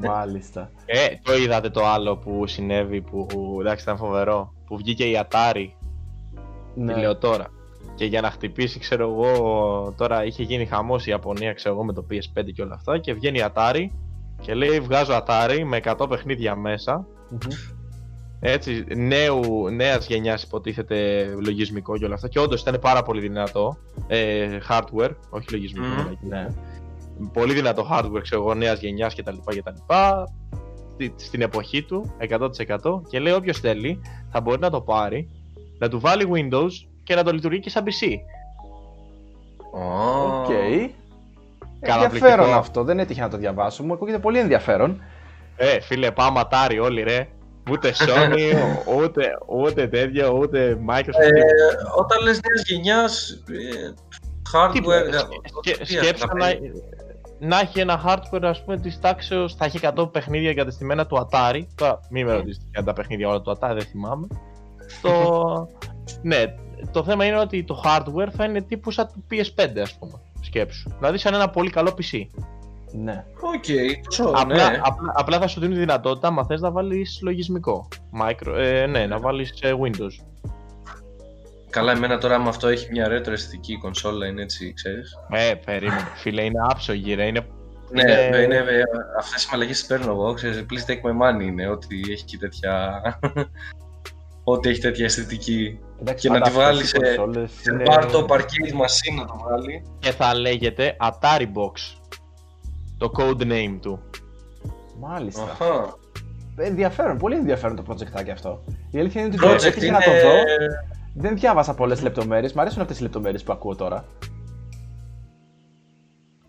Μάλιστα. 0.06 0.70
Ε, 0.86 1.06
το 1.22 1.36
είδατε 1.36 1.70
το 1.70 1.86
άλλο 1.86 2.16
που 2.16 2.46
συνέβη 2.46 3.00
που 3.02 3.26
εντάξει 3.60 3.82
ήταν 3.82 3.96
φοβερό. 3.96 4.52
Που 4.66 4.76
βγήκε 4.76 5.04
η 5.04 5.20
Atari, 5.28 5.64
Ναι. 6.74 6.92
τη 6.94 7.00
λέω 7.00 7.16
τώρα. 7.16 7.46
Και 7.94 8.04
για 8.04 8.20
να 8.20 8.30
χτυπήσει, 8.30 8.78
ξέρω 8.78 9.08
εγώ, 9.10 9.94
τώρα 9.96 10.24
είχε 10.24 10.42
γίνει 10.42 10.66
χαμός 10.66 11.06
η 11.06 11.10
Ιαπωνία, 11.10 11.52
ξέρω 11.52 11.74
εγώ, 11.74 11.84
με 11.84 11.92
το 11.92 12.06
PS5 12.10 12.52
και 12.54 12.62
όλα 12.62 12.74
αυτά. 12.74 12.98
Και 12.98 13.14
βγαίνει 13.14 13.38
η 13.38 13.44
Atari 13.54 13.84
και 14.40 14.54
λέει: 14.54 14.80
Βγάζω 14.80 15.22
Atari 15.26 15.62
με 15.64 15.80
100 15.84 16.06
παιχνίδια 16.08 16.56
μέσα. 16.56 17.06
Μμμ. 17.30 17.38
Έτσι, 18.42 18.84
νέου, 18.96 19.68
νέας 19.70 20.06
γενιάς 20.06 20.42
υποτίθεται 20.42 21.28
λογισμικό 21.44 21.98
και 21.98 22.04
όλα 22.04 22.14
αυτά. 22.14 22.28
Και 22.28 22.38
όντως 22.38 22.60
ήταν 22.60 22.78
πάρα 22.80 23.02
πολύ 23.02 23.20
δυνατό. 23.20 23.76
Ε, 24.06 24.58
hardware, 24.68 25.10
όχι 25.30 25.46
λογισμικό. 25.50 25.86
Μμμ. 25.86 25.94
μαλάκι. 25.96 26.18
Ναι. 26.28 26.46
Πολύ 27.32 27.52
δυνατό 27.54 27.86
hardware, 27.90 28.20
ξέρω 28.22 28.42
εγώ, 28.42 28.54
νέας 28.54 28.80
γενιάς 28.80 29.14
κτλ. 29.14 29.36
κτλ. 29.44 29.94
Στη- 30.94 31.14
Στην 31.16 31.40
εποχή 31.42 31.82
του, 31.82 32.14
100% 32.18 33.02
και 33.08 33.18
λέει 33.18 33.32
όποιος 33.32 33.58
θέλει 33.60 34.00
θα 34.30 34.40
μπορεί 34.40 34.60
να 34.60 34.70
το 34.70 34.80
πάρει, 34.80 35.28
να 35.78 35.88
του 35.88 36.00
βάλει 36.00 36.28
Windows 36.32 36.70
και 37.02 37.14
να 37.14 37.22
το 37.24 37.32
λειτουργεί 37.32 37.60
και 37.60 37.70
σαν 37.70 37.84
PC. 37.84 38.06
Ω. 39.72 40.38
Οκ. 40.38 40.46
Καταπληκτικό. 41.80 42.26
Ενδιαφέρον 42.26 42.54
αυτό, 42.54 42.84
δεν 42.84 42.98
έτυχε 42.98 43.20
να 43.20 43.28
το 43.28 43.36
διαβάσω. 43.36 43.82
Μου 43.82 43.92
ακούγεται 43.92 44.18
πολύ 44.18 44.38
ενδιαφέρον. 44.38 45.02
Ε, 45.56 45.80
φίλε, 45.80 46.10
πάμε 46.10 46.40
Atari 46.44 46.78
όλοι 46.82 47.02
ρε. 47.02 47.28
Ούτε 47.70 47.92
Sony, 47.98 48.52
ούτε, 49.02 49.38
ούτε 49.46 49.86
τέτοιο, 49.86 50.38
ούτε 50.38 50.78
Microsoft. 50.88 51.20
Ε, 51.20 51.40
όταν 51.98 52.22
λες 52.22 52.40
νέας 52.48 52.62
γενιάς, 52.66 53.30
ε, 53.30 53.92
hardware... 54.52 54.72
Τίποτα. 54.72 54.98
ε, 54.98 55.08
Σκε- 55.58 55.78
τι 55.78 55.92
Σκέψου 55.92 56.26
θα 56.26 56.34
να, 56.34 56.38
παίζει. 56.44 56.72
να 57.38 57.60
έχει 57.60 57.80
ένα 57.80 58.02
hardware 58.06 58.42
ας 58.42 58.64
πούμε 58.64 58.76
της 58.80 59.00
τάξεως, 59.00 59.54
θα 59.54 59.64
έχει 59.64 59.78
100 59.96 60.12
παιχνίδια 60.12 60.50
εγκατεστημένα 60.50 61.06
του 61.06 61.28
Atari. 61.30 61.60
Τώρα 61.74 62.00
μην 62.10 62.26
με 62.26 62.32
ρωτήσετε 62.32 62.64
για 62.70 62.82
τα 62.84 62.92
παιχνίδια 62.92 63.28
όλα 63.28 63.40
του 63.40 63.50
Atari, 63.58 63.72
δεν 63.72 63.86
θυμάμαι. 63.86 64.26
Το... 65.02 65.68
ναι, 66.22 66.44
το 66.92 67.04
θέμα 67.04 67.24
είναι 67.24 67.38
ότι 67.38 67.64
το 67.64 67.82
hardware 67.84 68.28
θα 68.36 68.44
είναι 68.44 68.62
τύπου 68.62 68.90
σαν 68.90 69.06
του 69.06 69.24
PS5 69.30 69.78
ας 69.82 69.94
πούμε. 69.98 70.12
Σκέψου. 70.40 70.90
Δηλαδή 70.98 71.18
σαν 71.18 71.34
ένα 71.34 71.50
πολύ 71.50 71.70
καλό 71.70 71.94
PC. 71.98 72.26
Ναι. 72.92 73.24
Οκ, 73.40 73.64
τόσο, 74.04 74.24
απλά, 74.34 74.70
ναι. 74.70 74.80
απλά, 74.82 75.12
απλά 75.16 75.38
θα 75.38 75.46
σου 75.46 75.60
δίνει 75.60 75.72
τη 75.72 75.78
δυνατότητα, 75.78 76.28
άμα 76.28 76.44
θες 76.44 76.60
να 76.60 76.70
βάλεις 76.70 77.18
λογισμικό. 77.22 77.88
Micro, 78.22 78.54
ε, 78.56 78.86
ναι, 78.86 79.06
να 79.06 79.18
βάλεις 79.18 79.50
ε, 79.60 79.72
Windows. 79.82 80.24
Καλά, 81.70 81.92
εμένα 81.92 82.18
τώρα 82.18 82.38
με 82.38 82.48
αυτό 82.48 82.68
έχει 82.68 82.88
μια 82.90 83.06
retro 83.08 83.28
αισθητική 83.30 83.78
κονσόλα, 83.78 84.26
είναι 84.26 84.42
έτσι, 84.42 84.72
ξέρεις. 84.72 85.18
Ε, 85.30 85.54
περίμενε. 85.64 86.08
Φίλε, 86.16 86.42
είναι 86.42 86.58
άψογη 86.70 87.14
ρε. 87.14 87.26
Είναι... 87.26 87.46
Ναι, 87.90 88.02
Είναι- 88.12 88.28
ναι, 88.30 88.46
ναι, 88.46 88.60
ναι, 88.60 88.80
αυτές 89.18 89.44
οι 89.44 89.48
μαλλαγές 89.50 89.78
τις 89.78 89.86
παίρνω 89.86 90.10
εγώ, 90.10 90.32
ξέρεις, 90.32 90.64
please 90.70 90.90
take 90.90 90.94
my 91.10 91.12
money 91.38 91.42
είναι, 91.42 91.68
ότι 91.68 92.00
έχει 92.10 92.36
τέτοια... 92.38 93.00
Ό,τι 94.44 94.68
έχει 94.68 94.80
τέτοια 94.80 95.04
αισθητική. 95.04 95.78
Εντάξει, 96.00 96.28
Και 96.28 96.34
να 96.34 96.40
πάντα 96.40 96.50
τη 96.50 96.56
αυτές 96.58 96.72
βάλεις 96.72 96.92
οι 96.92 96.96
σε- 97.06 97.16
κονσόλες 97.16 97.50
Σε 97.62 97.72
είναι- 97.72 97.82
πάρ 97.84 98.06
το 98.06 98.26
arcade 98.30 98.72
machine 98.72 99.18
να 99.18 99.24
το 99.24 99.40
βγάλει. 99.44 99.82
Και 99.98 100.10
θα 100.10 100.34
λέγεται 100.38 100.96
Atari 101.00 101.42
Box. 101.42 101.96
Το 103.00 103.12
code 103.16 103.42
name 103.42 103.78
του. 103.80 104.00
Μάλιστα. 105.00 105.42
Αχα. 105.42 105.96
Ενδιαφέρον, 106.56 107.16
πολύ 107.16 107.36
ενδιαφέρον 107.36 107.76
το 107.76 107.84
project 107.88 108.30
αυτό. 108.32 108.64
Η 108.90 108.98
αλήθεια 108.98 109.20
είναι 109.20 109.34
ότι 109.34 109.46
Project 109.46 109.64
έτυχε 109.64 109.86
είναι... 109.86 109.96
να 109.96 110.04
το 110.04 110.10
δω. 110.10 110.32
Δεν 111.14 111.34
διάβασα 111.34 111.74
πολλές 111.74 112.02
λεπτομέρειες. 112.02 112.52
Μ' 112.52 112.60
αρέσουν 112.60 112.82
αυτές 112.82 112.98
οι 112.98 113.02
λεπτομέρειες 113.02 113.42
που 113.42 113.52
ακούω 113.52 113.74
τώρα. 113.74 114.04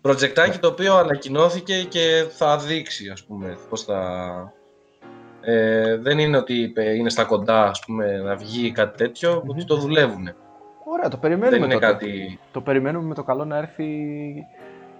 Προτζεκτάκι 0.00 0.58
το 0.58 0.68
οποίο 0.68 0.96
ανακοινώθηκε 0.96 1.82
και 1.82 2.26
θα 2.30 2.58
δείξει, 2.58 3.08
ας 3.08 3.24
πούμε, 3.24 3.56
πώς 3.68 3.84
θα... 3.84 4.02
Ε, 5.40 5.96
δεν 5.96 6.18
είναι 6.18 6.36
ότι 6.36 6.54
είπε, 6.54 6.82
είναι 6.82 7.10
στα 7.10 7.24
κοντά, 7.24 7.68
ας 7.68 7.80
πούμε, 7.86 8.16
να 8.16 8.36
βγει 8.36 8.72
κάτι 8.72 8.96
τέτοιο, 8.96 9.42
ότι 9.46 9.64
το 9.64 9.76
δουλεύουν. 9.76 10.28
Ωραία, 10.84 11.08
το 11.08 11.16
περιμένουμε 11.16 11.58
Δεν 11.58 11.64
είναι 11.70 11.74
τότε. 11.74 11.86
κάτι... 11.86 12.38
Το 12.52 12.60
περιμένουμε 12.60 13.08
με 13.08 13.14
το 13.14 13.22
καλό 13.22 13.44
να 13.44 13.56
έρθει 13.56 13.84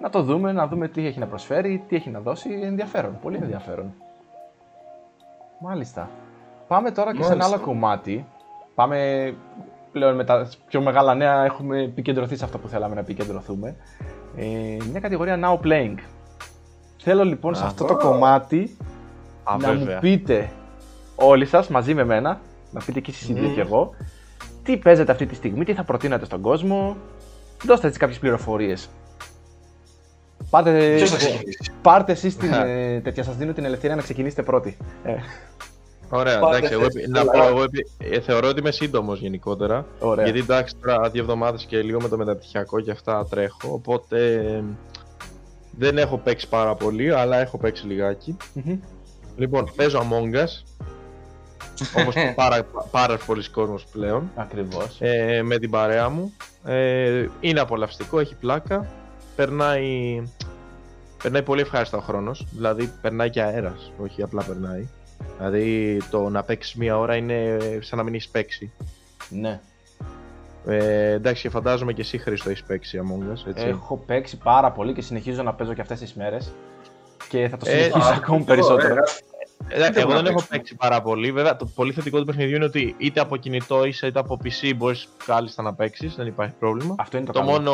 να 0.03 0.11
το 0.11 0.23
δούμε, 0.23 0.53
να 0.53 0.67
δούμε 0.67 0.89
τι 0.89 1.07
έχει 1.07 1.19
να 1.19 1.27
προσφέρει, 1.27 1.85
τι 1.89 1.97
έχει 1.97 2.11
να 2.11 2.21
δώσει. 2.21 2.51
Ενδιαφέρον, 2.63 3.19
πολύ 3.23 3.37
ενδιαφέρον. 3.43 3.95
Μάλιστα. 5.61 6.11
Πάμε 6.69 6.91
τώρα 6.91 7.11
και 7.17 7.23
σε 7.23 7.33
ένα 7.33 7.37
Μάλιστα. 7.37 7.57
άλλο 7.57 7.65
κομμάτι. 7.65 8.27
Πάμε 8.75 8.99
πλέον 9.93 10.15
με 10.15 10.25
τα 10.25 10.49
πιο 10.67 10.81
μεγάλα 10.81 11.15
νέα, 11.15 11.45
έχουμε 11.45 11.83
επικεντρωθεί 11.83 12.37
σε 12.37 12.45
αυτό 12.45 12.59
που 12.59 12.69
θέλαμε 12.69 12.95
να 12.95 13.01
επικεντρωθούμε. 13.01 13.77
Ε, 14.37 14.77
μια 14.91 15.01
κατηγορία 15.01 15.39
Now 15.43 15.67
Playing. 15.67 15.95
Θέλω 16.99 17.25
λοιπόν 17.25 17.55
σε 17.55 17.65
Α, 17.65 17.67
αυτό 17.67 17.85
το 17.85 17.97
κομμάτι 17.97 18.77
Α, 19.45 19.57
να 19.61 19.73
μου 19.73 19.79
βέβαια. 19.79 19.99
πείτε 19.99 20.51
όλοι 21.17 21.47
σας 21.47 21.69
μαζί 21.69 21.95
με 21.95 22.05
μένα, 22.05 22.41
να 22.71 22.81
πείτε 22.85 23.01
και 23.01 23.11
εσείς 23.11 23.29
οι 23.29 23.33
δύο 23.33 23.49
Μμμ. 23.49 23.55
και 23.55 23.61
εγώ, 23.61 23.91
τι 24.63 24.77
παίζετε 24.77 25.13
αυτή 25.13 25.27
τη 25.27 25.35
στιγμή, 25.35 25.65
τι 25.65 25.75
θα 25.75 25.85
προτείνατε 25.85 26.25
στον 26.25 26.41
κόσμο, 26.41 26.97
δώστε 27.65 27.87
έτσι 27.87 27.99
κάποιες 27.99 28.19
πληροφορίες. 28.19 28.91
Πάτε, 30.53 30.95
Ποιος 30.97 31.11
θα 31.11 31.17
ξεκινήσει; 31.17 31.59
πάρτε 31.83 32.13
εσείς 32.13 32.37
την 32.37 32.53
ε, 32.67 33.01
τέτοια, 33.01 33.23
σας 33.25 33.37
δίνω 33.37 33.53
την 33.53 33.65
ελευθερία 33.65 33.97
να 33.97 34.03
ξεκινήσετε 34.03 34.43
πρώτοι. 34.43 34.77
Ε, 35.05 35.15
Ωραία, 36.09 36.39
Πάρτε 36.39 36.57
εντάξει, 36.57 36.75
εγώ, 36.75 36.91
θέση. 36.91 37.09
να 37.09 37.25
πω, 37.25 37.43
εγώ 37.47 37.63
επει- 37.63 37.89
ε, 37.99 38.21
θεωρώ 38.21 38.49
ότι 38.49 38.61
είμαι 38.61 38.71
σύντομος 38.71 39.21
γενικότερα. 39.21 39.87
ωραία. 39.99 40.25
Γιατί 40.25 40.41
εντάξει, 40.41 40.75
τώρα 40.83 41.11
δύο 41.11 41.23
εβδομάδες 41.23 41.65
και 41.65 41.83
λίγο 41.83 42.01
με 42.01 42.09
το 42.09 42.17
μεταπτυχιακό 42.17 42.81
και 42.81 42.91
αυτά 42.91 43.27
τρέχω. 43.31 43.59
Οπότε 43.73 44.33
ε, 44.35 44.63
δεν 45.79 45.99
έχω 45.99 46.17
παίξει 46.19 46.49
πάρα 46.49 46.75
πολύ, 46.75 47.15
αλλά 47.15 47.37
έχω 47.37 47.59
παίξει 47.59 47.87
λιγάκι. 47.87 48.37
Μμμ. 48.53 48.79
Λοιπόν, 49.37 49.71
παίζω 49.77 50.01
Among 50.11 50.35
Us. 50.37 50.63
Όπως 52.01 52.15
πάρα, 52.35 52.67
πάρα 52.91 53.17
πολλοί 53.27 53.51
κόσμος 53.51 53.85
πλέον. 53.93 54.31
Ακριβώς. 54.37 54.97
Ε, 55.01 55.43
με 55.43 55.59
την 55.59 55.71
παρέα 55.71 56.09
μου. 56.09 56.33
Ε, 56.65 57.27
είναι 57.41 57.61
απολαυστικό, 57.61 58.19
έχει 58.21 58.35
πλάκα. 58.35 58.87
Περνάει, 59.37 60.23
περνάει 61.23 61.43
πολύ 61.43 61.61
ευχάριστα 61.61 61.97
ο 61.97 62.01
χρόνος. 62.01 62.47
Δηλαδή 62.51 62.93
περνάει 63.03 63.31
και 63.31 63.43
αέρας, 63.43 63.93
όχι 63.99 64.23
απλά 64.23 64.43
περνάει. 64.43 64.89
Δηλαδή 65.37 65.99
το 66.11 66.29
να 66.29 66.43
παίξεις 66.43 66.75
μία 66.75 66.99
ώρα 66.99 67.17
είναι 67.17 67.59
σαν 67.81 67.99
να 67.99 68.05
μην 68.05 68.15
έχεις 68.15 68.29
παίξει. 68.29 68.73
Ναι. 69.29 69.61
Ε, 70.67 71.11
εντάξει, 71.13 71.43
και 71.43 71.49
φαντάζομαι 71.49 71.93
και 71.93 72.01
εσύ 72.01 72.19
Χρήστο 72.19 72.51
έχεις 72.51 72.63
παίξει 72.63 73.01
Among 73.03 73.33
Us, 73.33 73.47
έτσι. 73.49 73.67
Έχω 73.67 73.97
παίξει 74.07 74.37
πάρα 74.37 74.71
πολύ 74.73 74.93
και 74.93 75.03
συνεχίζω 75.03 75.43
να 75.43 75.55
παίζω 75.55 75.75
και 75.75 75.81
αυτές 75.81 75.99
τις 75.99 76.15
μέρες. 76.15 76.53
Και 77.29 77.49
θα 77.49 77.57
το 77.57 77.67
Ε, 77.69 77.73
συνεχίσω 77.83 78.09
α, 78.13 78.15
ακόμη 78.17 78.45
περισσότερο. 78.45 78.95
Ε, 79.69 79.79
δεν 79.79 79.93
εγώ 79.97 80.07
μπορώ 80.07 80.15
δεν 80.15 80.25
να 80.25 80.29
έχω 80.31 80.39
παίξω. 80.39 80.47
παίξει 80.51 80.75
πάρα 80.77 81.03
πολύ. 81.03 81.33
Βέβαια, 81.33 81.57
το 81.57 81.67
πολύ 81.75 81.93
θετικό 81.93 82.19
του 82.19 82.25
παιχνιδιού 82.25 82.57
είναι 82.57 82.65
ότι 82.65 82.95
είτε 82.99 83.21
από 83.21 83.37
κινητό 83.37 83.85
είσαι 83.85 84.07
είτε 84.07 84.19
από 84.19 84.39
PC 84.45 84.73
μπορείς 84.77 85.09
κάλλιστα 85.27 85.63
να 85.63 85.75
παίξεις, 85.75 86.15
δεν 86.15 86.27
υπάρχει 86.27 86.55
πρόβλημα. 86.59 86.95
Αυτό 86.99 87.17
είναι 87.17 87.27
το, 87.27 87.33
Το 87.33 87.39
καλό. 87.39 87.51
μόνο 87.51 87.73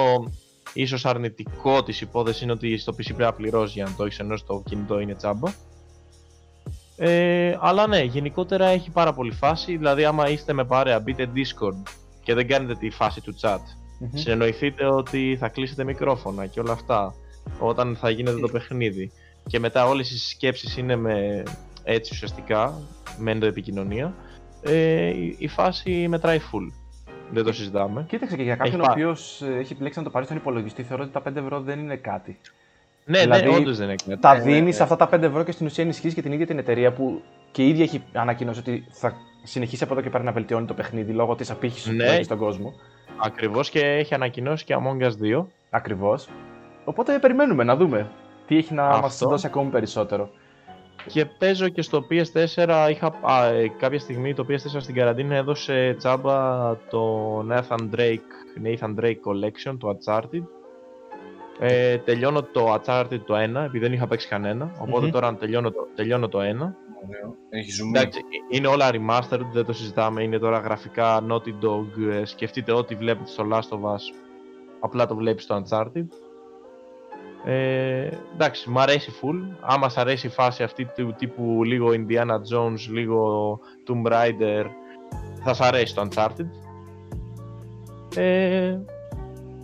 ίσως 0.72 1.04
αρνητικό 1.04 1.82
της 1.82 2.00
υπόθεσης 2.00 2.40
είναι 2.42 2.52
ότι 2.52 2.78
στο 2.78 2.92
PC 2.92 3.04
πρέπει 3.04 3.22
να 3.22 3.32
πληρώσει 3.32 3.72
για 3.72 3.84
να 3.84 3.94
το 3.96 4.04
έχεις 4.04 4.18
ενώ 4.18 4.36
στο 4.36 4.62
κινητό 4.64 5.00
είναι 5.00 5.14
τσάμπα. 5.14 5.52
Ε, 6.96 7.56
αλλά 7.60 7.86
ναι, 7.86 8.02
γενικότερα 8.02 8.66
έχει 8.66 8.90
πάρα 8.90 9.12
πολύ 9.12 9.32
φάση. 9.32 9.76
Δηλαδή, 9.76 10.04
άμα 10.04 10.28
είστε 10.28 10.52
με 10.52 10.64
παρέα, 10.64 11.00
μπείτε 11.00 11.30
Discord 11.34 11.90
και 12.22 12.34
δεν 12.34 12.46
κάνετε 12.46 12.74
τη 12.74 12.90
φάση 12.90 13.20
του 13.20 13.34
chat, 13.40 13.58
Μμμ. 13.98 14.10
συνεννοηθείτε 14.14 14.86
ότι 14.86 15.36
θα 15.40 15.48
κλείσετε 15.48 15.84
μικρόφωνα 15.84 16.46
και 16.46 16.60
όλα 16.60 16.72
αυτά 16.72 17.14
όταν 17.58 17.96
θα 17.96 18.10
γίνεται 18.10 18.38
το 18.38 18.48
παιχνίδι. 18.48 19.12
Και 19.46 19.58
μετά 19.58 19.86
όλες 19.86 20.10
οι 20.10 20.18
σκέψεις 20.18 20.76
είναι 20.76 20.96
με 20.96 21.42
έτσι 21.82 22.10
ουσιαστικά, 22.14 22.80
με 23.18 23.30
ενδοεπικοινωνία. 23.30 24.14
Ε, 24.62 25.06
η, 25.06 25.36
η 25.38 25.48
φάση 25.48 26.08
μετράει 26.08 26.40
full. 26.52 26.72
Δεν 27.32 27.44
το 27.44 27.52
συζητάμε. 27.52 28.04
Κοίταξε 28.08 28.36
και 28.36 28.42
για 28.42 28.56
κάποιον 28.56 28.80
ο 28.80 28.82
πά- 28.84 28.90
οποίος 28.92 29.42
έχει 29.58 29.72
επιλέξει 29.72 29.98
να 29.98 30.04
το 30.04 30.10
πάρει 30.10 30.24
στον 30.24 30.36
υπολογιστή, 30.36 30.82
θεωρώ 30.82 31.02
ότι 31.02 31.12
τα 31.12 31.22
5 31.28 31.36
ευρώ 31.36 31.60
δεν 31.60 31.78
είναι 31.78 31.96
κάτι. 31.96 32.38
Ναι, 33.04 33.20
Δηλαδή, 33.20 33.48
ναι, 33.48 33.56
όντως 33.56 33.76
δεν 33.76 33.86
είναι 33.86 33.96
κάτι. 34.06 34.20
Τα 34.20 34.34
ναι, 34.34 34.42
δίνεις 34.42 34.76
ναι. 34.78 34.82
αυτά 34.82 34.96
τα 34.96 35.08
5 35.12 35.22
ευρώ 35.22 35.42
και 35.44 35.52
στην 35.52 35.66
ουσία 35.66 35.84
ενισχύεις 35.84 36.14
και 36.14 36.22
την 36.22 36.32
ίδια 36.32 36.46
την 36.46 36.58
εταιρεία 36.58 36.92
που 36.92 37.22
και 37.50 37.62
η 37.64 37.68
ίδια 37.68 37.82
έχει 37.84 38.02
ανακοινώσει 38.12 38.60
ότι 38.60 38.84
θα 38.90 39.12
συνεχίσει 39.42 39.84
από 39.84 39.92
εδώ 39.92 40.02
και 40.02 40.10
πέρα 40.10 40.24
να 40.24 40.32
βελτιώνει 40.32 40.66
το 40.66 40.74
παιχνίδι 40.74 41.12
λόγω 41.12 41.34
της 41.34 41.50
απήχησης 41.50 41.92
Ναι. 41.92 42.04
που 42.04 42.10
έχει 42.10 42.22
στον 42.22 42.38
κόσμο. 42.38 42.72
Ακριβώς 43.22 43.70
και 43.70 43.80
έχει 43.80 44.14
ανακοινώσει 44.14 44.64
και 44.64 44.74
Among 44.78 45.02
Us 45.06 45.40
2. 45.40 45.46
Ακριβώς. 45.70 46.28
Οπότε 46.84 47.18
περιμένουμε 47.18 47.64
να 47.64 47.76
δούμε 47.76 48.10
τι 48.46 48.56
έχει 48.56 48.74
να 48.74 48.82
μας 48.82 49.04
Αυτό. 49.04 49.28
δώσει 49.28 49.46
ακόμη 49.46 49.70
περισσότερο. 49.70 50.30
Και 51.06 51.24
παίζω 51.24 51.68
και 51.68 51.82
στο 51.82 52.06
PS4, 52.10 52.88
είχα, 52.90 53.14
α, 53.20 53.44
ε, 53.44 53.68
κάποια 53.68 53.98
στιγμή 53.98 54.34
το 54.34 54.46
PS4 54.48 54.80
στην 54.80 54.94
καραντίνα 54.94 55.34
έδωσε 55.34 55.94
τσάμπα 55.98 56.76
το 56.76 57.38
Nathan 57.50 57.88
Drake, 57.96 58.62
Nathan 58.64 58.94
Drake 59.00 59.20
Collection, 59.24 59.76
το 59.78 59.96
Uncharted. 59.96 60.42
Ε, 61.60 61.98
τελειώνω 61.98 62.42
το 62.42 62.74
Uncharted 62.74 63.20
το 63.26 63.34
1, 63.34 63.64
επειδή 63.64 63.78
δεν 63.78 63.92
είχα 63.92 64.06
παίξει 64.06 64.28
κανένα, 64.28 64.72
οπότε 64.80 65.04
Μμμ. 65.04 65.12
τώρα 65.12 65.34
τελειώνω 65.34 65.70
το, 65.70 65.88
τελειώνω 65.94 66.28
το 66.28 66.38
1. 66.38 66.42
Ωραίο. 66.42 67.34
Έχεις 67.48 67.82
zoom. 67.82 67.96
Εντάξει, 67.96 68.18
ε, 68.18 68.56
είναι 68.56 68.66
όλα 68.66 68.90
remastered, 68.92 69.46
δεν 69.52 69.64
το 69.64 69.72
συζητάμε, 69.72 70.22
είναι 70.22 70.38
τώρα 70.38 70.58
γραφικά 70.58 71.24
Naughty 71.30 71.64
Dog, 71.64 72.12
ε, 72.12 72.24
σκεφτείτε 72.24 72.72
ό,τι 72.72 72.94
βλέπετε 72.94 73.30
στο 73.30 73.44
Last 73.52 73.76
of 73.76 73.80
Us, 73.94 74.14
απλά 74.80 75.06
το 75.06 75.14
βλέπεις 75.14 75.44
στο 75.44 75.62
Uncharted. 75.62 76.06
Ε, 77.44 78.08
εντάξει, 78.34 78.70
μ' 78.70 78.78
αρέσει 78.78 79.12
full. 79.22 79.56
Άμα 79.60 79.88
σ' 79.88 79.96
αρέσει 79.98 80.26
η 80.26 80.30
φάση 80.30 80.62
αυτή 80.62 80.84
του 80.96 81.14
τύπου 81.18 81.64
λίγο 81.64 81.88
Indiana 81.90 82.34
Jones, 82.54 82.90
λίγο 82.92 83.60
Tomb 83.88 84.12
Raider, 84.12 84.64
θα 85.44 85.54
σ' 85.54 85.60
αρέσει 85.60 85.94
το 85.94 86.08
Uncharted. 86.10 86.46
Ε, 88.16 88.76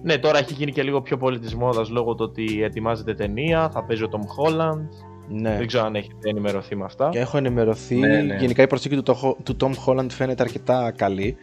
ναι, 0.02 0.18
τώρα 0.18 0.38
έχει 0.38 0.52
γίνει 0.52 0.72
και 0.72 0.82
λίγο 0.82 1.00
πιο 1.02 1.16
πολύ 1.16 1.38
της 1.38 1.54
μόδας 1.54 1.88
λόγω 1.90 2.14
του 2.14 2.24
ότι 2.28 2.62
ετοιμάζεται 2.62 3.14
ταινία, 3.14 3.70
θα 3.70 3.84
παίζει 3.84 4.02
ο 4.02 4.08
Tom 4.12 4.18
Holland. 4.18 4.88
Ναι. 5.28 5.56
Δεν 5.56 5.66
ξέρω 5.66 5.84
αν 5.84 5.94
έχετε 5.94 6.28
ενημερωθεί 6.28 6.76
με 6.76 6.84
αυτά. 6.84 7.08
Και 7.08 7.18
έχω 7.18 7.36
ενημερωθεί. 7.36 7.94
Ναι, 7.96 8.20
ναι. 8.22 8.36
Γενικά 8.36 8.62
η 8.62 8.66
προσήκη 8.66 8.96
του, 8.96 9.02
το- 9.02 9.36
του 9.42 9.56
Tom 9.60 9.72
Holland 9.86 10.06
φαίνεται 10.10 10.42
αρκετά 10.42 10.90
καλή 10.96 11.36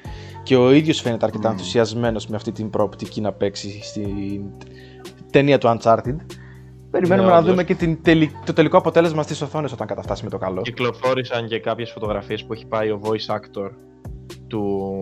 και 0.43 0.55
ο 0.55 0.71
ίδιος 0.71 1.01
φαίνεται 1.01 1.25
αρκετά 1.25 1.47
Μμμ. 1.47 1.53
ενθουσιασμένος 1.53 2.27
με 2.27 2.35
αυτή 2.35 2.51
την 2.51 2.69
προοπτική 2.69 3.21
να 3.21 3.31
παίξει 3.31 3.79
στην 3.83 4.41
ταινία 5.31 5.57
του 5.57 5.67
Uncharted. 5.77 6.15
Περιμένουμε 6.91 7.27
Ναι, 7.27 7.33
να 7.33 7.37
όντως. 7.37 7.49
δούμε 7.49 7.63
και 7.63 7.75
την 7.75 8.01
τελι- 8.03 8.31
το 8.45 8.53
τελικό 8.53 8.77
αποτέλεσμα 8.77 9.23
στις 9.23 9.41
οθόνες 9.41 9.71
όταν 9.71 9.87
καταφτάσει 9.87 10.23
με 10.23 10.29
το 10.29 10.37
καλό. 10.37 10.61
Κυκλοφόρησαν 10.61 11.47
και 11.47 11.59
κάποιες 11.59 11.91
φωτογραφίες 11.91 12.43
που 12.43 12.53
έχει 12.53 12.65
πάει 12.65 12.89
ο 12.89 12.99
voice 13.03 13.35
actor 13.35 13.69
του, 14.47 15.01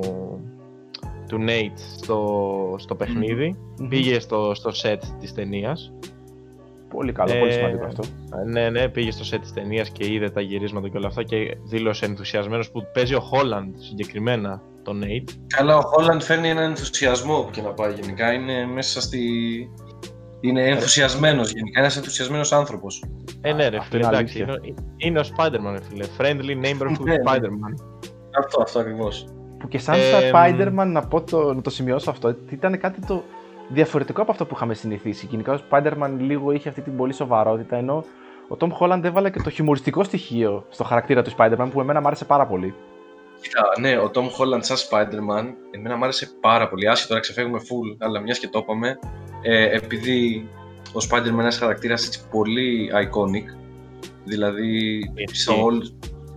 του 1.28 1.38
Nate 1.48 1.80
στο, 2.02 2.76
στο 2.78 2.96
παιχνίδι. 2.96 3.56
Μμμ. 3.80 3.88
Πήγε 3.88 4.20
στο, 4.20 4.52
στο 4.56 4.72
set 4.84 4.98
της 5.20 5.34
ταινίας. 5.34 5.94
Πολύ 6.90 7.12
καλό, 7.12 7.34
πολύ 7.40 7.52
Ε, 7.52 7.54
σημαντικό 7.54 7.86
αυτό. 7.86 8.04
Ε, 8.46 8.50
Ναι, 8.52 8.70
ναι, 8.70 8.90
πήγε 8.90 9.12
στο 9.12 9.36
set 9.36 9.40
της 9.42 9.54
ταινίας 9.54 9.90
και 9.90 10.14
είδε 10.14 10.30
τα 10.30 10.42
γυρίσματα 10.42 10.90
και 10.90 10.98
όλα 10.98 11.08
αυτά 11.08 11.24
και 11.24 11.58
δήλωσε 11.64 12.06
ενθουσιασμένος 12.06 12.72
που 12.72 12.82
παίζει 12.94 13.14
ο 13.16 13.24
Holland 13.32 13.72
συγκεκριμένα, 13.76 14.62
τον 14.84 15.02
Nate. 15.04 15.32
Καλά, 15.48 15.78
ο 15.78 15.82
Holland 15.82 16.22
φέρνει 16.22 16.50
έναν 16.50 16.64
ενθουσιασμό 16.70 17.38
όπου 17.38 17.52
και 17.52 17.62
να 17.62 17.70
πάει 17.74 17.94
γενικά. 18.02 18.34
Είναι 18.34 18.66
μέσα 18.66 19.02
στη. 19.02 19.20
Είναι 20.42 20.68
ενθουσιασμένος 20.68 21.52
γενικά. 21.52 21.80
Ένας 21.80 21.98
ενθουσιασμένος 21.98 22.52
άνθρωπος. 22.52 23.04
Ε, 23.42 23.54
ναι, 23.54 23.68
ρε 23.68 23.78
αυτό 23.78 23.90
φίλε, 23.98 24.06
είναι 24.06 24.16
εντάξει. 24.16 24.42
αλήθεια. 24.42 24.60
Είναι, 24.64 24.76
είναι 24.98 25.20
ο 25.20 25.24
Spider-Man, 25.24 25.72
ρε 25.72 25.82
φίλε. 25.90 26.06
Friendly 26.18 26.66
neighborhood 26.66 27.00
Ναι, 27.00 27.14
ναι. 27.14 27.24
Spider-Man. 27.26 28.00
Αυτό, 28.40 28.62
αυτό 28.62 28.80
ακριβώς. 28.80 29.26
Που 29.60 29.68
και 29.68 29.80
σαν 29.80 29.96
Ε, 29.96 30.32
Spider-Man, 30.34 30.88
να, 30.88 31.08
πω 31.08 31.22
το, 31.22 31.54
να 31.54 31.62
το 31.62 31.70
σημειώσω 31.70 32.10
αυτό, 32.10 32.28
ότι 32.28 32.54
ήταν 32.54 32.80
κάτι 32.80 33.06
το 33.06 33.24
διαφορετικό 33.70 34.22
από 34.22 34.32
αυτό 34.32 34.46
που 34.46 34.56
είχαμε 34.56 34.74
συνηθίσει. 34.74 35.28
Γενικά 35.30 35.54
ο 35.54 35.60
Spider-Man 35.70 36.10
λίγο 36.20 36.52
είχε 36.52 36.70
αυτή 36.70 36.82
την 36.82 36.96
πολύ 36.98 37.14
σοβαρότητα, 37.14 37.76
ενώ 37.76 38.04
ο 38.48 38.56
Tom 38.60 38.70
Holland 38.80 39.04
έβαλε 39.04 39.30
και 39.30 39.42
το 39.44 39.50
χιουμοριστικό 39.50 40.04
στοιχείο 40.04 40.66
στο 40.70 40.84
χαρακτήρα 40.84 41.22
του 41.22 41.32
Spider-Man 41.38 41.68
που 41.72 41.82
εμένα 41.82 42.02
μου 42.02 42.08
άρεσε 42.08 42.26
πάρα 42.26 42.46
πολύ. 42.46 42.74
Κοίτα, 43.42 43.64
ναι, 43.80 43.98
ο 43.98 44.12
Tom 44.14 44.20
Holland 44.24 44.60
σαν 44.60 44.78
Spider-Man 44.78 45.46
εμένα 45.72 45.96
μου 45.96 46.04
άρεσε 46.04 46.30
πάρα 46.42 46.70
πολύ. 46.70 46.88
Άσχετο 46.88 47.08
τώρα 47.10 47.20
ξεφεύγουμε 47.22 47.60
full, 47.60 47.98
αλλά 48.00 48.20
μιας 48.20 48.40
και 48.40 48.48
το 48.48 48.60
είπαμε. 48.60 49.00
Ε, 49.42 49.76
επειδή 49.76 50.50
ο 50.94 51.08
Spider-Man 51.10 51.28
είναι 51.28 51.42
ένας 51.42 51.58
χαρακτήρας 51.58 52.06
έτσι 52.06 52.28
πολύ 52.32 52.92
iconic. 52.94 53.58
Δηλαδή, 54.24 54.98
Ισχύει. 55.16 55.42
στο 55.42 55.64
όλο 55.64 55.80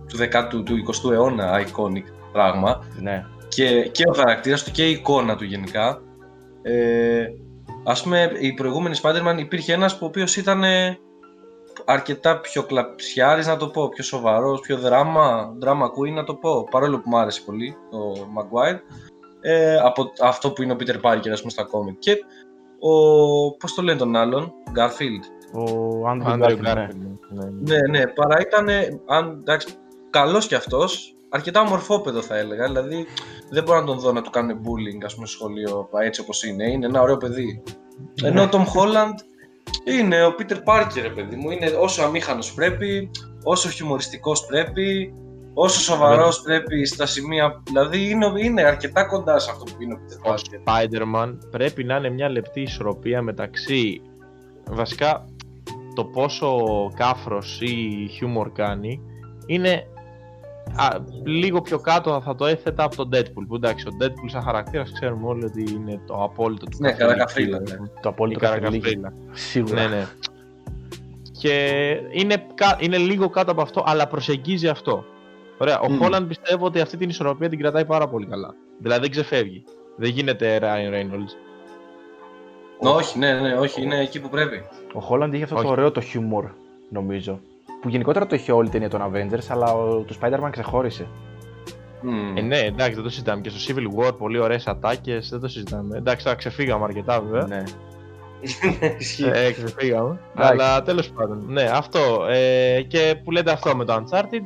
του 0.07 0.17
10ου, 0.17 0.63
του 0.65 0.75
20ου 0.77 1.11
αιώνα 1.11 1.61
iconic 1.61 2.03
πράγμα. 2.31 2.83
Ναι. 3.01 3.25
και, 3.47 3.89
και 3.91 4.03
ο 4.09 4.13
χαρακτήρας 4.13 4.63
του 4.63 4.71
και 4.71 4.87
η 4.87 4.91
εικόνα 4.91 5.35
του 5.35 5.43
γενικά. 5.43 6.01
Ε, 6.61 7.25
ας 7.83 8.03
πούμε, 8.03 8.31
η 8.39 8.53
προηγούμενη 8.53 8.97
Spider-Man 9.01 9.37
υπήρχε 9.39 9.73
ένας 9.73 9.97
που 9.97 10.05
ο 10.05 10.07
οποίος 10.07 10.35
ήταν 10.35 10.63
ε, 10.63 10.97
αρκετά 11.85 12.39
πιο 12.39 12.63
κλαψιάρης 12.63 13.47
να 13.47 13.57
το 13.57 13.67
πω, 13.67 13.89
πιο 13.89 14.03
σοβαρός, 14.03 14.59
πιο 14.59 14.77
δράμα, 14.77 15.57
drama 15.65 15.85
queen 15.85 16.13
να 16.13 16.23
το 16.23 16.35
πω, 16.35 16.67
παρόλο 16.71 16.99
που 16.99 17.09
μου 17.09 17.17
άρεσε 17.17 17.41
πολύ 17.45 17.75
το 17.91 18.13
Maguire, 18.37 18.79
ε, 19.41 19.75
από 19.75 20.11
αυτό 20.21 20.51
που 20.51 20.61
είναι 20.61 20.73
ο 20.73 20.75
Peter 20.79 21.01
Parker 21.01 21.29
ας 21.29 21.39
πούμε 21.39 21.51
στα 21.51 21.63
κόμικ. 21.63 21.99
Και 21.99 22.17
ο, 22.89 23.57
πώς 23.57 23.73
το 23.73 23.81
λένε 23.81 23.97
τον 23.97 24.15
άλλον, 24.15 24.53
Garfield. 24.75 25.57
Ο 25.59 26.01
Andrew 26.09 26.33
Andrew 26.33 26.43
Garfield, 26.43 26.59
ναι. 26.59 26.73
Garfield, 26.73 26.95
ναι. 27.29 27.49
Ναι, 27.61 27.77
ναι, 27.89 28.07
παρά 28.07 28.39
ήταν, 28.41 28.67
αν, 29.05 29.37
εντάξει, 29.39 29.67
καλός 30.09 30.47
κι 30.47 30.55
αυτός, 30.55 31.13
αρκετά 31.29 31.61
ομορφόπεδο 31.61 32.21
θα 32.21 32.37
έλεγα, 32.37 32.65
δηλαδή 32.65 33.05
δεν 33.49 33.63
μπορώ 33.63 33.79
να 33.79 33.85
τον 33.85 33.99
δω 33.99 34.11
να 34.11 34.21
του 34.21 34.29
κάνουν 34.29 34.57
bullying 34.57 35.05
ας 35.05 35.15
πούμε 35.15 35.27
στο 35.27 35.37
σχολείο 35.37 35.89
έτσι 36.03 36.21
όπως 36.21 36.43
είναι, 36.43 36.71
είναι 36.71 36.85
ένα 36.85 37.01
ωραίο 37.01 37.17
παιδί. 37.17 37.63
Ενώ 38.23 38.43
ο 38.43 38.49
Tom 38.51 38.59
Holland 38.59 39.15
είναι 39.85 40.25
ο 40.25 40.35
Peter 40.39 40.57
Parker, 40.65 41.01
ρε 41.01 41.09
παιδί 41.09 41.35
μου. 41.35 41.51
Είναι 41.51 41.67
όσο 41.67 42.03
αμήχανος 42.03 42.53
πρέπει, 42.53 43.09
όσο 43.43 43.69
χιουμοριστικός 43.69 44.45
πρέπει, 44.45 45.13
όσο 45.53 45.79
σοβαρός 45.79 46.41
πρέπει 46.41 46.85
στα 46.85 47.05
σημεία. 47.05 47.61
Δηλαδή 47.65 48.09
είναι, 48.09 48.31
είναι 48.43 48.61
αρκετά 48.61 49.05
κοντά 49.05 49.39
σε 49.39 49.51
αυτό 49.51 49.63
που 49.63 49.81
είναι 49.81 49.93
ο 49.93 49.97
Peter 50.07 50.31
Ο 50.31 50.33
Parker. 50.33 50.69
Spider-Man 50.69 51.37
πρέπει 51.51 51.83
να 51.83 51.95
είναι 51.95 52.09
μια 52.09 52.29
λεπτή 52.29 52.61
ισορροπία 52.61 53.21
μεταξύ 53.21 54.01
βασικά 54.69 55.25
το 55.95 56.05
πόσο 56.05 56.57
κάφρος 56.95 57.61
ή 57.61 58.07
χιούμορ 58.11 58.51
κάνει 58.51 59.01
είναι 59.45 59.83
α, 60.75 60.87
λίγο 61.23 61.61
πιο 61.61 61.79
κάτω 61.79 62.21
θα 62.21 62.35
το 62.35 62.45
έθετα 62.45 62.83
από 62.83 62.95
τον 62.95 63.09
Deadpool 63.13 63.43
που 63.47 63.55
εντάξει 63.55 63.87
ο 63.87 63.91
Deadpool 64.01 64.29
σαν 64.31 64.41
χαρακτήρας 64.41 64.91
ξέρουμε 64.91 65.27
όλοι 65.27 65.45
ότι 65.45 65.63
είναι 65.73 66.01
το 66.07 66.23
απόλυτο 66.23 66.65
του 66.65 66.77
Ναι, 66.79 66.89
καφελίκι, 66.91 67.13
καρακαφρίλα, 67.15 67.57
δηλαδή. 67.59 67.81
ναι. 67.81 67.87
Το 67.87 67.93
Η 68.03 68.07
απόλυτο 68.07 68.39
καφελίκι. 68.39 68.79
καρακαφρίλα. 68.79 69.13
Σίγουρα. 69.31 69.81
Ναι, 69.81 69.95
ναι. 69.95 70.05
Και 71.39 71.69
είναι, 72.11 72.45
κα- 72.55 72.77
είναι 72.79 72.97
λίγο 72.97 73.29
κάτω 73.29 73.51
από 73.51 73.61
αυτό, 73.61 73.83
αλλά 73.85 74.07
προσεγγίζει 74.07 74.67
αυτό. 74.67 75.05
Ωραία. 75.63 75.79
Ο 75.79 75.89
Μμμ. 75.89 75.97
Χόλαντ 75.97 76.27
πιστεύω 76.27 76.65
ότι 76.65 76.79
αυτή 76.79 76.97
την 76.97 77.09
ισορροπία 77.09 77.49
την 77.49 77.59
κρατάει 77.59 77.85
πάρα 77.85 78.07
πολύ 78.07 78.25
καλά. 78.25 78.55
Δηλαδή 78.79 79.01
δεν 79.01 79.11
ξεφεύγει. 79.11 79.63
Δεν 79.95 80.09
γίνεται 80.09 80.59
Ryan 80.61 80.93
Reynolds. 80.93 81.33
Ναι, 82.81 82.89
όχι, 82.89 83.19
ναι, 83.19 83.33
ναι, 83.33 83.53
όχι, 83.53 83.81
είναι 83.81 83.99
εκεί 83.99 84.19
που 84.19 84.29
πρέπει. 84.29 84.63
Ο 84.93 84.99
Χόλαντ 84.99 85.33
είχε 85.33 85.43
αυτό 85.43 85.55
Όχι. 85.55 85.65
το 85.65 85.71
ωραίο 85.71 85.91
το 85.91 86.01
χιούμορ, 86.01 86.45
νομίζω. 86.89 87.39
Που 87.81 87.89
γενικότερα 87.89 88.25
το 88.27 88.35
είχε 88.35 88.51
όλη 88.51 88.67
η 88.67 88.71
ταινία 88.71 88.89
των 88.89 89.01
Avengers, 89.01 89.45
αλλά 89.49 89.73
ο, 89.73 90.03
το 90.03 90.15
Spider-Man 90.21 90.49
ξεχώρισε. 90.51 91.07
Μμμ. 92.01 92.37
Ε, 92.37 92.41
ναι, 92.41 92.59
εντάξει, 92.59 92.93
δεν 92.93 93.03
το 93.03 93.09
συζητάμε. 93.09 93.41
Και 93.41 93.49
στο 93.49 93.73
Civil 93.73 93.99
War 93.99 94.17
πολύ 94.17 94.39
ωραίες 94.39 94.67
ατάκες, 94.67 95.29
δεν 95.29 95.39
το 95.39 95.47
συζητάμε. 95.47 95.97
Εντάξει, 95.97 96.23
τώρα 96.23 96.37
ξεφύγαμε 96.37 96.83
αρκετά 96.83 97.21
βέβαια. 97.21 97.47
Ναι. 97.47 97.63
Ισχύει. 98.97 99.29
Ε, 99.33 99.51
ξεφύγαμε. 99.51 100.19
Εντάξει. 100.35 100.51
Αλλά 100.51 100.81
τέλος 100.81 101.09
πάντων. 101.09 101.43
Ναι, 101.47 101.63
αυτό. 101.63 102.25
Ε, 102.29 102.81
και 102.81 103.21
που 103.23 103.31
λέτε 103.31 103.51
αυτό 103.51 103.75
με 103.75 103.85
το 103.85 103.93
Uncharted. 103.93 104.41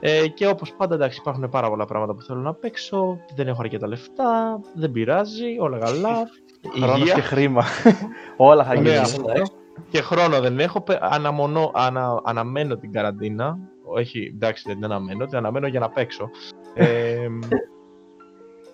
Ε, 0.00 0.28
και 0.28 0.46
όπως 0.46 0.72
πάντα, 0.76 0.94
εντάξει, 0.94 1.18
υπάρχουν 1.20 1.48
πάρα 1.48 1.68
πολλά 1.68 1.84
πράγματα 1.84 2.14
που 2.14 2.22
θέλω 2.22 2.40
να 2.40 2.54
παίξω. 2.54 3.18
Δεν 3.36 3.48
έχω 3.48 3.60
αρκετά 3.62 3.86
λεφτά. 3.88 4.60
Δεν 4.74 4.90
πειράζει. 4.92 5.58
Όλα 5.60 5.78
καλά. 5.78 6.10
Χρόνος 6.80 6.98
Υγεία. 7.00 7.14
και 7.14 7.20
χρήμα. 7.20 7.64
Όλα 8.36 8.64
θα 8.64 8.74
Ναι, 8.74 8.80
γίνουν. 8.80 8.98
αυτό. 8.98 9.30
εντάξει. 9.30 9.52
Και 9.90 10.00
χρόνο 10.00 10.40
δεν 10.40 10.58
έχω. 10.60 10.80
Πε- 10.80 10.98
Αναμονώ, 11.02 11.70
ανα, 11.74 12.20
αναμένω 12.24 12.76
την 12.76 12.92
καραντίνα. 12.92 13.58
Όχι, 13.84 14.32
εντάξει, 14.34 14.64
δεν 14.66 14.74
την 14.74 14.84
αναμένω. 14.84 15.26
Την 15.26 15.36
αναμένω 15.36 15.66
για 15.66 15.80
να 15.80 15.88
παίξω. 15.90 16.30
Ε, 16.74 17.26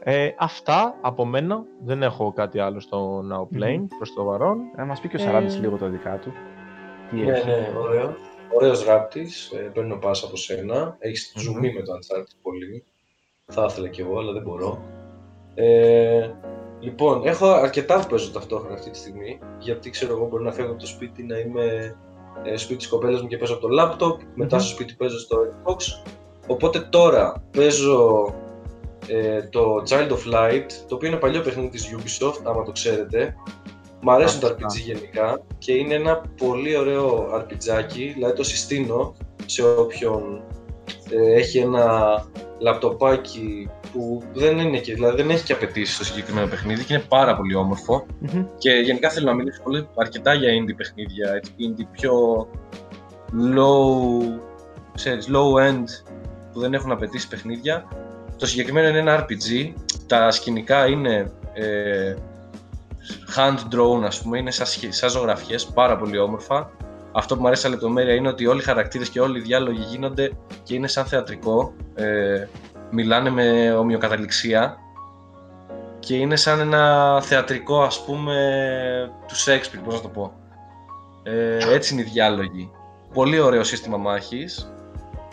ε, 0.03 0.29
αυτά 0.39 0.95
από 1.01 1.25
μένα. 1.25 1.65
Δεν 1.85 2.03
έχω 2.03 2.33
κάτι 2.33 2.59
άλλο 2.59 2.81
στο 2.81 3.23
Now 3.33 3.57
Playing 3.59 3.85
προς 3.97 4.13
το 4.15 4.23
παρόν. 4.25 4.59
Να 4.77 4.85
μας 4.85 5.01
πει 5.01 5.09
και 5.09 5.17
ο 5.17 5.21
Ε, 5.21 5.23
Σαράντης 5.23 5.59
λίγο 5.61 5.77
τα 5.77 5.87
δικά 5.87 6.19
του. 6.19 6.33
Τι 7.11 7.17
Ναι, 7.17 7.33
έχει. 7.33 7.47
ναι, 7.47 7.73
ωραίο. 7.83 8.15
Ωραίος 8.55 8.85
ράπτης, 8.85 9.51
ε, 9.55 9.57
παίρνω 9.57 9.97
πάσα 9.97 10.27
από 10.27 10.37
σένα. 10.37 10.97
Έχεις 10.99 11.33
Μμμ. 11.37 11.43
ζουμί 11.43 11.73
με 11.73 11.83
το 11.83 11.93
Uncharted 11.93 12.37
πολύ. 12.43 12.85
Θα 13.47 13.67
ήθελα 13.71 13.89
κι 13.89 14.01
εγώ, 14.01 14.19
αλλά 14.19 14.33
δεν 14.33 14.43
μπορώ. 14.43 14.83
Ε, 15.55 16.31
λοιπόν, 16.81 17.27
έχω 17.27 17.47
αρκετά 17.47 18.01
που 18.01 18.07
παίζω 18.07 18.31
ταυτόχρονα 18.31 18.75
αυτή 18.75 18.91
τη 18.91 18.99
στιγμή. 18.99 19.39
Γιατί 19.59 19.91
ξέρω 19.91 20.13
εγώ 20.17 20.27
μπορεί 20.29 20.45
να 20.45 20.53
φεύγω 20.53 20.71
από 20.71 20.81
το 20.81 20.87
σπίτι 20.87 21.23
να 21.23 21.39
είμαι 21.39 21.97
ε, 22.45 22.57
σπίτι 22.57 22.77
της 22.79 22.89
κοπέλας 22.89 23.23
μου 23.23 23.29
και 23.29 23.37
παίζω 23.37 23.55
από 23.55 23.69
το 23.69 23.75
laptop. 23.81 24.19
Μετά 24.35 24.57
Μμμ. 24.57 24.63
στο 24.63 24.75
σπίτι 24.75 24.95
παίζω 24.95 25.19
στο 25.19 25.37
Xbox. 25.51 25.77
Οπότε 26.47 26.81
τώρα 26.81 27.45
παίζω 27.51 28.35
ε, 29.09 29.43
το 29.43 29.83
Child 29.89 30.11
of 30.11 30.35
Light, 30.35 30.67
το 30.89 30.95
οποίο 30.95 31.09
είναι 31.09 31.17
παλιό 31.17 31.41
παιχνίδι 31.41 31.69
της 31.69 31.95
Ubisoft, 31.97 32.41
άμα 32.45 32.63
το 32.63 32.73
ξέρετε. 32.73 33.35
Μ' 34.07 34.11
αρέσουν 34.11 34.41
τα 34.41 34.47
Μάλιστα. 34.47 34.69
RPG 34.69 34.85
γενικά 34.85 35.43
και 35.59 35.73
είναι 35.73 35.95
ένα 35.95 36.23
πολύ 36.37 36.77
ωραίο 36.77 37.27
RPGάκι, 37.35 38.13
δηλαδή 38.15 38.35
το 38.37 38.43
συστήνω 38.43 39.15
σε 39.47 39.63
όποιον 39.63 40.43
ε, 41.11 41.39
έχει 41.39 41.59
ένα 41.59 42.25
λαπτοπάκι 42.59 43.71
που 43.93 44.23
δεν 44.33 44.59
είναι 44.59 44.79
και, 44.79 44.95
δηλαδή 44.95 45.17
δεν 45.17 45.31
έχει 45.31 45.45
και 45.45 45.53
απαιτήσεις 45.53 45.95
στο 45.95 46.05
συγκεκριμένο 46.05 46.47
παιχνίδι 46.47 46.85
και 46.85 46.95
είναι 46.95 47.03
πάρα 47.09 47.37
πολύ 47.37 47.55
όμορφο. 47.55 48.07
Μμμ. 48.19 48.47
Και 48.59 48.71
γενικά 48.71 49.11
θέλω 49.11 49.27
να 49.27 49.35
μιλήσω 49.35 49.63
πολύ 49.63 49.89
αρκετά 49.97 50.35
για 50.35 50.51
indie 50.51 50.77
παιχνίδια, 50.77 51.33
έτσι, 51.35 51.53
indie 51.59 51.87
πιο 51.91 52.47
low, 53.57 54.39
ξέρεις, 54.95 55.29
low 55.33 55.69
end 55.69 55.85
που 56.53 56.61
δεν 56.61 56.75
έχουν 56.75 56.93
απαιτήσεις 56.93 57.29
παιχνίδια. 57.29 57.89
Το 58.39 58.47
συγκεκριμένο 58.47 58.89
είναι 58.89 58.99
ένα 58.99 59.27
RPG, 59.27 59.73
τα 60.07 60.31
σκηνικά 60.31 60.87
είναι 60.87 61.33
ε, 61.53 62.15
hand 63.37 63.75
drawn 63.75 64.03
ας 64.05 64.23
πούμε, 64.23 64.39
είναι 64.39 64.51
σαν, 64.51 64.67
σχε- 64.67 64.93
σαν 64.93 65.11
ζωγραφιές, 65.11 65.67
πάρα 65.67 65.97
πολύ 65.97 66.19
όμορφα. 66.19 66.71
Αυτό 67.13 67.35
που 67.35 67.41
μου 67.41 67.47
αρέσει 67.47 67.61
στα 67.63 67.71
λεπτομέρεια 67.71 68.15
είναι 68.15 68.29
ότι 68.29 68.47
όλοι 68.47 68.61
οι 68.61 68.63
χαρακτήρες 68.65 69.09
και 69.09 69.21
όλοι 69.21 69.39
οι 69.39 69.43
διάλογοι 69.43 69.83
γίνονται 69.83 70.33
και 70.63 70.75
είναι 70.75 70.89
σαν 70.89 71.05
θεατρικό. 71.05 71.73
Ε, 71.95 72.47
μιλάνε 72.91 73.31
με 73.31 73.73
ομοιοκαταληξία 73.73 74.77
και 75.99 76.15
είναι 76.17 76.37
σαν 76.37 76.61
ένα 76.61 77.21
θεατρικό 77.23 77.83
ας 77.83 78.05
πούμε 78.05 78.35
του 79.29 79.35
Shakespeare, 79.35 79.81
πώς 79.85 79.95
να 79.95 80.01
το 80.01 80.09
πω. 80.09 80.33
Ε, 81.23 81.75
έτσι 81.75 81.93
είναι 81.93 82.03
οι 82.03 82.11
διάλογοι. 82.13 82.71
Πολύ 83.13 83.41
ωραίο 83.41 83.65
σύστημα 83.65 83.97
μάχης. 83.97 84.73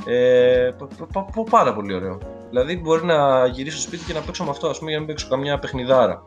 Ε, 0.06 0.72
πα- 0.78 0.88
πα- 1.14 1.26
πα- 1.36 1.44
πάρα 1.50 1.74
πολύ 1.74 1.94
ωραίο. 1.94 2.18
Δηλαδή 2.50 2.78
μπορεί 2.78 3.06
να 3.06 3.46
γυρίσω 3.46 3.78
στο 3.78 3.88
σπίτι 3.88 4.04
και 4.06 4.14
να 4.14 4.20
παίξω 4.20 4.44
με 4.44 4.50
αυτό 4.50 4.68
ας 4.68 4.78
πούμε 4.78 4.90
για 4.90 5.00
να 5.00 5.06
μην 5.06 5.16
παίξω 5.16 5.30
καμιά 5.30 5.60
παιχνιδάρα. 5.60 6.24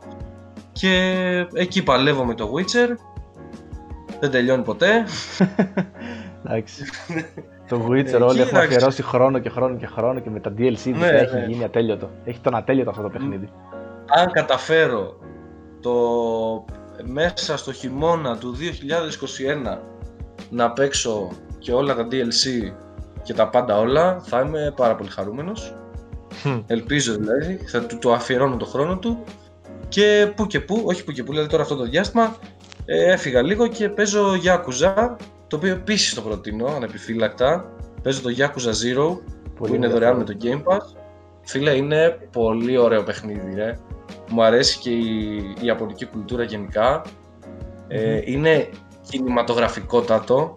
Και 0.79 1.47
εκεί 1.55 1.83
παλεύω 1.83 2.25
με 2.25 2.35
το 2.35 2.51
Witcher. 2.55 2.97
Δεν 4.21 4.31
τελειώνει 4.31 4.63
ποτέ. 4.63 5.05
Εντάξει. 6.45 6.85
το 7.69 7.87
Witcher 7.89 7.97
Εκεί, 7.97 8.15
όλοι 8.15 8.41
έχουμε 8.41 8.41
εντάξει. 8.41 8.59
αφιερώσει 8.59 9.03
χρόνο 9.03 9.39
και 9.39 9.49
χρόνο 9.49 9.77
και 9.77 9.87
χρόνο 9.87 10.21
και 10.21 10.31
με 10.31 10.41
τα 10.41 10.53
DLC 10.59 10.75
τους 10.75 10.85
Ναι, 10.85 11.07
έχει 11.07 11.35
ναι. 11.35 11.45
γίνει 11.49 11.65
ατέλειωτο. 11.65 12.11
Έχει 12.25 12.39
τον 12.41 12.55
ατέλειωτο 12.57 12.91
αυτό 12.91 13.03
το 13.03 13.09
παιχνίδι. 13.09 13.49
αν 14.07 14.31
καταφέρω 14.31 15.19
το 15.81 15.95
μέσα 17.05 17.57
στο 17.57 17.73
χειμώνα 17.73 18.39
του 18.39 18.55
2021 19.75 19.79
να 20.51 20.71
παίξω 20.71 21.29
και 21.59 21.73
όλα 21.73 21.95
τα 21.95 22.07
DLC 22.11 22.73
και 23.23 23.35
τα 23.35 23.49
πάντα 23.49 23.79
όλα, 23.79 24.21
θα 24.21 24.41
είμαι 24.41 24.73
πάρα 24.77 24.95
πολύ 24.95 25.09
χαρούμενος. 25.11 25.75
Χμ. 26.43 26.59
Ελπίζω 26.67 27.15
δηλαδή, 27.15 27.57
θα 27.67 27.81
του 27.87 27.99
το 27.99 28.13
αφιερώνω 28.13 28.57
το 28.57 28.65
χρόνο 28.65 28.99
του 28.99 29.25
και 29.89 30.33
που 30.37 30.47
και 30.47 30.61
που, 30.61 30.83
όχι 30.87 31.05
που 31.05 31.13
και 31.13 31.23
που, 31.23 31.31
δηλαδή 31.31 31.49
τώρα 31.49 31.63
αυτό 31.63 31.77
το 31.77 31.85
διάστημα 31.85 32.37
ε, 32.85 33.13
έφυγα 33.13 33.43
λίγο 33.43 33.67
και 33.67 33.89
παίζω 33.89 34.33
Yakuza, 34.45 35.17
το 35.47 35.57
οποίο 35.57 35.73
επίσης 35.73 36.15
το 36.15 36.21
προτείνω 36.21 36.67
ανεπιφύλακτα. 36.67 37.73
Παίζω 38.03 38.21
το 38.21 38.31
Yakuza 38.39 38.71
Zero, 38.71 39.19
που 39.55 39.75
είναι 39.75 39.87
δωρεάν 39.87 40.17
με 40.17 40.25
το 40.25 40.37
Game 40.43 40.63
Pass. 40.63 40.81
Φίλε, 41.43 41.71
είναι 41.71 42.19
πολύ 42.33 42.79
ωραίο 42.79 43.03
παιχνίδι, 43.03 43.55
ρε. 43.55 43.79
Μου 44.31 44.43
αρέσει 44.43 44.79
και 44.79 44.91
η, 44.91 45.37
η 45.61 45.65
ιαπωνική 45.65 46.07
κουλτούρα 46.07 46.43
γενικά. 46.43 47.03
Ε, 47.89 48.21
είναι 48.25 48.69
κινηματογραφικότατο. 49.09 50.55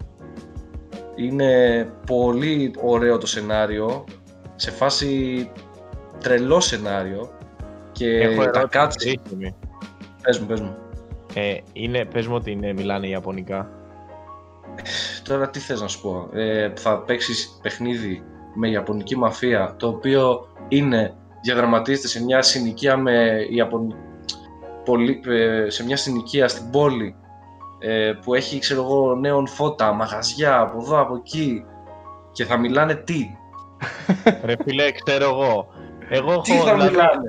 Είναι 1.15 1.83
πολύ 2.05 2.73
ωραίο 2.81 3.17
το 3.17 3.27
σενάριο. 3.27 4.03
Σε 4.55 4.71
φάση 4.71 5.51
τρελό 6.19 6.59
σενάριο. 6.59 7.29
Και 7.99 8.19
Έχω 8.19 8.49
τα 8.49 8.59
ερώτηση. 8.59 8.79
cutscenes... 8.79 9.03
περίφημη. 9.03 9.55
Πες 10.21 10.39
μου, 10.39 10.45
πες 10.45 10.59
μου. 10.59 10.75
Ε, 11.33 11.57
είναι, 11.73 12.05
πες 12.05 12.27
μου 12.27 12.35
ότι 12.35 12.51
είναι, 12.51 12.73
μιλάνε 12.73 13.07
Ιαπωνικά. 13.07 13.69
Τώρα 15.23 15.49
τι 15.49 15.59
θες 15.59 15.81
να 15.81 15.87
σου 15.87 16.01
πω. 16.01 16.29
Ε, 16.33 16.71
θα 16.75 16.97
παίξεις 16.99 17.59
παιχνίδι 17.61 18.23
με 18.55 18.69
Ιαπωνική 18.69 19.17
μαφία, 19.17 19.75
το 19.77 19.87
οποίο 19.87 20.47
είναι, 20.67 21.13
διαδραματίζεται 21.41 22.07
σε 22.07 22.23
μια 22.23 22.41
συνοικία 22.41 22.97
με 22.97 23.45
Ιαπων... 23.49 23.95
πολύ, 24.85 25.21
ε, 25.27 25.69
σε 25.69 25.83
μια 25.83 25.97
συνοικία 25.97 26.47
στην 26.47 26.69
πόλη 26.69 27.15
ε, 27.79 28.13
που 28.23 28.33
έχει, 28.33 28.59
ξέρω 28.59 28.81
εγώ, 28.81 29.15
νέων 29.15 29.47
φώτα, 29.47 29.93
μαγαζιά, 29.93 30.59
από 30.59 30.81
εδώ, 30.81 31.01
από 31.01 31.15
εκεί 31.15 31.65
και 32.31 32.45
θα 32.45 32.57
μιλάνε 32.57 32.95
τι; 32.95 33.25
Ρε 34.45 34.55
φίλε, 34.63 34.91
ξέρω 34.91 35.25
εγώ. 35.25 35.67
Εγώ 36.09 36.31
έχω, 36.31 36.41
Τι 36.41 36.51
θα 36.51 36.73
δηλαδή, 36.73 36.89
μιλάνε; 36.91 37.21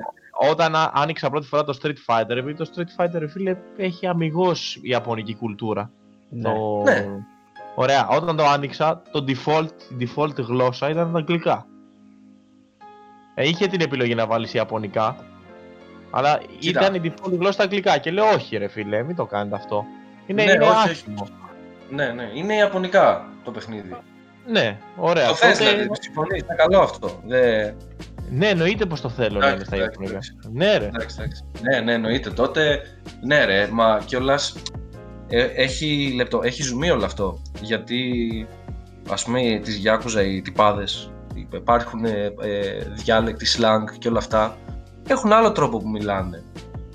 Όταν 0.49 0.75
α- 0.75 0.91
άνοιξα 0.93 1.29
πρώτη 1.29 1.47
φορά 1.47 1.63
το 1.63 1.77
Street 1.81 1.95
Fighter, 2.05 2.29
επειδή 2.29 2.53
το 2.53 2.69
Street 2.75 3.01
Fighter, 3.03 3.13
ρε 3.19 3.27
φίλε, 3.27 3.57
έχει 3.77 4.07
αμυγός 4.07 4.79
Ιαπωνική 4.81 5.35
κουλτούρα. 5.35 5.91
Ναι. 6.29 6.41
Το... 6.43 6.81
Ναι. 6.83 7.07
Ωραία, 7.75 8.07
όταν 8.07 8.35
το 8.37 8.45
άνοιξα, 8.45 9.01
το 9.11 9.25
default, 9.27 9.67
η 9.97 10.09
default 10.15 10.35
γλώσσα 10.35 10.89
ήταν 10.89 11.11
τα 11.11 11.17
αγγλικά. 11.17 11.65
Ε, 13.35 13.47
είχε 13.47 13.67
την 13.67 13.81
επιλογή 13.81 14.15
να 14.15 14.25
βάλεις 14.27 14.53
ιαπωνικά, 14.53 15.15
αλλά 16.11 16.39
Κοίτα. 16.59 16.79
ήταν 16.81 16.93
η 16.95 17.01
default 17.13 17.31
γλώσσα 17.39 17.57
τα 17.57 17.63
αγγλικά 17.63 17.97
και 17.97 18.11
λέω 18.11 18.25
όχι 18.29 18.57
ρε 18.57 18.67
φίλε, 18.67 19.03
μην 19.03 19.15
το 19.15 19.25
κάνετε 19.25 19.55
αυτό. 19.55 19.85
Είναι, 20.25 20.43
Ναι, 20.43 20.51
είναι 20.51 20.63
όχι, 20.63 20.71
όχι. 20.79 20.89
άσχημο. 20.89 21.27
Ναι, 21.89 22.07
ναι. 22.11 22.29
Είναι 22.33 22.53
ιαπωνικά 22.55 23.25
το 23.43 23.51
παιχνίδι. 23.51 23.95
Ναι, 24.47 24.77
ωραία. 24.97 25.27
το 25.27 25.33
θες, 25.35 25.57
τότε- 25.57 25.71
δηλαδή. 25.71 25.89
Συμφωνείς, 25.99 26.41
είναι 26.41 26.55
καλό 26.57 26.79
αυτό. 26.79 27.21
Δεν... 27.25 27.75
Ναι, 28.33 28.47
εννοείται 28.47 28.85
πως 28.85 29.01
το 29.01 29.09
θέλω 29.09 29.39
να 29.39 29.47
Εντάξει, 29.47 29.55
είναι 29.55 29.63
στα 29.65 29.75
εντάξει, 29.75 29.89
ιαπωνικά. 29.91 30.11
εντάξει. 30.11 30.31
Ναι 30.51 30.77
ρε. 30.77 30.85
Εντάξει, 30.85 31.15
εντάξει. 31.19 31.43
Ναι, 31.61 31.79
ναι, 31.79 31.93
εννοείται. 31.93 32.29
Τότε, 32.29 32.81
ναι 33.25 33.45
ρε, 33.45 33.67
μα 33.71 33.99
κιόλας 34.05 34.55
έχει, 35.55 36.13
λεπτό, 36.15 36.39
έχει 36.43 36.63
ζουμί 36.63 36.89
όλο 36.89 37.05
αυτό. 37.05 37.41
Γιατί, 37.61 38.07
ας 39.09 39.23
πούμε, 39.23 39.59
τις 39.63 39.75
Γιάκουζα, 39.75 40.23
οι 40.23 40.41
τυπάδες, 40.41 41.11
υπάρχουν 41.53 42.05
ε, 42.05 42.33
ε, 42.41 42.83
διάλεκτοι, 42.93 43.45
slang 43.57 43.97
και 43.99 44.07
όλα 44.07 44.17
αυτά, 44.17 44.57
έχουν 45.07 45.31
άλλο 45.33 45.51
τρόπο 45.51 45.77
που 45.77 45.89
μιλάνε. 45.89 46.43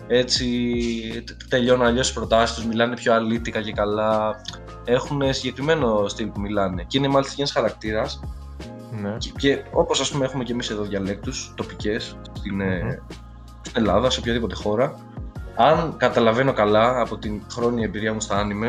Έτσι, 0.08 0.46
τε- 1.26 1.36
τελειώνουν 1.48 1.86
αλλιώς 1.86 2.06
τις 2.06 2.16
προτάσεις 2.16 2.56
τους, 2.56 2.66
μιλάνε 2.66 2.94
πιο 2.94 3.12
αλήτικα 3.14 3.62
και 3.62 3.72
καλά. 3.72 4.40
Έχουν 4.84 5.32
συγκεκριμένο 5.34 6.08
στυλ 6.08 6.26
που 6.26 6.40
μιλάνε. 6.40 6.84
Και 6.86 6.98
είναι 6.98 7.08
μάλιστα 7.08 7.34
ένας 7.38 7.52
χαρακτήρας. 7.52 8.20
Ναι. 8.90 9.16
Και, 9.18 9.32
και 9.36 9.62
όπως 9.72 10.00
ας 10.00 10.10
πούμε 10.10 10.24
έχουμε 10.24 10.44
και 10.44 10.52
εμείς 10.52 10.70
εδώ 10.70 10.82
διαλέκτους 10.82 11.52
τοπικές 11.56 12.18
στην, 12.32 12.60
ε, 12.60 12.82
Μμμ. 12.82 12.90
στην 13.60 13.72
Ελλάδα, 13.74 14.10
σε 14.10 14.20
οποιαδήποτε 14.20 14.54
χώρα. 14.54 14.98
Αν 15.56 15.96
καταλαβαίνω 15.96 16.52
καλά 16.52 17.00
από 17.00 17.18
την 17.18 17.42
χρόνια 17.50 17.84
εμπειρία 17.84 18.12
μου 18.12 18.20
στα 18.20 18.36
άνιμε, 18.36 18.66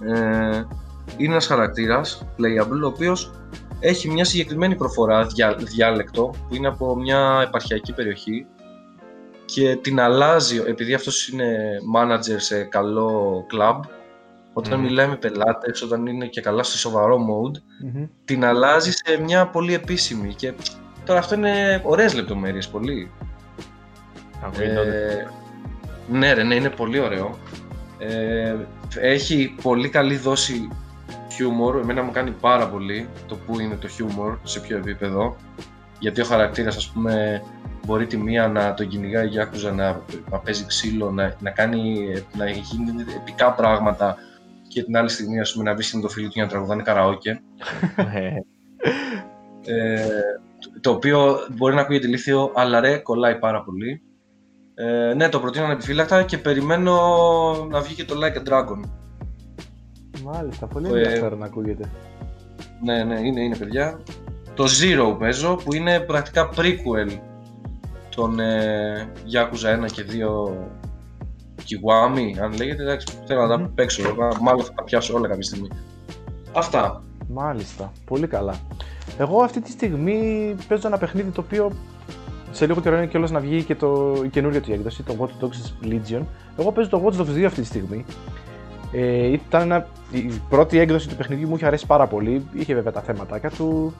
ε, 0.00 0.62
είναι 1.16 1.32
ένας 1.32 1.46
χαρακτήρας 1.46 2.26
playable, 2.38 2.82
ο 2.82 2.86
οποίος 2.86 3.32
έχει 3.80 4.10
μια 4.10 4.24
συγκεκριμένη 4.24 4.76
προφορά, 4.76 5.26
διά, 5.26 5.54
διάλεκτο, 5.54 6.34
που 6.48 6.54
είναι 6.54 6.68
από 6.68 6.96
μια 6.96 7.40
επαρχιακή 7.46 7.92
περιοχή 7.92 8.46
και 9.44 9.76
την 9.76 10.00
αλλάζει, 10.00 10.62
επειδή 10.66 10.94
αυτός 10.94 11.28
είναι 11.28 11.56
manager 11.96 12.36
σε 12.36 12.62
καλό 12.62 13.46
club, 13.52 13.80
όταν 14.54 14.78
Μμμ. 14.78 14.86
μιλάει 14.86 15.06
με 15.06 15.16
πελάτες, 15.16 15.82
όταν 15.82 16.06
είναι 16.06 16.26
και 16.26 16.40
καλά 16.40 16.62
σε 16.62 16.78
σοβαρό 16.78 17.18
mode, 17.18 17.60
Μμμ. 17.84 18.06
την 18.24 18.44
αλλάζει 18.44 18.90
σε 18.90 19.20
μια 19.22 19.46
πολύ 19.46 19.74
επίσημη 19.74 20.34
και 20.34 20.52
τώρα 21.04 21.18
αυτό 21.18 21.34
είναι 21.34 21.80
ωραίες 21.84 22.14
λεπτομέρειες 22.14 22.68
πολύ. 22.68 23.10
Ακούγεται 24.44 24.74
τότε. 24.74 24.90
Ε, 24.90 25.26
ναι 26.16 26.32
ρε, 26.32 26.42
ναι, 26.42 26.54
είναι 26.54 26.70
πολύ 26.70 26.98
ωραίο. 26.98 27.38
Ε, 27.98 28.54
έχει 29.00 29.54
πολύ 29.62 29.88
καλή 29.88 30.16
δόση 30.16 30.68
χιούμορ, 31.32 31.76
εμένα 31.76 32.02
μου 32.02 32.10
κάνει 32.10 32.30
πάρα 32.30 32.68
πολύ 32.68 33.08
το 33.26 33.36
που 33.36 33.60
είναι 33.60 33.76
το 33.76 33.88
χιούμορ, 33.88 34.38
σε 34.42 34.60
ποιο 34.60 34.76
επίπεδο. 34.76 35.36
Γιατί 35.98 36.20
ο 36.20 36.24
χαρακτήρας, 36.24 36.76
ας 36.76 36.90
πούμε, 36.90 37.42
μπορεί 37.86 38.06
τη 38.06 38.16
μία 38.16 38.48
να 38.48 38.74
τον 38.74 38.88
κυνηγάει 38.88 39.26
η 39.26 39.30
Yakuza 39.34 39.72
να, 39.74 40.00
να 40.30 40.38
παίζει 40.38 40.66
ξύλο, 40.66 41.10
να, 41.10 41.36
να, 41.40 41.50
κάνει, 41.50 42.12
να 42.36 42.50
γίνει 42.50 43.04
επικά 43.16 43.52
πράγματα 43.52 44.16
και 44.74 44.82
την 44.82 44.96
άλλη 44.96 45.08
στιγμή, 45.08 45.40
ας 45.40 45.52
πούμε, 45.52 45.64
να 45.64 45.74
βρίσκει 45.74 45.96
με 45.96 46.02
το 46.02 46.08
φίλο 46.08 46.26
του 46.26 46.32
για 46.34 46.42
να 46.44 46.48
τραγουδάνε 46.48 46.82
καραόκε. 46.82 47.40
Ε, 47.96 48.36
Ε, 49.66 50.06
το- 50.58 50.80
το 50.80 50.90
οποίο 50.90 51.36
μπορεί 51.56 51.74
να 51.74 51.80
ακούγεται 51.80 52.06
ηλίθιο, 52.06 52.50
αλλά 52.54 52.80
ρε, 52.80 52.96
κολλάει 52.98 53.38
πάρα 53.38 53.62
πολύ. 53.62 54.02
Ε, 54.74 55.14
ναι, 55.14 55.28
το 55.28 55.40
προτείνω 55.40 55.64
ανεπιφύλακτα 55.64 56.22
και 56.22 56.38
περιμένω 56.38 56.96
να 57.70 57.80
βγει 57.80 57.94
και 57.94 58.04
το 58.04 58.14
Like 58.22 58.36
a 58.48 58.52
Dragon. 58.52 58.80
Μάλιστα, 60.24 60.66
πολύ 60.66 60.86
Ε, 60.86 60.96
ενδιαφέρον 61.02 61.38
να 61.38 61.46
ακούγεται. 61.46 61.90
Ναι, 62.82 63.04
ναι, 63.04 63.20
είναι, 63.20 63.40
είναι 63.40 63.56
παιδιά. 63.56 64.00
Το 64.54 64.64
Zero 64.64 65.16
παίζω, 65.18 65.54
που 65.64 65.74
είναι 65.74 66.00
πρακτικά 66.00 66.48
prequel 66.56 67.18
των 68.16 68.40
ε, 68.40 69.08
Yakuza 69.32 69.82
1 69.82 69.86
και 69.92 70.04
2 70.10 70.52
Kiwami, 71.68 72.42
αν 72.42 72.52
λέγεται, 72.56 72.82
εντάξει, 72.82 73.06
θέλω 73.26 73.40
να 73.40 73.48
τα 73.48 73.58
Μμμ. 73.58 73.74
παίξω, 73.74 74.02
ε, 74.02 74.12
μάλλον 74.40 74.64
θα 74.64 74.72
τα 74.72 74.82
πιάσω 74.84 75.14
όλα 75.14 75.28
κάποια 75.28 75.42
στιγμή. 75.42 75.68
Αυτά. 76.52 77.02
Μάλιστα, 77.28 77.92
πολύ 78.04 78.26
καλά. 78.26 78.54
Εγώ 79.18 79.42
αυτή 79.42 79.60
τη 79.60 79.70
στιγμή 79.70 80.54
παίζω 80.68 80.86
ένα 80.86 80.98
παιχνίδι 80.98 81.30
το 81.30 81.40
οποίο 81.40 81.72
σε 82.50 82.66
λίγο 82.66 82.80
καιρό 82.80 82.96
είναι 82.96 83.06
κιόλας 83.06 83.30
να 83.30 83.40
βγει 83.40 83.62
και 83.62 83.74
το, 83.74 84.20
η 84.24 84.28
καινούργια 84.28 84.60
του 84.60 84.72
έκδοση, 84.72 85.02
το 85.02 85.16
Watch 85.18 85.44
Dogs 85.44 85.86
Legion. 85.92 86.22
Εγώ 86.58 86.72
παίζω 86.72 86.88
το 86.88 87.02
Watch 87.04 87.20
Dogs 87.20 87.40
2 87.40 87.44
αυτή 87.44 87.60
τη 87.60 87.66
στιγμή. 87.66 88.04
Ε, 88.92 89.26
ήταν 89.26 89.62
ένα, 89.62 89.86
η 90.10 90.40
πρώτη 90.48 90.78
έκδοση 90.78 91.08
του 91.08 91.16
παιχνιδιού 91.16 91.48
μου 91.48 91.54
είχε 91.56 91.66
αρέσει 91.66 91.86
πάρα 91.86 92.06
πολύ. 92.06 92.46
Είχε 92.52 92.74
βέβαια 92.74 92.92
τα 92.92 93.00
θέματάκια 93.00 93.50
του. 93.50 93.94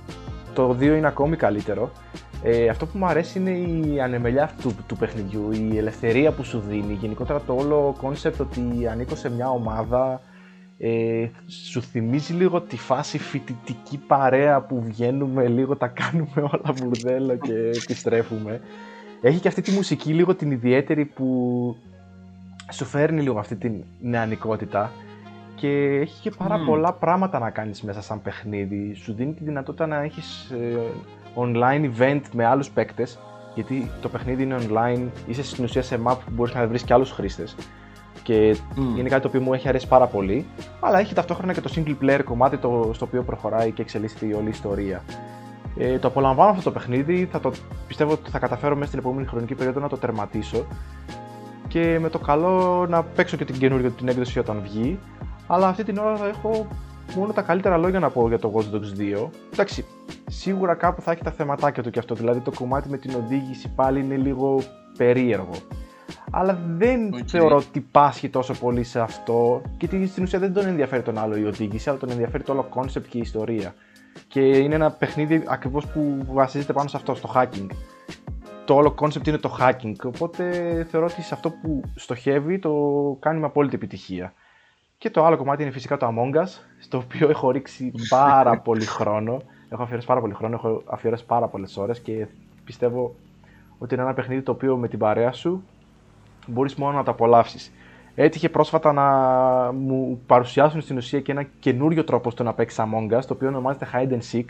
Το 0.55 0.77
2 0.79 0.83
είναι 0.83 1.07
ακόμη 1.07 1.37
καλύτερο. 1.37 1.91
Ε, 2.47 2.69
αυτό 2.69 2.87
που 2.87 2.99
μου 2.99 3.07
αρέσει 3.07 3.39
είναι 3.39 3.51
η 3.51 4.01
ανεμελιά 4.01 4.51
του, 4.61 4.77
του 4.87 4.97
παιχνιδιού, 4.97 5.51
η 5.53 5.79
ελευθερία 5.79 6.33
που 6.33 6.45
σου 6.45 6.61
δίνει. 6.69 6.93
Γενικότερα 6.93 7.41
το 7.41 7.55
όλο 7.55 7.95
concept 8.01 8.41
ότι 8.41 8.87
ανήκω 8.91 9.15
σε 9.15 9.31
μια 9.31 9.51
ομάδα 9.51 10.21
ε, 10.79 11.29
σου 11.47 11.83
θυμίζει 11.83 12.33
λίγο 12.33 12.61
τη 12.61 12.77
φάση 12.77 13.19
φοιτητική 13.19 13.99
παρέα 14.07 14.61
που 14.61 14.83
βγαίνουμε 14.83 15.49
λίγο, 15.49 15.77
τα 15.77 15.87
κάνουμε 15.89 16.33
όλα 16.37 16.75
μπουρδέλο 16.79 17.37
και 17.37 17.53
επιστρέφουμε. 17.53 18.61
Έχει 19.21 19.41
και 19.41 19.49
αυτή 19.49 19.63
τη 19.63 19.71
μουσική 19.71 20.13
λίγο 20.13 20.35
την 20.35 20.51
ιδιαίτερη 20.51 21.05
που 21.05 21.77
σου 22.73 22.85
φέρνει 22.85 23.23
λίγο 23.23 23.39
αυτή 23.39 23.57
την 23.57 23.85
νεανικότητα 24.01 24.91
και 25.55 25.69
έχει 26.01 26.21
και 26.21 26.31
πάρα 26.31 26.59
Μμμ. 26.59 26.67
πολλά 26.67 26.93
πράγματα 26.93 27.39
να 27.39 27.51
κάνεις 27.51 27.83
μέσα 27.83 28.03
σαν 28.03 28.23
παιχνίδι. 28.23 28.95
Σου 28.95 29.13
δίνει 29.15 29.33
τη 29.33 29.45
δυνατότητα 29.45 29.87
να 29.87 30.03
έχεις 30.03 30.51
ε, 30.51 30.79
online 31.35 31.91
event 31.99 32.21
με 32.33 32.45
άλλους 32.45 32.71
παίκτες 32.71 33.19
γιατί 33.55 33.91
το 34.01 34.09
παιχνίδι 34.09 34.43
είναι 34.43 34.57
online, 34.69 35.09
είσαι 35.27 35.43
στην 35.43 35.65
ουσία 35.65 35.83
σε 35.83 36.01
map 36.07 36.17
που 36.25 36.31
μπορείς 36.31 36.55
να 36.55 36.67
βρεις 36.67 36.83
και 36.83 36.93
άλλους 36.93 37.11
χρήστες 37.11 37.57
και 38.23 38.57
Μμ. 38.77 38.97
είναι 38.99 39.09
κάτι 39.09 39.23
το 39.23 39.29
οποίο 39.29 39.41
μου 39.41 39.55
έχει 39.55 39.69
αρέσει 39.69 39.89
πάρα 39.89 40.07
πολύ, 40.07 40.47
αλλά 40.81 40.99
έχει 40.99 41.15
ταυτόχρονα 41.15 41.53
και 41.53 41.61
το 41.61 41.73
single 41.75 41.97
player 42.03 42.21
κομμάτι 42.25 42.57
το, 42.57 42.91
στο 42.93 43.05
οποίο 43.05 43.23
προχωράει 43.23 43.71
και 43.71 43.83
εξελίσσεται 43.83 44.27
η 44.27 44.33
όλη 44.33 44.49
ιστορία. 44.49 45.03
Ε, 45.79 45.99
το 45.99 46.09
απολαμβάνω 46.09 46.51
αυτό 46.51 46.63
το 46.63 46.71
παιχνίδι, 46.71 47.29
θα 47.33 47.41
το, 47.41 47.53
πιστεύω 47.87 48.13
ότι 48.13 48.31
θα 48.31 48.39
καταφέρω 48.39 48.75
μέσα 48.75 48.87
στην 48.87 48.99
επόμενη 48.99 49.27
χρονική 49.27 49.55
περίοδο 49.55 49.81
να 49.81 49.89
το 49.89 49.97
τερματίσω 49.97 50.67
και 51.69 51.99
με 52.01 52.09
το 52.09 52.19
καλό 52.19 52.87
να 52.89 53.03
παίξω 53.03 53.37
και 53.37 53.45
την 53.45 53.59
καινούργια 53.59 53.91
την 53.91 54.09
έκδοση 54.09 54.39
όταν 54.39 54.61
βγει, 54.63 54.99
αλλά 55.47 55.69
αυτή 55.69 55.85
την 55.85 55.99
ώρα 55.99 56.17
θα 56.17 56.27
έχω 56.27 56.67
μόνο 57.17 57.33
τα 57.33 57.43
καλύτερα 57.43 57.77
λόγια 57.77 57.99
να 57.99 58.11
πω 58.11 58.29
για 58.29 58.39
το 58.39 58.53
Watch 58.55 58.75
Dogs 58.75 59.25
2. 59.25 59.29
Εντάξει, 59.53 59.85
σίγουρα 60.27 60.75
κάπου 60.75 61.01
θα 61.03 61.13
έχει 61.13 61.23
τα 61.23 61.31
θεματάκια 61.31 61.83
του 61.83 61.91
και 61.91 61.99
αυτό, 61.99 62.15
δηλαδή 62.15 62.41
το 62.41 62.53
κομμάτι 62.57 62.89
με 62.89 62.97
την 62.97 63.15
οδήγηση 63.15 63.69
πάλι 63.75 64.01
είναι 64.01 64.17
λίγο 64.17 64.61
περίεργο. 64.97 65.55
Αλλά 66.31 66.59
δεν 66.77 67.15
Οκ. 67.15 67.19
θεωρώ 67.27 67.57
ότι 67.57 67.81
πάσχει 67.81 68.29
τόσο 68.29 68.55
πολύ 68.55 68.85
σε 68.85 69.01
αυτό, 69.01 69.63
γιατί 69.79 70.07
στην 70.07 70.23
ουσία 70.23 70.39
δεν 70.39 70.53
τον 70.53 70.67
ενδιαφέρει 70.67 71.03
τον 71.03 71.19
άλλο 71.19 71.37
η 71.37 71.45
οδήγηση, 71.45 71.89
αλλά 71.89 71.99
τον 71.99 72.11
ενδιαφέρει 72.11 72.43
το 72.43 72.53
όλο 72.53 72.69
concept 72.75 73.07
και 73.09 73.19
η 73.19 73.21
ιστορία. 73.21 73.75
Και 74.29 74.41
είναι 74.41 74.75
ένα 74.75 74.91
παιχνίδι 74.91 75.43
ακριβώς 75.47 75.87
που 75.87 76.27
βασίζεται 76.33 76.73
πάνω 76.73 76.89
σε 76.89 76.97
αυτό, 76.97 77.15
στο 77.15 77.33
hacking. 77.35 77.67
Το 78.65 78.75
όλο 78.75 78.95
concept 79.01 79.27
είναι 79.27 79.39
το 79.39 79.57
hacking, 79.61 79.95
οπότε 80.05 80.45
θεωρώ 80.91 81.07
ότι 81.07 81.23
σε 81.23 81.35
αυτό 81.35 81.51
που 81.51 81.83
στοχεύει 81.95 82.59
το 82.59 82.73
κάνει 83.21 83.41
με 83.41 83.47
απόλυτη 83.47 83.75
επιτυχία. 83.75 84.33
Και 84.99 85.11
το 85.11 85.25
άλλο 85.25 85.37
κομμάτι 85.37 85.63
είναι 85.63 85.73
φυσικά 85.73 85.97
το 85.97 86.07
Among 86.07 86.37
Us, 86.37 86.49
στο 86.79 86.99
οποίο 86.99 87.29
έχω 87.29 87.51
ρίξει 87.51 87.93
πάρα 88.09 88.59
πολύ 88.67 88.85
χρόνο. 88.85 89.43
Έχω 89.75 89.83
αφιερώσει 89.83 90.07
πάρα 90.07 90.21
πολύ 90.21 90.35
χρόνο, 90.35 90.55
έχω 90.55 90.83
αφιερώσει 90.87 91.25
πάρα 91.25 91.47
πολλές 91.47 91.77
ώρες 91.77 92.01
και 92.01 92.27
πιστεύω 92.65 93.15
ότι 93.79 93.95
είναι 93.95 94.03
ένα 94.03 94.15
παιχνίδι 94.15 94.43
το 94.43 94.53
οποίο 94.53 94.77
με 94.77 94.89
την 94.89 94.99
παρέα 94.99 95.33
σου 95.33 95.63
μπορείς 96.47 96.75
μόνο 96.75 96.97
να 96.97 97.03
το 97.03 97.11
απολαύσεις. 97.11 97.73
Έτυχε 98.15 98.49
πρόσφατα 98.49 98.93
να 98.93 99.03
μου 99.73 100.21
παρουσιάσουν 100.27 100.81
στην 100.81 100.97
ουσία 100.97 101.21
και 101.21 101.33
ένα 101.33 101.43
καινούριο 101.61 102.05
τρόπο 102.05 102.31
στο 102.31 102.43
να 102.43 102.53
παίξεις 102.53 102.79
Among 102.85 103.19
Us, 103.19 103.25
το 103.27 103.35
οποίο 103.35 103.49
ονομάζεται 103.49 103.89
Hide 103.93 104.13
and 104.13 104.33
Seek, 104.33 104.45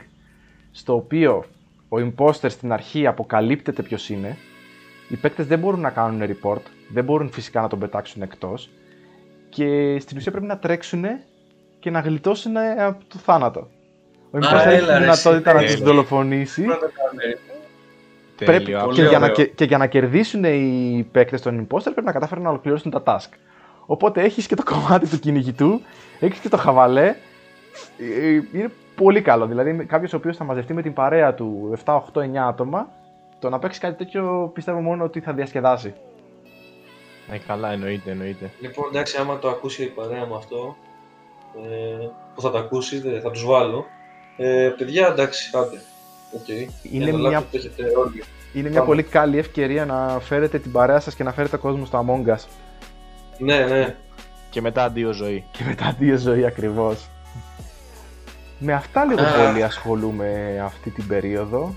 στο 0.71 0.95
οποίο 0.95 1.45
ο 1.89 1.97
imposter 1.97 2.51
στην 2.51 2.73
αρχή 2.73 3.07
αποκαλύπτεται 3.07 3.83
ποιος 3.83 4.09
είναι. 4.11 4.37
Οι 5.09 5.17
παίκτες 5.17 5.47
δεν 5.47 5.59
μπορούν 5.59 5.81
να 5.81 5.91
κάνουν 5.91 6.21
report, 6.23 6.63
δεν 6.93 7.05
μπορούν 7.05 7.31
φυσικά 7.31 7.61
να 7.61 7.69
τον 7.69 7.79
πετάξουν 7.79 8.23
εκτός 8.23 8.71
και 9.49 9.99
στην 10.01 10.17
ουσία 10.17 10.31
πρέπει 10.31 10.47
να 10.47 10.59
τρέξουν 10.59 11.05
και 11.79 11.91
να 11.91 12.01
γλιτώσουν 12.01 12.57
από 12.57 13.05
το 13.09 13.19
θάνατο. 13.19 13.69
Ο 14.35 14.37
imposter 14.39 14.67
έχεις 14.67 14.79
έλα, 14.79 14.87
τη 14.87 14.93
ρε, 14.93 14.99
δυνατότητα 14.99 15.53
να 15.53 15.61
εσύ. 15.61 15.77
του 15.77 15.83
δολοφονήσεις; 15.85 16.67
Να 16.67 16.75
το 16.79 16.91
κάνουμε. 16.95 17.39
πρέπει, 18.37 18.65
τέλειο. 18.65 18.81
Πολύ 18.85 18.95
και, 18.97 19.03
για 19.03 19.19
να, 19.19 19.25
ωραίο. 19.25 19.35
και, 19.35 19.45
και 19.47 19.65
για 19.65 19.79
να 19.79 19.87
κερδίσουν 19.87 20.45
οι 20.45 21.09
παίκτες 21.13 21.43
των 21.43 21.61
imposter 21.67 21.83
πρέπει 21.83 22.05
να 22.05 22.13
καταφέρουν 22.13 22.43
να 22.45 22.49
ολοκληρώσουν 22.51 22.91
τα 22.91 23.03
task. 23.07 23.29
Οπότε 23.87 24.23
έχεις 24.23 24.47
και 24.47 24.55
το 24.55 24.63
κομμάτι 24.73 25.09
του 25.09 25.19
κυνηγητού, 25.19 25.81
έχεις 26.21 26.39
και 26.39 26.49
το 26.49 26.57
χαβαλέ. 26.57 27.15
Ε, 27.99 28.31
Είναι 28.53 28.71
πολύ 28.95 29.21
καλό. 29.23 29.47
Δηλαδή 29.47 29.85
κάποιος 29.85 30.13
ο 30.13 30.17
οποίος 30.17 30.37
θα 30.37 30.45
μαζευτεί 30.45 30.75
με 30.75 30.83
την 30.83 30.93
παρέα 30.93 31.35
του 31.35 31.79
7, 31.85 32.01
8, 32.13 32.21
9 32.21 32.37
άτομα, 32.37 32.89
το 33.39 33.49
να 33.51 33.59
παίξεις 33.59 33.81
κάτι 33.81 33.97
τέτοιο 34.05 34.51
πιστεύω 34.55 34.81
μόνο 34.81 35.05
ότι 35.05 35.21
θα 35.21 35.33
διασκεδάσει. 35.33 35.95
Ε, 37.31 37.39
καλά, 37.47 37.73
εννοείται, 37.73 38.11
εννοείται. 38.11 38.51
Λοιπόν, 38.61 38.85
εντάξει, 38.91 39.17
άμα 39.21 39.39
το 39.39 39.49
ακούσει 39.49 39.83
η 39.83 39.87
παρέα 39.87 40.27
μου 40.27 40.35
αυτό, 40.37 40.77
ε, 42.03 42.07
που 42.35 42.41
θα 42.41 42.51
τα 42.51 42.59
ακούσει, 42.59 42.99
δεν- 43.01 43.21
θα 43.21 43.31
τους 43.31 43.45
βάλω. 43.45 43.87
Ε, 44.37 44.73
παιδιά, 44.79 45.07
εντάξει, 45.07 45.51
άντε. 45.55 45.81
Οκ. 46.33 46.49
Είναι 46.83 47.09
Ένα 47.09 47.19
μια, 47.19 47.41
laptop 47.41 47.45
το 47.51 47.57
έχετε 47.57 47.83
όλοι. 47.99 48.23
είναι 48.53 48.69
μια 48.69 48.79
Πάμε. 48.79 48.87
πολύ 48.91 49.03
καλή 49.03 49.39
ευκαιρία 49.39 49.85
να 49.87 50.19
φέρετε 50.21 50.59
την 50.59 50.73
παρέα 50.73 51.01
σας 51.01 51.15
και 51.15 51.23
να 51.25 51.33
φέρετε 51.33 51.57
κόσμο 51.57 51.85
στο 51.85 52.05
Among 52.07 52.29
Us. 52.31 52.45
Ναι, 53.39 53.59
ναι. 53.67 53.97
Και 54.51 54.61
μετά 54.61 54.85
αντίο 54.85 55.13
ζωή. 55.13 55.45
Και 55.51 55.65
μετά 55.65 55.97
δύο 55.99 56.17
ζωή 56.19 56.45
ακριβώς. 56.47 57.09
Με 58.59 58.73
αυτά 58.73 59.05
λίγο 59.05 59.21
Α. 59.23 59.45
πολύ 59.47 59.63
ασχολούμαι 59.63 60.61
αυτή 60.65 60.91
την 60.91 61.07
περίοδο. 61.07 61.75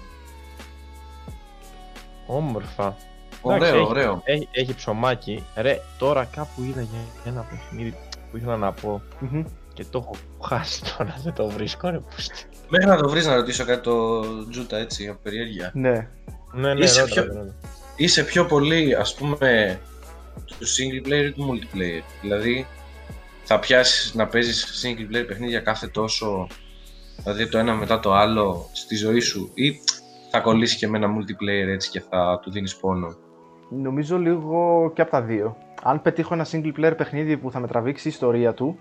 Όμορφα. 2.26 2.96
Ωραίο, 3.42 3.76
έχει, 3.76 3.86
ωραίο. 3.90 4.22
Έχει, 4.24 4.48
έχει 4.52 4.76
ψωμάκι. 4.76 5.44
Ρε, 5.56 5.80
τώρα 5.98 6.26
κάπου 6.36 6.64
είδα 6.64 6.82
για 6.82 7.00
ένα 7.26 7.42
παιχνίδι 7.50 7.98
που 8.32 8.38
ήθελα 8.38 8.58
να 8.58 8.72
πω 8.72 9.02
Μμμ. 9.20 9.44
Και 9.78 9.86
το 9.92 9.98
έχω 10.04 10.16
χάσει 10.44 10.82
τώρα, 10.98 11.16
δεν 11.24 11.34
το 11.34 11.50
βρίσκω 11.50 11.90
ρε 11.90 12.00
πούστη. 12.00 12.46
Μέχρι 12.70 12.88
να 12.88 12.98
το 12.98 13.10
βρεις 13.10 13.26
να 13.26 13.36
ρωτήσω 13.36 13.66
κάτι 13.66 13.82
το 13.82 14.22
Τζούτα 14.50 14.78
έτσι, 14.78 15.08
από 15.08 15.20
περιέργεια. 15.24 15.72
Ναι. 15.74 16.08
Ναι, 16.54 16.74
ναι, 16.74 16.84
Είσαι 16.84 17.02
ρώτα, 17.02 17.14
πιο- 17.14 17.26
ρώτα. 17.26 17.56
Είσαι 17.96 18.24
πιο 18.24 18.46
πολύ, 18.46 18.96
ας 18.96 19.16
πούμε, 19.16 19.80
του 20.46 20.56
single 20.66 21.08
player 21.08 21.26
ή 21.26 21.32
του 21.32 21.50
multiplayer; 21.52 22.04
Δηλαδή, 22.22 22.66
θα 23.44 23.60
πιάσεις 23.60 24.14
να 24.14 24.28
παίζεις 24.28 24.86
single 24.86 25.16
player 25.16 25.28
παιχνίδια 25.28 25.60
κάθε 25.60 25.88
τόσο, 25.88 26.48
δηλαδή 27.24 27.50
το 27.50 27.58
ένα 27.58 27.74
μετά 27.74 28.00
το 28.00 28.14
άλλο 28.14 28.70
στη 28.72 28.96
ζωή 28.96 29.20
σου 29.20 29.52
ή 29.54 29.80
θα 30.32 30.40
κολλήσεις 30.40 30.78
και 30.78 30.88
με 30.88 30.98
ένα 30.98 31.08
multiplayer 31.18 31.68
έτσι 31.68 31.90
και 31.90 32.02
θα 32.10 32.40
του 32.42 32.52
δίνεις 32.52 32.76
πόνο; 32.76 33.16
Νομίζω 33.70 34.18
λίγο 34.18 34.92
και 34.96 35.02
από 35.02 35.12
τα 35.12 35.22
δύο. 35.22 35.58
Αν 35.84 36.02
πετύχω 36.02 36.34
ένα 36.34 36.46
single 36.52 36.72
player 36.80 36.94
παιχνίδι 36.98 37.38
που 37.38 37.52
θα 37.52 37.60
με 37.60 37.68
τραβήξει 37.68 38.08
η 38.08 38.12
ιστορία 38.12 38.54
του, 38.54 38.80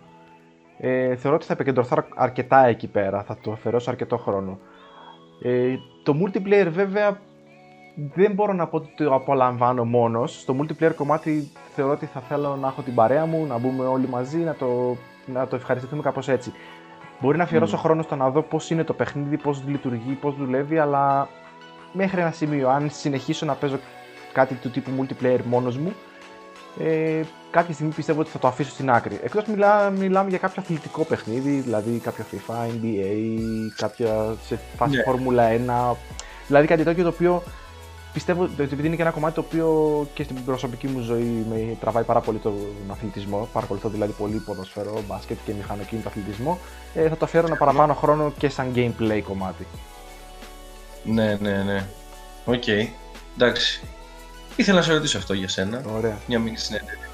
ε, 0.79 1.17
θεωρώ 1.17 1.37
ότι 1.37 1.47
θα 1.47 1.53
επικεντρωθώ 1.53 1.97
αρ- 1.99 2.23
αρκετά 2.25 2.67
εκεί 2.67 2.87
πέρα, 2.89 3.23
θα 3.23 3.37
το 3.41 3.53
αφαιρώσω 3.53 3.91
αρκετό 3.91 4.17
χρόνο. 4.17 4.59
Ε, 5.43 5.75
το 6.03 6.15
multiplayer 6.25 6.69
βέβαια 6.71 7.21
δεν 8.15 8.33
μπορώ 8.33 8.53
να 8.53 8.67
πω 8.67 8.77
ότι 8.77 8.89
το 8.97 9.15
απολαμβάνω 9.15 9.85
μόνος. 9.85 10.41
Στο 10.41 10.57
multiplayer 10.61 10.95
κομμάτι 10.97 11.51
θεωρώ 11.75 11.93
ότι 11.93 12.07
θα 12.07 12.21
θέλω 12.21 12.57
να 12.57 12.69
έχω 12.69 12.83
την 12.83 12.95
παρέα 12.95 13.27
μου, 13.27 13.47
να 13.47 13.59
μπούμε 13.59 13.85
όλοι 13.85 14.09
μαζί, 14.09 14.39
να 14.39 14.55
το, 14.55 14.97
να 15.27 15.47
το 15.47 15.57
ευχαριστηθούμε 15.57 16.03
κάπως 16.03 16.29
έτσι. 16.29 16.53
Μπορεί 17.21 17.37
να 17.37 17.43
αφιερώσω 17.43 17.77
Μμ. 17.77 17.81
χρόνο 17.81 18.03
στο 18.03 18.17
να 18.17 18.31
δω 18.31 18.43
πώς 18.43 18.71
είναι 18.71 18.85
το 18.85 18.93
παιχνίδι, 18.93 19.37
πώς 19.37 19.63
λειτουργεί, 19.67 20.13
πώς 20.13 20.37
δουλεύει, 20.37 20.79
αλλά 20.79 21.29
μέχρι 21.93 22.21
ένα 22.21 22.31
σημείο, 22.31 22.69
αν 22.69 22.91
συνεχίσω 22.91 23.47
να 23.47 23.55
παίζω 23.55 23.79
κάτι 24.33 24.55
του 24.55 24.71
τύπου 24.71 24.91
multiplayer 24.99 25.41
μόνος 25.45 25.77
μου, 25.79 25.93
ε, 26.79 27.21
κάποια 27.57 27.75
στιγμή 27.75 27.93
πιστεύω 27.93 28.21
ότι 28.21 28.31
θα 28.31 28.39
το 28.39 28.49
αφήσω 28.49 28.71
στην 28.71 28.91
άκρη. 28.91 29.19
Εκτός 29.23 29.45
μιλά, 29.47 29.91
μιλάμε 29.91 30.29
για 30.29 30.39
κάποιο 30.39 30.63
αθλητικό 30.63 31.05
παιχνίδι, 31.05 31.51
δηλαδή 31.51 31.99
κάποιο 31.99 32.25
FIFA, 32.33 32.55
NBA, 32.55 33.17
κάποια 33.77 34.37
σε 34.47 34.59
φάση 34.77 34.97
Ναι. 34.97 35.03
Φόρμουλα 35.03 35.49
1, 35.93 35.97
δηλαδή 36.47 36.67
κάτι 36.67 36.85
τέτοιο 36.85 37.03
το 37.03 37.09
οποίο 37.09 37.43
πιστεύω 38.13 38.43
ότι 38.43 38.63
επειδή 38.63 38.87
είναι 38.87 38.97
και 38.97 39.03
ένα 39.03 39.11
κομμάτι 39.11 39.35
το 39.35 39.41
οποίο 39.41 39.69
και 40.15 40.23
στην 40.23 40.45
προσωπική 40.45 40.87
μου 40.87 41.01
ζωή 41.01 41.47
με 41.51 41.77
τραβάει 41.81 42.05
πάρα 42.05 42.21
πολύ 42.21 42.39
τον 42.39 42.55
αθλητισμό, 42.91 43.49
παρακολουθώ 43.53 43.89
δηλαδή 43.89 44.13
πολύ 44.13 44.37
ποδοσφαιρό, 44.37 45.03
μπάσκετ 45.09 45.39
και 45.45 45.53
μηχανοκίνητο 45.53 46.09
αθλητισμό, 46.09 46.59
ε, 46.95 47.09
θα 47.09 47.17
το 47.17 47.25
αφιέρω 47.25 47.47
ένα 47.47 47.57
παραπάνω 47.57 47.95
χρόνο 47.95 48.33
και 48.39 48.49
σαν 48.49 48.73
gameplay 48.75 49.21
κομμάτι. 49.25 49.67
Ναι, 51.05 51.39
ναι, 51.41 51.63
ναι. 51.63 51.87
Οκ. 52.45 52.65
Εντάξει. 53.35 53.81
Ήθελα 54.57 54.77
να 54.77 54.83
σε 54.83 54.93
ρωτήσω 54.93 55.19
αυτό 55.19 55.33
για 55.33 55.49
σένα. 55.49 55.83
Ωραία. 55.97 56.19
Μια 56.27 56.39
μικρή 56.39 56.61
συνέντευξη. 56.61 57.06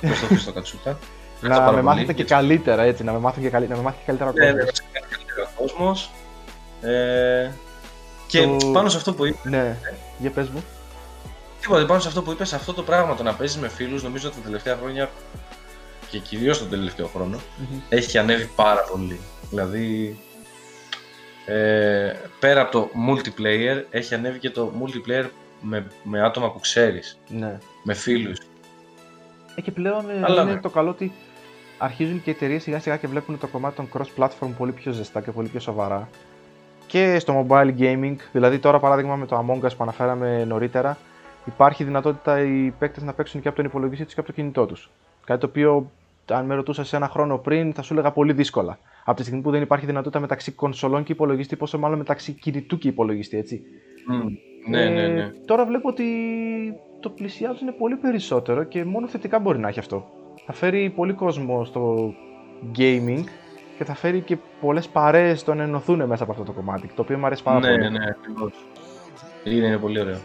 Προς 0.00 0.18
τον 0.18 0.28
Χρήστο 0.28 0.52
Κατσούτα. 0.52 0.98
Ευχαριστώ 1.34 1.48
να 1.48 1.54
πάρα 1.58 1.64
με 1.64 1.72
πολύ 1.72 1.82
μάθετε 1.84 2.06
και 2.12 2.12
για 2.12 2.24
τις- 2.24 2.34
καλύτερα 2.34 2.82
έτσι, 2.82 3.04
να 3.04 3.12
με 3.12 3.18
μάθουν 3.18 3.42
και, 3.42 3.48
καλύ... 3.50 3.68
να 3.68 3.76
με 3.76 3.82
μάθει 3.82 3.96
και 3.98 4.04
καλύτερα 4.06 4.30
ο 4.30 4.32
Ναι, 4.32 4.44
ναι, 4.44 4.52
κόσμος. 4.52 4.66
να 4.66 4.74
σε 4.74 4.82
κάνει 4.92 5.06
καλύτερο 5.10 5.48
ο 5.56 5.60
κόσμος. 5.62 6.10
Ε, 6.82 7.50
και 8.26 8.42
Το- 8.58 8.70
πάνω 8.72 8.88
σε 8.88 8.96
αυτό 8.96 9.14
που 9.14 9.24
είπες, 9.26 9.40
Ναι, 9.44 9.76
για 10.18 10.30
πες 10.30 10.48
μου. 10.48 10.64
τίποτα, 11.60 11.86
πάνω 11.86 12.00
σε 12.00 12.08
αυτό 12.08 12.22
που 12.22 12.30
είπες, 12.30 12.52
αυτό 12.52 12.72
το 12.72 12.82
πράγμα 12.82 13.14
το 13.14 13.22
να 13.22 13.34
παίζεις 13.34 13.56
με 13.58 13.68
φίλους, 13.68 14.02
νομίζω 14.02 14.28
ότι 14.28 14.36
τα 14.36 14.42
τελευταία 14.42 14.76
χρόνια 14.80 15.10
και 16.10 16.18
κυρίως 16.18 16.58
τον 16.58 16.68
τελευταίο 16.70 17.06
χρόνο, 17.06 17.38
έχει 17.88 18.18
ανέβει 18.18 18.50
πάρα 18.56 18.80
πολύ. 18.92 19.20
Δηλαδή, 19.50 20.18
ε, 21.46 22.12
πέρα 22.38 22.60
από 22.60 22.70
το 22.72 22.90
multiplayer, 23.08 23.82
έχει 23.90 24.14
ανέβει 24.14 24.38
και 24.38 24.50
το 24.50 24.72
multiplayer 24.82 25.26
με, 25.60 25.86
με 26.02 26.22
άτομα 26.24 26.50
που 26.50 26.60
ξέρεις, 26.60 27.18
Ναι. 27.28 27.58
με 27.82 27.94
φίλους. 27.94 28.38
Ε, 29.58 29.60
και 29.60 29.70
πλέον 29.70 30.10
ε, 30.10 30.20
Αλλά 30.22 30.42
είναι 30.42 30.52
ναι. 30.52 30.60
το 30.60 30.68
καλό 30.68 30.90
ότι 30.90 31.12
αρχίζουν 31.78 32.22
και 32.22 32.30
οι 32.30 32.32
εταιρείες 32.32 32.62
σιγά 32.62 32.80
σιγά 32.80 32.96
και 32.96 33.06
βλέπουν 33.06 33.38
το 33.38 33.46
κομμάτι 33.46 33.76
των 33.76 33.88
cross-platform 33.92 34.50
πολύ 34.58 34.72
πιο 34.72 34.92
ζεστά 34.92 35.20
και 35.20 35.30
πολύ 35.30 35.48
πιο 35.48 35.60
σοβαρά. 35.60 36.08
Και 36.86 37.18
στο 37.18 37.46
mobile 37.48 37.78
gaming, 37.78 38.16
δηλαδή 38.32 38.58
τώρα 38.58 38.78
παράδειγμα 38.78 39.16
με 39.16 39.26
το 39.26 39.46
Among 39.46 39.66
Us 39.66 39.70
που 39.76 39.82
αναφέραμε 39.82 40.44
νωρίτερα, 40.44 40.98
υπάρχει 41.46 41.84
δυνατότητα 41.84 42.40
οι 42.40 42.72
παίκτες 42.78 43.02
να 43.02 43.12
παίξουν 43.12 43.40
και 43.40 43.48
από 43.48 43.56
τον 43.56 43.66
υπολογιστή 43.66 44.04
τους 44.04 44.14
και 44.14 44.20
από 44.20 44.28
το 44.28 44.34
κινητό 44.34 44.66
τους. 44.66 44.90
Κάτι 45.24 45.40
το 45.40 45.46
οποίο, 45.46 45.90
αν 46.30 46.46
με 46.46 46.54
ρωτούσες 46.54 46.88
σε 46.88 46.96
ένα 46.96 47.08
χρόνο 47.08 47.38
πριν, 47.38 47.72
θα 47.72 47.82
σου 47.82 47.92
έλεγα 47.92 48.10
πολύ 48.10 48.32
δύσκολα. 48.32 48.78
Από 49.04 49.16
τη 49.16 49.22
στιγμή 49.22 49.42
που 49.42 49.50
δεν 49.50 49.62
υπάρχει 49.62 49.86
δυνατότητα 49.86 50.20
μεταξύ 50.20 50.52
κονσολών 50.52 51.02
και 51.02 51.12
υπολογιστή, 51.12 51.56
πόσο 51.56 51.78
μάλλον 51.78 51.98
μεταξύ 51.98 52.32
κινητού 52.32 52.78
και 52.78 52.88
υπολογιστή, 52.88 53.36
έτσι. 53.36 53.62
Μμ, 54.06 54.26
Ναι, 54.68 54.84
ναι, 54.84 55.06
ναι. 55.06 55.20
Ε, 55.20 55.32
τώρα 55.46 55.66
βλέπω 55.66 55.88
ότι 55.88 56.04
το 57.00 57.10
πλησιάζουν 57.10 57.76
πολύ 57.78 57.96
περισσότερο 57.96 58.64
και 58.64 58.84
μόνο 58.84 59.08
θετικά 59.08 59.38
μπορεί 59.38 59.58
να 59.58 59.68
έχει 59.68 59.78
αυτό. 59.78 60.08
Θα 60.46 60.52
φέρει 60.52 60.90
πολύ 60.90 61.12
κόσμο 61.12 61.64
στο 61.64 62.14
gaming 62.78 63.24
και 63.78 63.84
θα 63.84 63.94
φέρει 63.94 64.20
και 64.20 64.36
πολλές 64.60 64.88
παρέες 64.88 65.44
το 65.44 65.54
να 65.54 65.62
ενωθούν 65.62 66.04
μέσα 66.04 66.22
από 66.22 66.32
αυτό 66.32 66.44
το 66.44 66.52
κομμάτι, 66.52 66.90
το 66.94 67.02
οποίο 67.02 67.18
μου 67.18 67.26
αρέσει 67.26 67.42
πάρα 67.42 67.58
ναι, 67.58 67.70
πολύ. 67.70 67.90
ναι, 67.90 68.04
ακριβώς. 68.08 68.52
Είναι, 69.44 69.66
είναι 69.66 69.78
πολύ 69.78 70.00
ωραίο. 70.00 70.18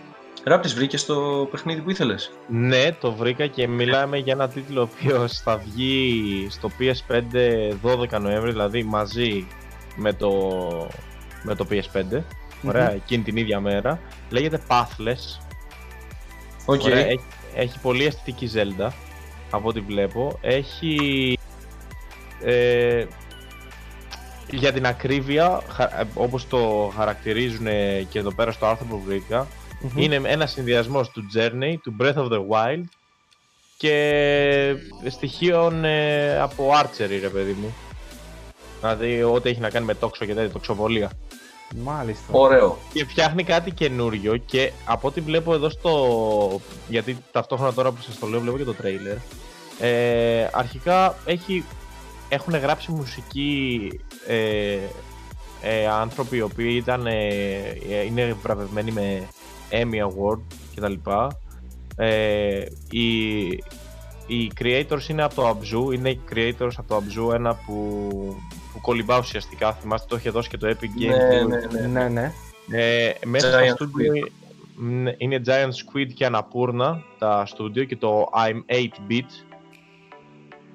Ράπτης, 0.46 0.74
βρήκες 0.74 1.06
το 1.06 1.48
παιχνίδι 1.52 1.82
που 1.82 1.90
ήθελες; 1.90 2.32
Ναι, 2.48 2.92
το 2.92 3.12
βρήκα 3.12 3.48
και 3.48 3.68
μιλάμε 3.68 4.18
για 4.18 4.34
ένα 4.34 4.48
τίτλο 4.48 4.80
ο 4.82 4.84
οποίος 4.94 5.40
θα 5.40 5.58
βγει 5.58 6.48
στο 6.50 6.70
PS5 6.80 8.16
12 8.16 8.22
Νοέμβρη, 8.22 8.52
δηλαδή 8.52 8.84
μαζί 8.84 9.48
με 9.96 10.14
το, 10.14 10.32
με 11.44 11.56
το 11.56 11.68
PS5. 11.70 12.22
Ωραία, 12.68 12.92
εκείνη 12.92 13.24
την 13.24 13.38
ίδια 13.38 13.60
μέρα. 13.60 14.00
Λέγεται 14.30 14.62
Pathless. 14.68 15.43
OK. 16.66 16.82
Ωραία, 16.84 17.06
έχει, 17.06 17.24
έχει 17.56 17.80
πολύ 17.80 18.06
αισθητική 18.06 18.50
Zelda, 18.56 18.90
από 19.52 19.68
ό,τι 19.68 19.80
βλέπω. 19.80 20.38
Έχει... 20.42 21.38
Ε, 22.44 23.06
για 24.50 24.74
την 24.74 24.86
ακρίβεια, 24.86 25.62
χα- 25.70 26.00
ε, 26.00 26.08
όπως 26.14 26.48
το 26.48 26.92
χαρακτηρίζουν 26.96 27.66
και 28.10 28.20
εδώ 28.20 28.34
πέρα 28.34 28.52
στο 28.52 28.66
άρθρο 28.66 28.86
που 28.86 29.02
βρήκα, 29.06 29.48
Μμμ. 29.82 29.98
είναι 29.98 30.22
ένας 30.26 30.52
συνδυασμός 30.52 31.10
του 31.10 31.24
Journey, 31.36 31.76
του 31.84 31.96
Breath 32.00 32.16
of 32.16 32.28
the 32.32 32.40
Wild 32.50 32.84
και 33.78 34.76
στοιχείων 35.10 35.84
ε, 35.86 36.40
από 36.40 36.72
archery, 36.82 37.18
ρε 37.22 37.30
παιδί 37.30 37.52
μου. 37.52 37.74
Δηλαδή, 38.80 39.24
ό,τι 39.24 39.50
έχει 39.50 39.60
να 39.60 39.70
κάνει 39.70 39.86
με 39.86 39.94
τόξο 39.96 40.26
και 40.26 40.34
τέτοια, 40.34 40.52
τοξοβολία. 40.52 41.12
Μάλιστα. 41.84 42.26
Ωραίο. 42.32 42.78
Και 42.94 43.06
φτιάχνει 43.06 43.44
κάτι 43.44 43.72
καινούριο 43.72 44.38
και 44.38 44.72
από 44.86 45.08
ό,τι 45.08 45.22
βλέπω 45.22 45.54
εδώ 45.54 45.70
στο... 45.70 46.62
Γιατί 46.88 47.18
ταυτόχρονα 47.32 47.74
τώρα 47.74 47.92
που 47.92 48.02
σας 48.02 48.20
το 48.20 48.28
λέω 48.28 48.40
βλέπω 48.40 48.58
και 48.58 48.64
το 48.64 48.74
τρέιλερ. 48.74 49.18
Ε, 49.80 50.50
αρχικά 50.54 51.16
έχει... 51.26 51.66
έχουν 52.30 52.56
γράψει 52.56 52.92
μουσική 52.92 53.90
ε, 54.28 54.78
ε, 55.62 55.88
άνθρωποι 55.88 56.38
οι 56.38 56.42
οποίοι 56.42 56.74
ήταν, 56.82 57.06
ε, 57.08 57.18
ε, 57.90 58.06
είναι 58.06 58.36
βραβευμένοι 58.42 58.92
με 58.92 59.28
Emmy 59.70 60.08
Award 60.08 60.42
κτλ. 60.76 60.94
Ε, 61.96 62.66
οι, 62.90 63.48
οι 64.28 64.52
creators 64.60 65.10
είναι 65.10 65.24
από 65.24 65.36
το 65.36 65.50
Abzu, 65.50 65.94
είναι 65.94 66.10
οι 66.10 66.20
creators 66.34 66.72
από 66.78 66.88
το 66.88 67.04
Abzu, 67.04 67.34
ένα 67.34 67.56
που, 67.56 68.08
που 68.50 68.63
κολυμπά 68.84 69.18
ουσιαστικά, 69.18 69.74
θυμάστε 69.74 70.08
το 70.10 70.16
είχε 70.16 70.30
δώσει 70.30 70.50
και 70.50 70.58
το 70.58 70.68
Epic 70.68 70.84
Games. 71.02 71.48
Ναι, 71.48 71.58
ναι, 71.58 71.88
ναι. 71.88 71.88
Ναι, 71.88 72.10
ναι. 72.10 72.32
Ε, 72.72 73.12
μέσα 73.26 73.48
Giant 73.60 73.74
στα 73.76 73.86
studio 73.86 74.30
είναι- 74.82 75.16
είναι 75.18 75.42
Giant 75.46 75.70
Squid 75.70 76.08
και 76.14 76.30
Annapurna 76.32 76.98
τα 77.18 77.48
studio 77.48 77.86
και 77.88 77.96
το 77.96 78.30
I'm 78.36 78.76
8-bit. 78.76 79.30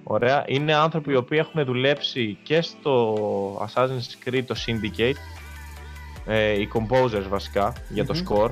Ωραία. 0.02 0.44
Είναι 0.46 0.74
άνθρωποι 0.74 1.12
οι 1.12 1.16
οποίοι 1.16 1.38
έχουν 1.40 1.64
δουλέψει 1.64 2.38
και 2.42 2.61
στο 2.61 3.68
Assassin's 3.74 4.28
Creed 4.28 4.42
το 4.46 4.54
Syndicate. 4.66 5.12
Ε, 6.26 6.61
οι 6.61 6.68
composers 6.74 7.26
βασικά 7.28 7.72
για 7.88 8.04
το 8.06 8.14
Μμμ. 8.14 8.22
score. 8.28 8.50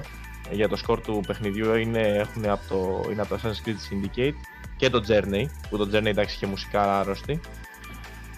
Ε, 0.50 0.54
Για 0.54 0.68
το 0.68 0.78
score 0.86 0.98
του 1.02 1.22
παιχνιδιού 1.26 1.74
είναι, 1.74 2.00
έχουν 2.00 2.48
από 2.48 2.62
το, 2.68 3.11
είναι 3.12 3.20
από 3.20 3.28
το 3.34 3.40
Assassin's 3.42 3.68
Creed 3.68 3.70
Syndicate 3.70 4.34
και 4.76 4.90
το 4.90 5.04
Journey, 5.09 5.44
που 5.70 5.76
το 5.76 5.88
Journey 5.92 6.04
εντάξει 6.07 6.34
είχε 6.34 6.46
μουσικά 6.46 6.98
άρρωστη. 7.00 7.40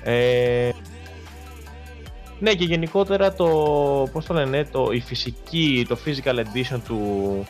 Ε, 0.02 0.70
ναι 2.38 2.54
και 2.54 2.64
γενικότερα 2.64 3.32
το, 3.34 3.46
πώς 4.12 4.24
το 4.26 4.34
λένε, 4.34 4.64
το, 4.64 4.88
η 4.92 5.00
φυσική, 5.00 5.86
το 5.88 5.98
physical 6.04 6.34
edition 6.34 6.80
του, 6.86 7.44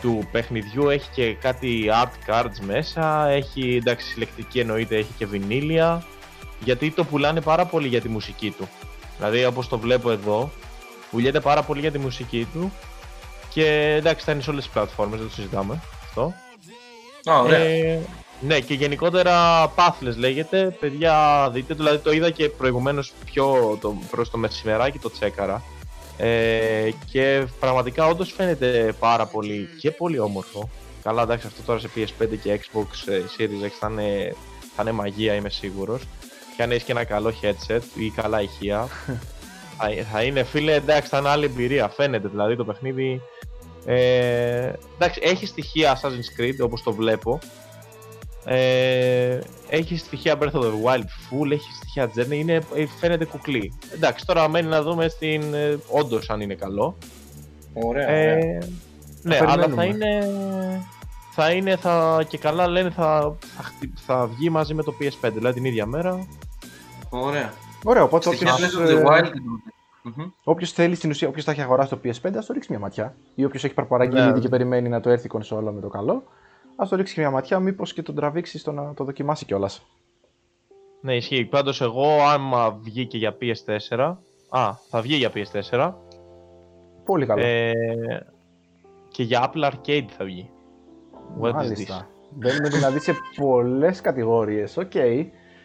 του 0.00 0.28
παιχνιδιού 0.32 0.88
έχει 0.88 1.08
και 1.14 1.34
κάτι 1.34 1.90
art 2.02 2.30
cards 2.30 2.58
μέσα, 2.66 3.28
έχει 3.28 3.76
εντάξει 3.76 4.06
συλλεκτική 4.06 4.60
εννοείται, 4.60 4.96
έχει 4.96 5.12
και 5.18 5.26
βινίλια. 5.26 6.04
γιατί 6.60 6.90
το 6.90 7.04
πουλάνε 7.04 7.40
πάρα 7.40 7.64
πολύ 7.64 7.88
για 7.88 8.00
τη 8.00 8.08
μουσική 8.08 8.50
του. 8.50 8.68
Δηλαδή, 9.16 9.44
όπως 9.44 9.68
το 9.68 9.78
βλέπω 9.78 10.10
εδώ, 10.10 10.50
πουλιέται 11.10 11.40
πάρα 11.40 11.62
πολύ 11.62 11.80
για 11.80 11.90
τη 11.90 11.98
μουσική 11.98 12.48
του 12.52 12.72
και 13.48 13.94
εντάξει, 13.98 14.24
θα 14.24 14.32
είναι 14.32 14.42
σε 14.42 14.50
όλες 14.50 14.64
τις 14.64 14.72
πλατφόρμες, 14.72 15.18
δεν 15.18 15.28
το 15.28 15.34
συζητάμε 15.34 15.80
αυτό. 16.02 16.34
Α, 17.30 17.40
ωραία. 17.40 17.58
Ε, 17.58 18.00
ναι, 18.40 18.60
και 18.60 18.74
γενικότερα 18.74 19.66
Pathless 19.76 20.16
λέγεται. 20.16 20.76
Παιδιά, 20.80 21.48
δείτε, 21.52 21.74
δηλαδή 21.74 21.98
το 21.98 22.12
είδα 22.12 22.30
και 22.30 22.48
προηγουμένως 22.48 23.12
πιο 23.24 23.78
το, 23.80 23.96
προς 24.10 24.30
το 24.30 24.38
μεσημεράκι 24.38 24.98
το 24.98 25.10
τσέκαρα. 25.10 25.62
Ε, 26.16 26.90
και 27.10 27.46
πραγματικά 27.60 28.06
όντως 28.06 28.32
φαίνεται 28.32 28.94
πάρα 28.98 29.26
πολύ 29.26 29.68
και 29.80 29.90
πολύ 29.90 30.18
όμορφο. 30.18 30.70
Καλά, 31.02 31.22
εντάξει, 31.22 31.46
αυτό 31.46 31.62
τώρα 31.62 31.80
σε 31.80 31.88
PS5 31.96 32.28
και 32.42 32.60
Xbox 32.60 33.12
ε, 33.12 33.20
Series 33.36 33.66
X 33.66 33.70
θα 33.80 33.88
είναι, 33.90 34.34
θα 34.76 34.82
είναι 34.82 34.92
μαγεία, 34.92 35.34
είμαι 35.34 35.48
σίγουρος. 35.48 36.02
Και 36.56 36.62
αν 36.62 36.70
έχεις 36.70 36.84
και 36.84 36.92
ένα 36.92 37.04
καλό 37.04 37.32
headset 37.42 37.82
ή 37.94 38.10
καλά 38.10 38.42
ηχεία, 38.42 38.88
θα, 39.78 39.88
θα 40.12 40.22
είναι 40.22 40.42
φίλε, 40.42 40.74
εντάξει, 40.74 41.08
θα 41.08 41.18
είναι 41.18 41.28
άλλη 41.28 41.44
εμπειρία. 41.44 41.88
Φαίνεται 41.88 42.28
δηλαδή 42.28 42.56
το 42.56 42.64
παιχνίδι. 42.64 43.20
Ε, 43.84 44.72
εντάξει, 44.94 45.20
έχει 45.22 45.46
στοιχεία 45.46 46.00
Assassin's 46.00 46.40
Creed 46.40 46.56
όπως 46.60 46.82
το 46.82 46.92
βλέπω. 46.92 47.38
Ε, 48.44 49.38
έχεις 49.68 50.00
στοιχεία 50.00 50.38
Breath 50.40 50.52
of 50.52 50.60
the 50.62 50.82
Wild 50.84 50.98
full, 51.02 51.50
έχεις 51.50 51.76
στοιχεία 51.76 52.10
Journey, 52.16 52.30
είναι, 52.36 52.54
ε, 52.74 52.86
φαίνεται 53.00 53.24
κουκλί. 53.24 53.72
Εντάξει, 53.94 54.26
τώρα 54.26 54.48
μένει 54.48 54.68
να 54.68 54.82
δούμε 54.82 55.08
στην, 55.08 55.54
ε, 55.54 55.78
όντως 55.88 56.30
αν 56.30 56.40
είναι 56.40 56.54
καλό. 56.54 56.96
Ωραία, 57.74 58.08
Ε, 58.08 58.32
ωραία. 58.32 58.62
ναι, 59.22 59.34
Θα 59.36 59.44
αλλά 59.50 59.62
θα 59.62 59.68
περιμένουμε. 59.74 60.06
είναι, 60.06 60.26
θα 61.32 61.50
είναι 61.50 61.76
θα, 61.76 62.24
και 62.28 62.38
καλά 62.38 62.66
λένε 62.66 62.90
θα, 62.90 63.36
θα, 63.56 63.62
χτυ- 63.62 63.98
θα 64.06 64.26
βγει 64.26 64.50
μαζί 64.50 64.74
με 64.74 64.82
το 64.82 64.94
PS5, 65.00 65.30
δηλαδή 65.32 65.54
την 65.54 65.64
ίδια 65.64 65.86
μέρα. 65.86 66.26
Ωραία. 67.10 67.52
Ωραία, 67.84 68.02
οπότε 68.02 68.26
Στοιχεία 68.26 68.52
όποιος, 68.52 68.76
Breath 68.78 68.80
of 68.80 68.88
the 68.88 68.98
ε, 68.98 69.02
Wild. 69.06 69.30
Μμμ. 70.02 70.26
όποιος 70.44 70.72
θέλει 70.72 70.94
στην 70.94 71.10
ουσία, 71.10 71.28
όποιος 71.28 71.44
θα 71.44 71.50
έχει 71.50 71.60
αγοράσει 71.60 71.90
το 71.90 71.98
PS5, 72.04 72.30
ας 72.36 72.46
το 72.46 72.52
ρίξει 72.52 72.70
μια 72.70 72.78
ματιά. 72.80 73.14
Ή 73.34 73.44
όποιος 73.44 73.64
έχει 73.64 73.74
παραπαραγγείλει 73.74 74.20
Ναι. 74.22 74.28
ήδη 74.28 74.40
και 74.40 74.48
περιμένει 74.48 74.88
να 74.88 75.00
το 75.00 75.10
έρθει 75.10 75.26
η 75.26 75.28
κονσόλα 75.28 75.72
με 75.72 75.80
το 75.80 75.88
καλό, 75.88 76.22
ας 76.76 76.88
το 76.88 76.96
ρίξεις 76.96 77.14
και 77.14 77.20
μια 77.20 77.30
ματιά, 77.30 77.58
μήπως 77.58 77.92
και 77.92 78.02
τον 78.02 78.14
τραβήξεις 78.14 78.60
στο 78.60 78.72
να 78.72 78.94
το 78.94 79.04
δοκιμάσει 79.04 79.44
κιόλας. 79.44 79.82
Ναι, 81.00 81.16
ισχύει. 81.16 81.44
Πάντως 81.44 81.80
εγώ 81.80 82.20
άμα 82.22 82.70
βγει 82.70 83.06
και 83.06 83.18
για 83.18 83.36
PS4, 83.40 84.16
α, 84.48 84.72
θα 84.88 85.00
βγει 85.00 85.14
για 85.14 85.32
PS4, 85.34 85.92
Πολύ 87.04 87.26
καλό. 87.26 87.42
ε, 87.44 87.72
και 89.08 89.22
για 89.22 89.52
Apple 89.52 89.70
Arcade 89.70 90.06
θα 90.16 90.24
βγει. 90.24 90.50
What 91.40 91.46
is 91.46 91.50
this? 91.50 91.52
Μάλιστα. 91.52 92.08
Μπαίνουμε 92.30 92.68
δηλαδή 92.68 93.00
σε 93.00 93.14
πολλές 93.36 94.00
κατηγορίες. 94.00 94.76
Οκ. 94.76 94.92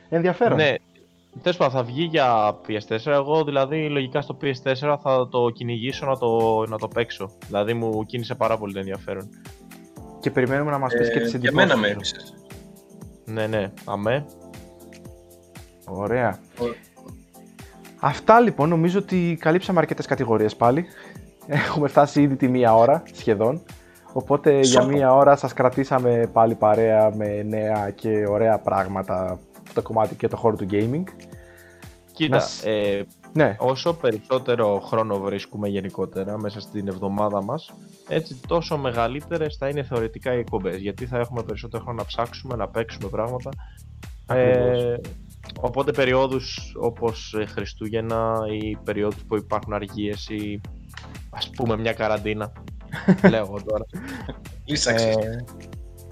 Ενδιαφέρον. 0.10 0.57
Ναι, 0.57 0.74
τέλος 1.41 1.57
πάντων 1.57 1.74
θα 1.74 1.84
βγει 1.84 2.03
για 2.03 2.57
PS4. 2.68 3.05
Εγώ 3.05 3.43
δηλαδή 3.43 3.89
λογικά 3.89 4.22
στο 4.22 4.38
PS4 4.41 4.97
θα 5.01 5.28
το 5.32 5.49
κυνηγήσω 5.49 6.05
να 6.05 6.18
το, 6.18 6.64
να 6.68 6.78
το 6.78 6.88
παίξω. 6.88 7.32
Δηλαδή 7.47 7.74
μου 7.74 8.05
κίνησε 8.05 8.36
πάρα 8.36 8.57
πολύ 8.57 8.74
το 8.74 8.80
ενδιαφέρον. 8.80 9.30
Και 10.20 10.32
περιμένουμε 10.32 10.72
να 10.72 10.78
μας 10.78 10.93
πεις 10.93 11.09
και 11.11 11.20
τις 11.20 11.34
Ε, 11.34 11.36
εντυπώσεις 11.36 11.41
Για 11.41 11.51
μένα 11.51 11.76
με 11.78 11.88
σου. 11.88 11.93
έπεισες. 11.93 12.34
Ναι, 13.26 13.47
ναι, 13.47 13.72
αμέ. 13.86 14.26
Ωραία. 15.86 16.39
Ωραία. 16.59 16.74
Αυτά 17.99 18.39
λοιπόν, 18.39 18.70
νομίζω 18.70 18.99
ότι 18.99 19.38
καλύψαμε 19.39 19.80
αρκετές 19.80 20.05
κατηγορίες 20.05 20.55
πάλι. 20.55 20.86
Έχουμε 21.47 21.88
φτάσει 21.88 22.22
ήδη 22.22 22.36
τη 22.36 22.47
μία 22.47 22.76
ώρα 22.76 23.03
σχεδόν. 23.11 23.61
Οπότε 24.13 24.53
για 24.59 24.82
Σώπα. 24.82 24.86
μία 24.93 25.13
ώρα 25.13 25.36
σας 25.36 25.53
κρατήσαμε 25.53 26.30
πάλι 26.34 26.55
παρέα 26.55 27.15
με 27.15 27.43
νέα 27.43 27.89
και 27.95 28.26
ωραία 28.30 28.59
πράγματα 28.59 29.39
στο 29.70 29.82
κομμάτι 29.82 30.15
και 30.15 30.28
το 30.28 30.38
χώρο 30.38 30.55
του 30.55 30.67
gaming. 30.72 31.03
Κοίτα, 32.11 32.36
Να 32.36 32.41
σ- 32.41 32.65
ε, 32.65 33.01
Ναι, 33.34 33.55
όσο 33.59 33.93
περισσότερο 33.93 34.80
χρόνο 34.80 35.19
βρίσκουμε 35.19 35.67
γενικότερα 35.67 36.38
μέσα 36.38 36.59
στην 36.59 36.88
εβδομάδα 36.88 37.43
μας, 37.43 37.73
έτσι 38.07 38.39
τόσο 38.47 38.77
μεγαλύτερες 38.77 39.55
θα 39.59 39.69
είναι 39.69 39.84
θεωρητικά 39.84 40.34
οι 40.34 40.38
εκπομπές, 40.38 40.77
γιατί 40.77 41.05
θα 41.05 41.17
έχουμε 41.17 41.43
περισσότερο 41.43 41.84
χρόνο 41.84 41.97
να 41.97 42.05
ψάξουμε, 42.05 42.55
να 42.55 42.67
παίξουμε 42.67 43.09
πράγματα. 43.09 43.49
Ακριβώς. 44.25 44.84
Ε, 44.84 44.99
οπότε 45.61 45.91
περιόδους 45.91 46.75
όπως 46.80 47.36
ε, 47.39 47.45
Χριστούγεννα 47.45 48.39
ή 48.61 48.77
περιόδους 48.84 49.23
που 49.27 49.36
υπάρχουν 49.36 49.73
αργίες 49.73 50.30
ή 50.30 50.61
ας 51.30 51.49
πούμε 51.49 51.77
μια 51.77 51.93
καραντίνα, 51.93 52.51
λέω 53.30 53.41
εγώ 53.41 53.59
τώρα. 53.65 53.86
Λύσαξες. 54.65 55.15
Ε, 55.15 55.45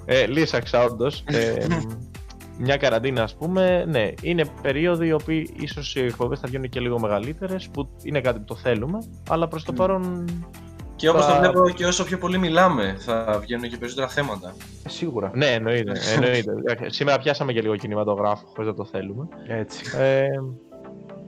ε, 0.06 0.28
λύσαξα 0.28 0.84
όντως. 0.84 1.24
Ε, 1.26 1.66
μια 2.60 2.78
καραντίνα 2.78 3.24
ας 3.24 3.36
πούμε, 3.36 3.86
ναι, 3.88 4.10
είναι 4.22 4.46
περίοδοι 4.62 5.08
οι 5.08 5.12
οποίοι 5.12 5.54
ίσως 5.60 5.96
οι 5.96 6.00
εκπομπές 6.00 6.40
θα 6.40 6.48
βγαίνουν 6.48 6.70
και 6.70 6.80
λίγο 6.80 7.00
μεγαλύτερες, 7.00 7.70
που 7.70 7.88
είναι 8.04 8.22
κάτι 8.22 8.40
που 8.40 8.46
το 8.46 8.56
θέλουμε, 8.56 8.98
αλλά 9.30 9.48
προς 9.48 9.64
το 9.64 9.74
παρόν 9.74 10.26
Και 10.96 11.10
όπως 11.10 11.26
θα- 11.26 11.34
το 11.34 11.40
βλέπω 11.40 11.70
και 11.70 11.86
όσο 11.86 12.04
πιο 12.04 12.18
πολύ 12.18 12.38
μιλάμε 12.38 12.96
θα 13.00 13.40
βγαίνουν 13.42 13.70
και 13.70 13.78
περισσότερα 13.78 14.08
θέματα. 14.08 14.54
ε, 14.86 14.90
σίγουρα. 14.90 15.32
Ναι, 15.34 15.46
εννοείται. 15.46 15.92
εννοείται. 16.16 16.54
Σήμερα 16.90 17.18
πιάσαμε 17.18 17.54
και 17.54 17.62
λίγο 17.62 17.76
κινηματογράφο 17.76 18.46
χωρίς 18.48 18.70
να 18.70 18.76
το 18.76 18.86
θέλουμε. 18.86 19.28
Έτσι. 19.48 19.84
Ε, 19.98 20.26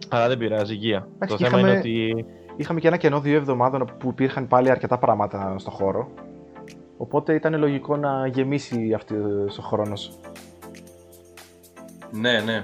αλλά 0.09 0.27
δεν 0.27 0.37
πειράζει, 0.37 0.73
υγεία. 0.73 1.07
Εντάξει, 1.15 1.35
το 1.37 1.43
και 1.43 1.49
θέμα 1.49 1.59
είχαμε- 1.59 1.85
είναι 1.85 2.09
ότι. 2.13 2.25
Είχαμε 2.55 2.79
και 2.79 2.87
ένα 2.87 2.97
κενό 2.97 3.19
δύο 3.19 3.35
εβδομάδων 3.35 3.85
που 3.99 4.07
υπήρχαν 4.09 4.47
πάλι 4.47 4.69
αρκετά 4.69 4.97
πράγματα 4.97 5.55
στο 5.57 5.71
χώρο. 5.71 6.09
Οπότε 6.97 7.33
ήταν 7.33 7.59
λογικό 7.59 7.97
να 7.97 8.27
γεμίσει 8.27 8.93
αυτός 8.93 9.57
ο 9.57 9.61
χρόνος. 9.61 10.19
Ναι, 12.11 12.39
ναι. 12.39 12.63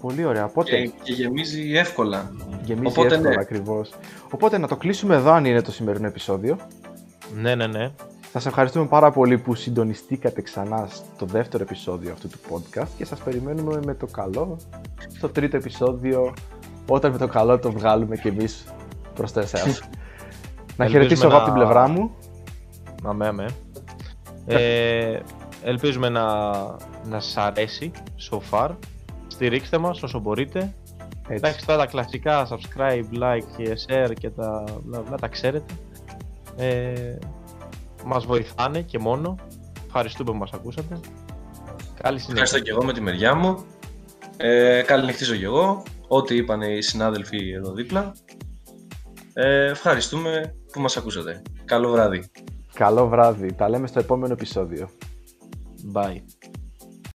Πολύ 0.00 0.24
ωραία. 0.24 0.44
Οπότε 0.44 0.70
Και, 0.70 0.90
και 1.02 1.12
γεμίζει 1.12 1.76
εύκολα. 1.76 2.30
γεμίζει 2.62 2.86
οπότε 2.98 3.14
εύκολα 3.14 3.34
ναι. 3.34 3.40
ακριβώς. 3.40 3.90
Οπότε 4.30 4.58
να 4.58 4.68
το 4.68 4.76
κλείσουμε 4.76 5.14
εδώ 5.14 5.30
αν 5.32 5.44
είναι 5.44 5.62
το 5.62 5.72
σημερινό 5.72 6.06
επεισόδιο. 6.06 6.56
Ναι, 7.34 7.54
ναι, 7.54 7.66
ναι. 7.66 7.90
Σας 8.32 8.46
ευχαριστούμε 8.46 8.86
πάρα 8.86 9.10
πολύ 9.10 9.38
που 9.38 9.54
συντονιστήκατε 9.54 10.42
ξανά 10.42 10.88
στο 10.90 11.26
δεύτερο 11.26 11.62
επεισόδιο 11.62 12.12
αυτού 12.12 12.28
του 12.28 12.38
podcast 12.50 12.86
και 12.96 13.04
σας 13.04 13.18
περιμένουμε 13.20 13.80
με 13.84 13.94
το 13.94 14.06
καλό 14.06 14.58
στο 15.16 15.28
τρίτο 15.28 15.56
επεισόδιο 15.56 16.34
όταν 16.88 17.12
με 17.12 17.18
το 17.18 17.26
καλό 17.26 17.58
το 17.58 17.72
βγάλουμε 17.72 18.16
κι 18.16 18.28
εμείς 18.28 18.64
προς 19.14 19.32
το 19.32 19.40
εσάς. 19.40 19.62
να 20.76 20.84
Ελπίζουμε 20.84 20.88
χαιρετήσω 20.88 21.26
εγώ 21.26 21.36
από 21.36 21.44
την 21.44 21.52
να- 21.52 21.58
πλευρά 21.58 21.88
μου. 21.88 22.10
Αμέ, 23.04 23.26
αμέ. 23.26 23.46
Ε, 24.46 25.18
ελπίζουμε 25.62 26.08
να, 26.08 26.52
να 27.04 27.20
σας 27.20 27.36
αρέσει 27.36 27.90
so 28.30 28.38
far. 28.50 28.70
Στηρίξτε 29.26 29.78
μας 29.78 30.02
όσο 30.02 30.18
μπορείτε. 30.18 30.58
Έτσι. 30.58 31.34
Εντάξει, 31.34 31.66
τώρα 31.66 31.78
τα 31.78 31.86
κλασικά 31.86 32.48
subscribe, 32.48 33.22
like 33.22 33.44
και 33.56 33.78
share 33.88 34.12
και 34.18 34.30
τα, 34.30 34.64
μπλα, 34.82 35.00
μπλα, 35.00 35.16
τα 35.16 35.28
ξέρετε. 35.28 35.74
Ε, 36.56 37.16
μας 38.04 38.26
βοηθάνε 38.26 38.80
και 38.80 38.98
μόνο. 38.98 39.36
Ευχαριστούμε 39.86 40.30
που 40.30 40.36
μας 40.36 40.52
ακούσατε. 40.52 41.00
Καλή 42.02 42.18
συνέχεια. 42.18 42.42
Ευχαριστώ 42.42 42.60
και 42.60 42.70
εγώ 42.70 42.84
με 42.84 42.92
τη 42.92 43.00
μεριά 43.00 43.34
μου. 43.34 43.64
Ε, 44.36 44.82
καληνυχτίζω 44.86 45.36
και 45.36 45.44
εγώ. 45.44 45.82
Ό,τι 46.08 46.36
είπαν 46.36 46.60
οι 46.60 46.82
συνάδελφοι 46.82 47.50
εδώ 47.50 47.72
δίπλα. 47.72 48.12
Ε, 49.32 49.64
ευχαριστούμε 49.64 50.54
που 50.72 50.80
μας 50.80 50.96
ακούσατε. 50.96 51.42
Καλό 51.64 51.90
βράδυ. 51.90 52.30
Καλό 52.74 53.08
βράδυ. 53.08 53.52
Τα 53.52 53.68
λέμε 53.68 53.86
στο 53.86 53.98
επόμενο 53.98 54.32
επεισόδιο. 54.32 54.90
Bye. 55.84 56.22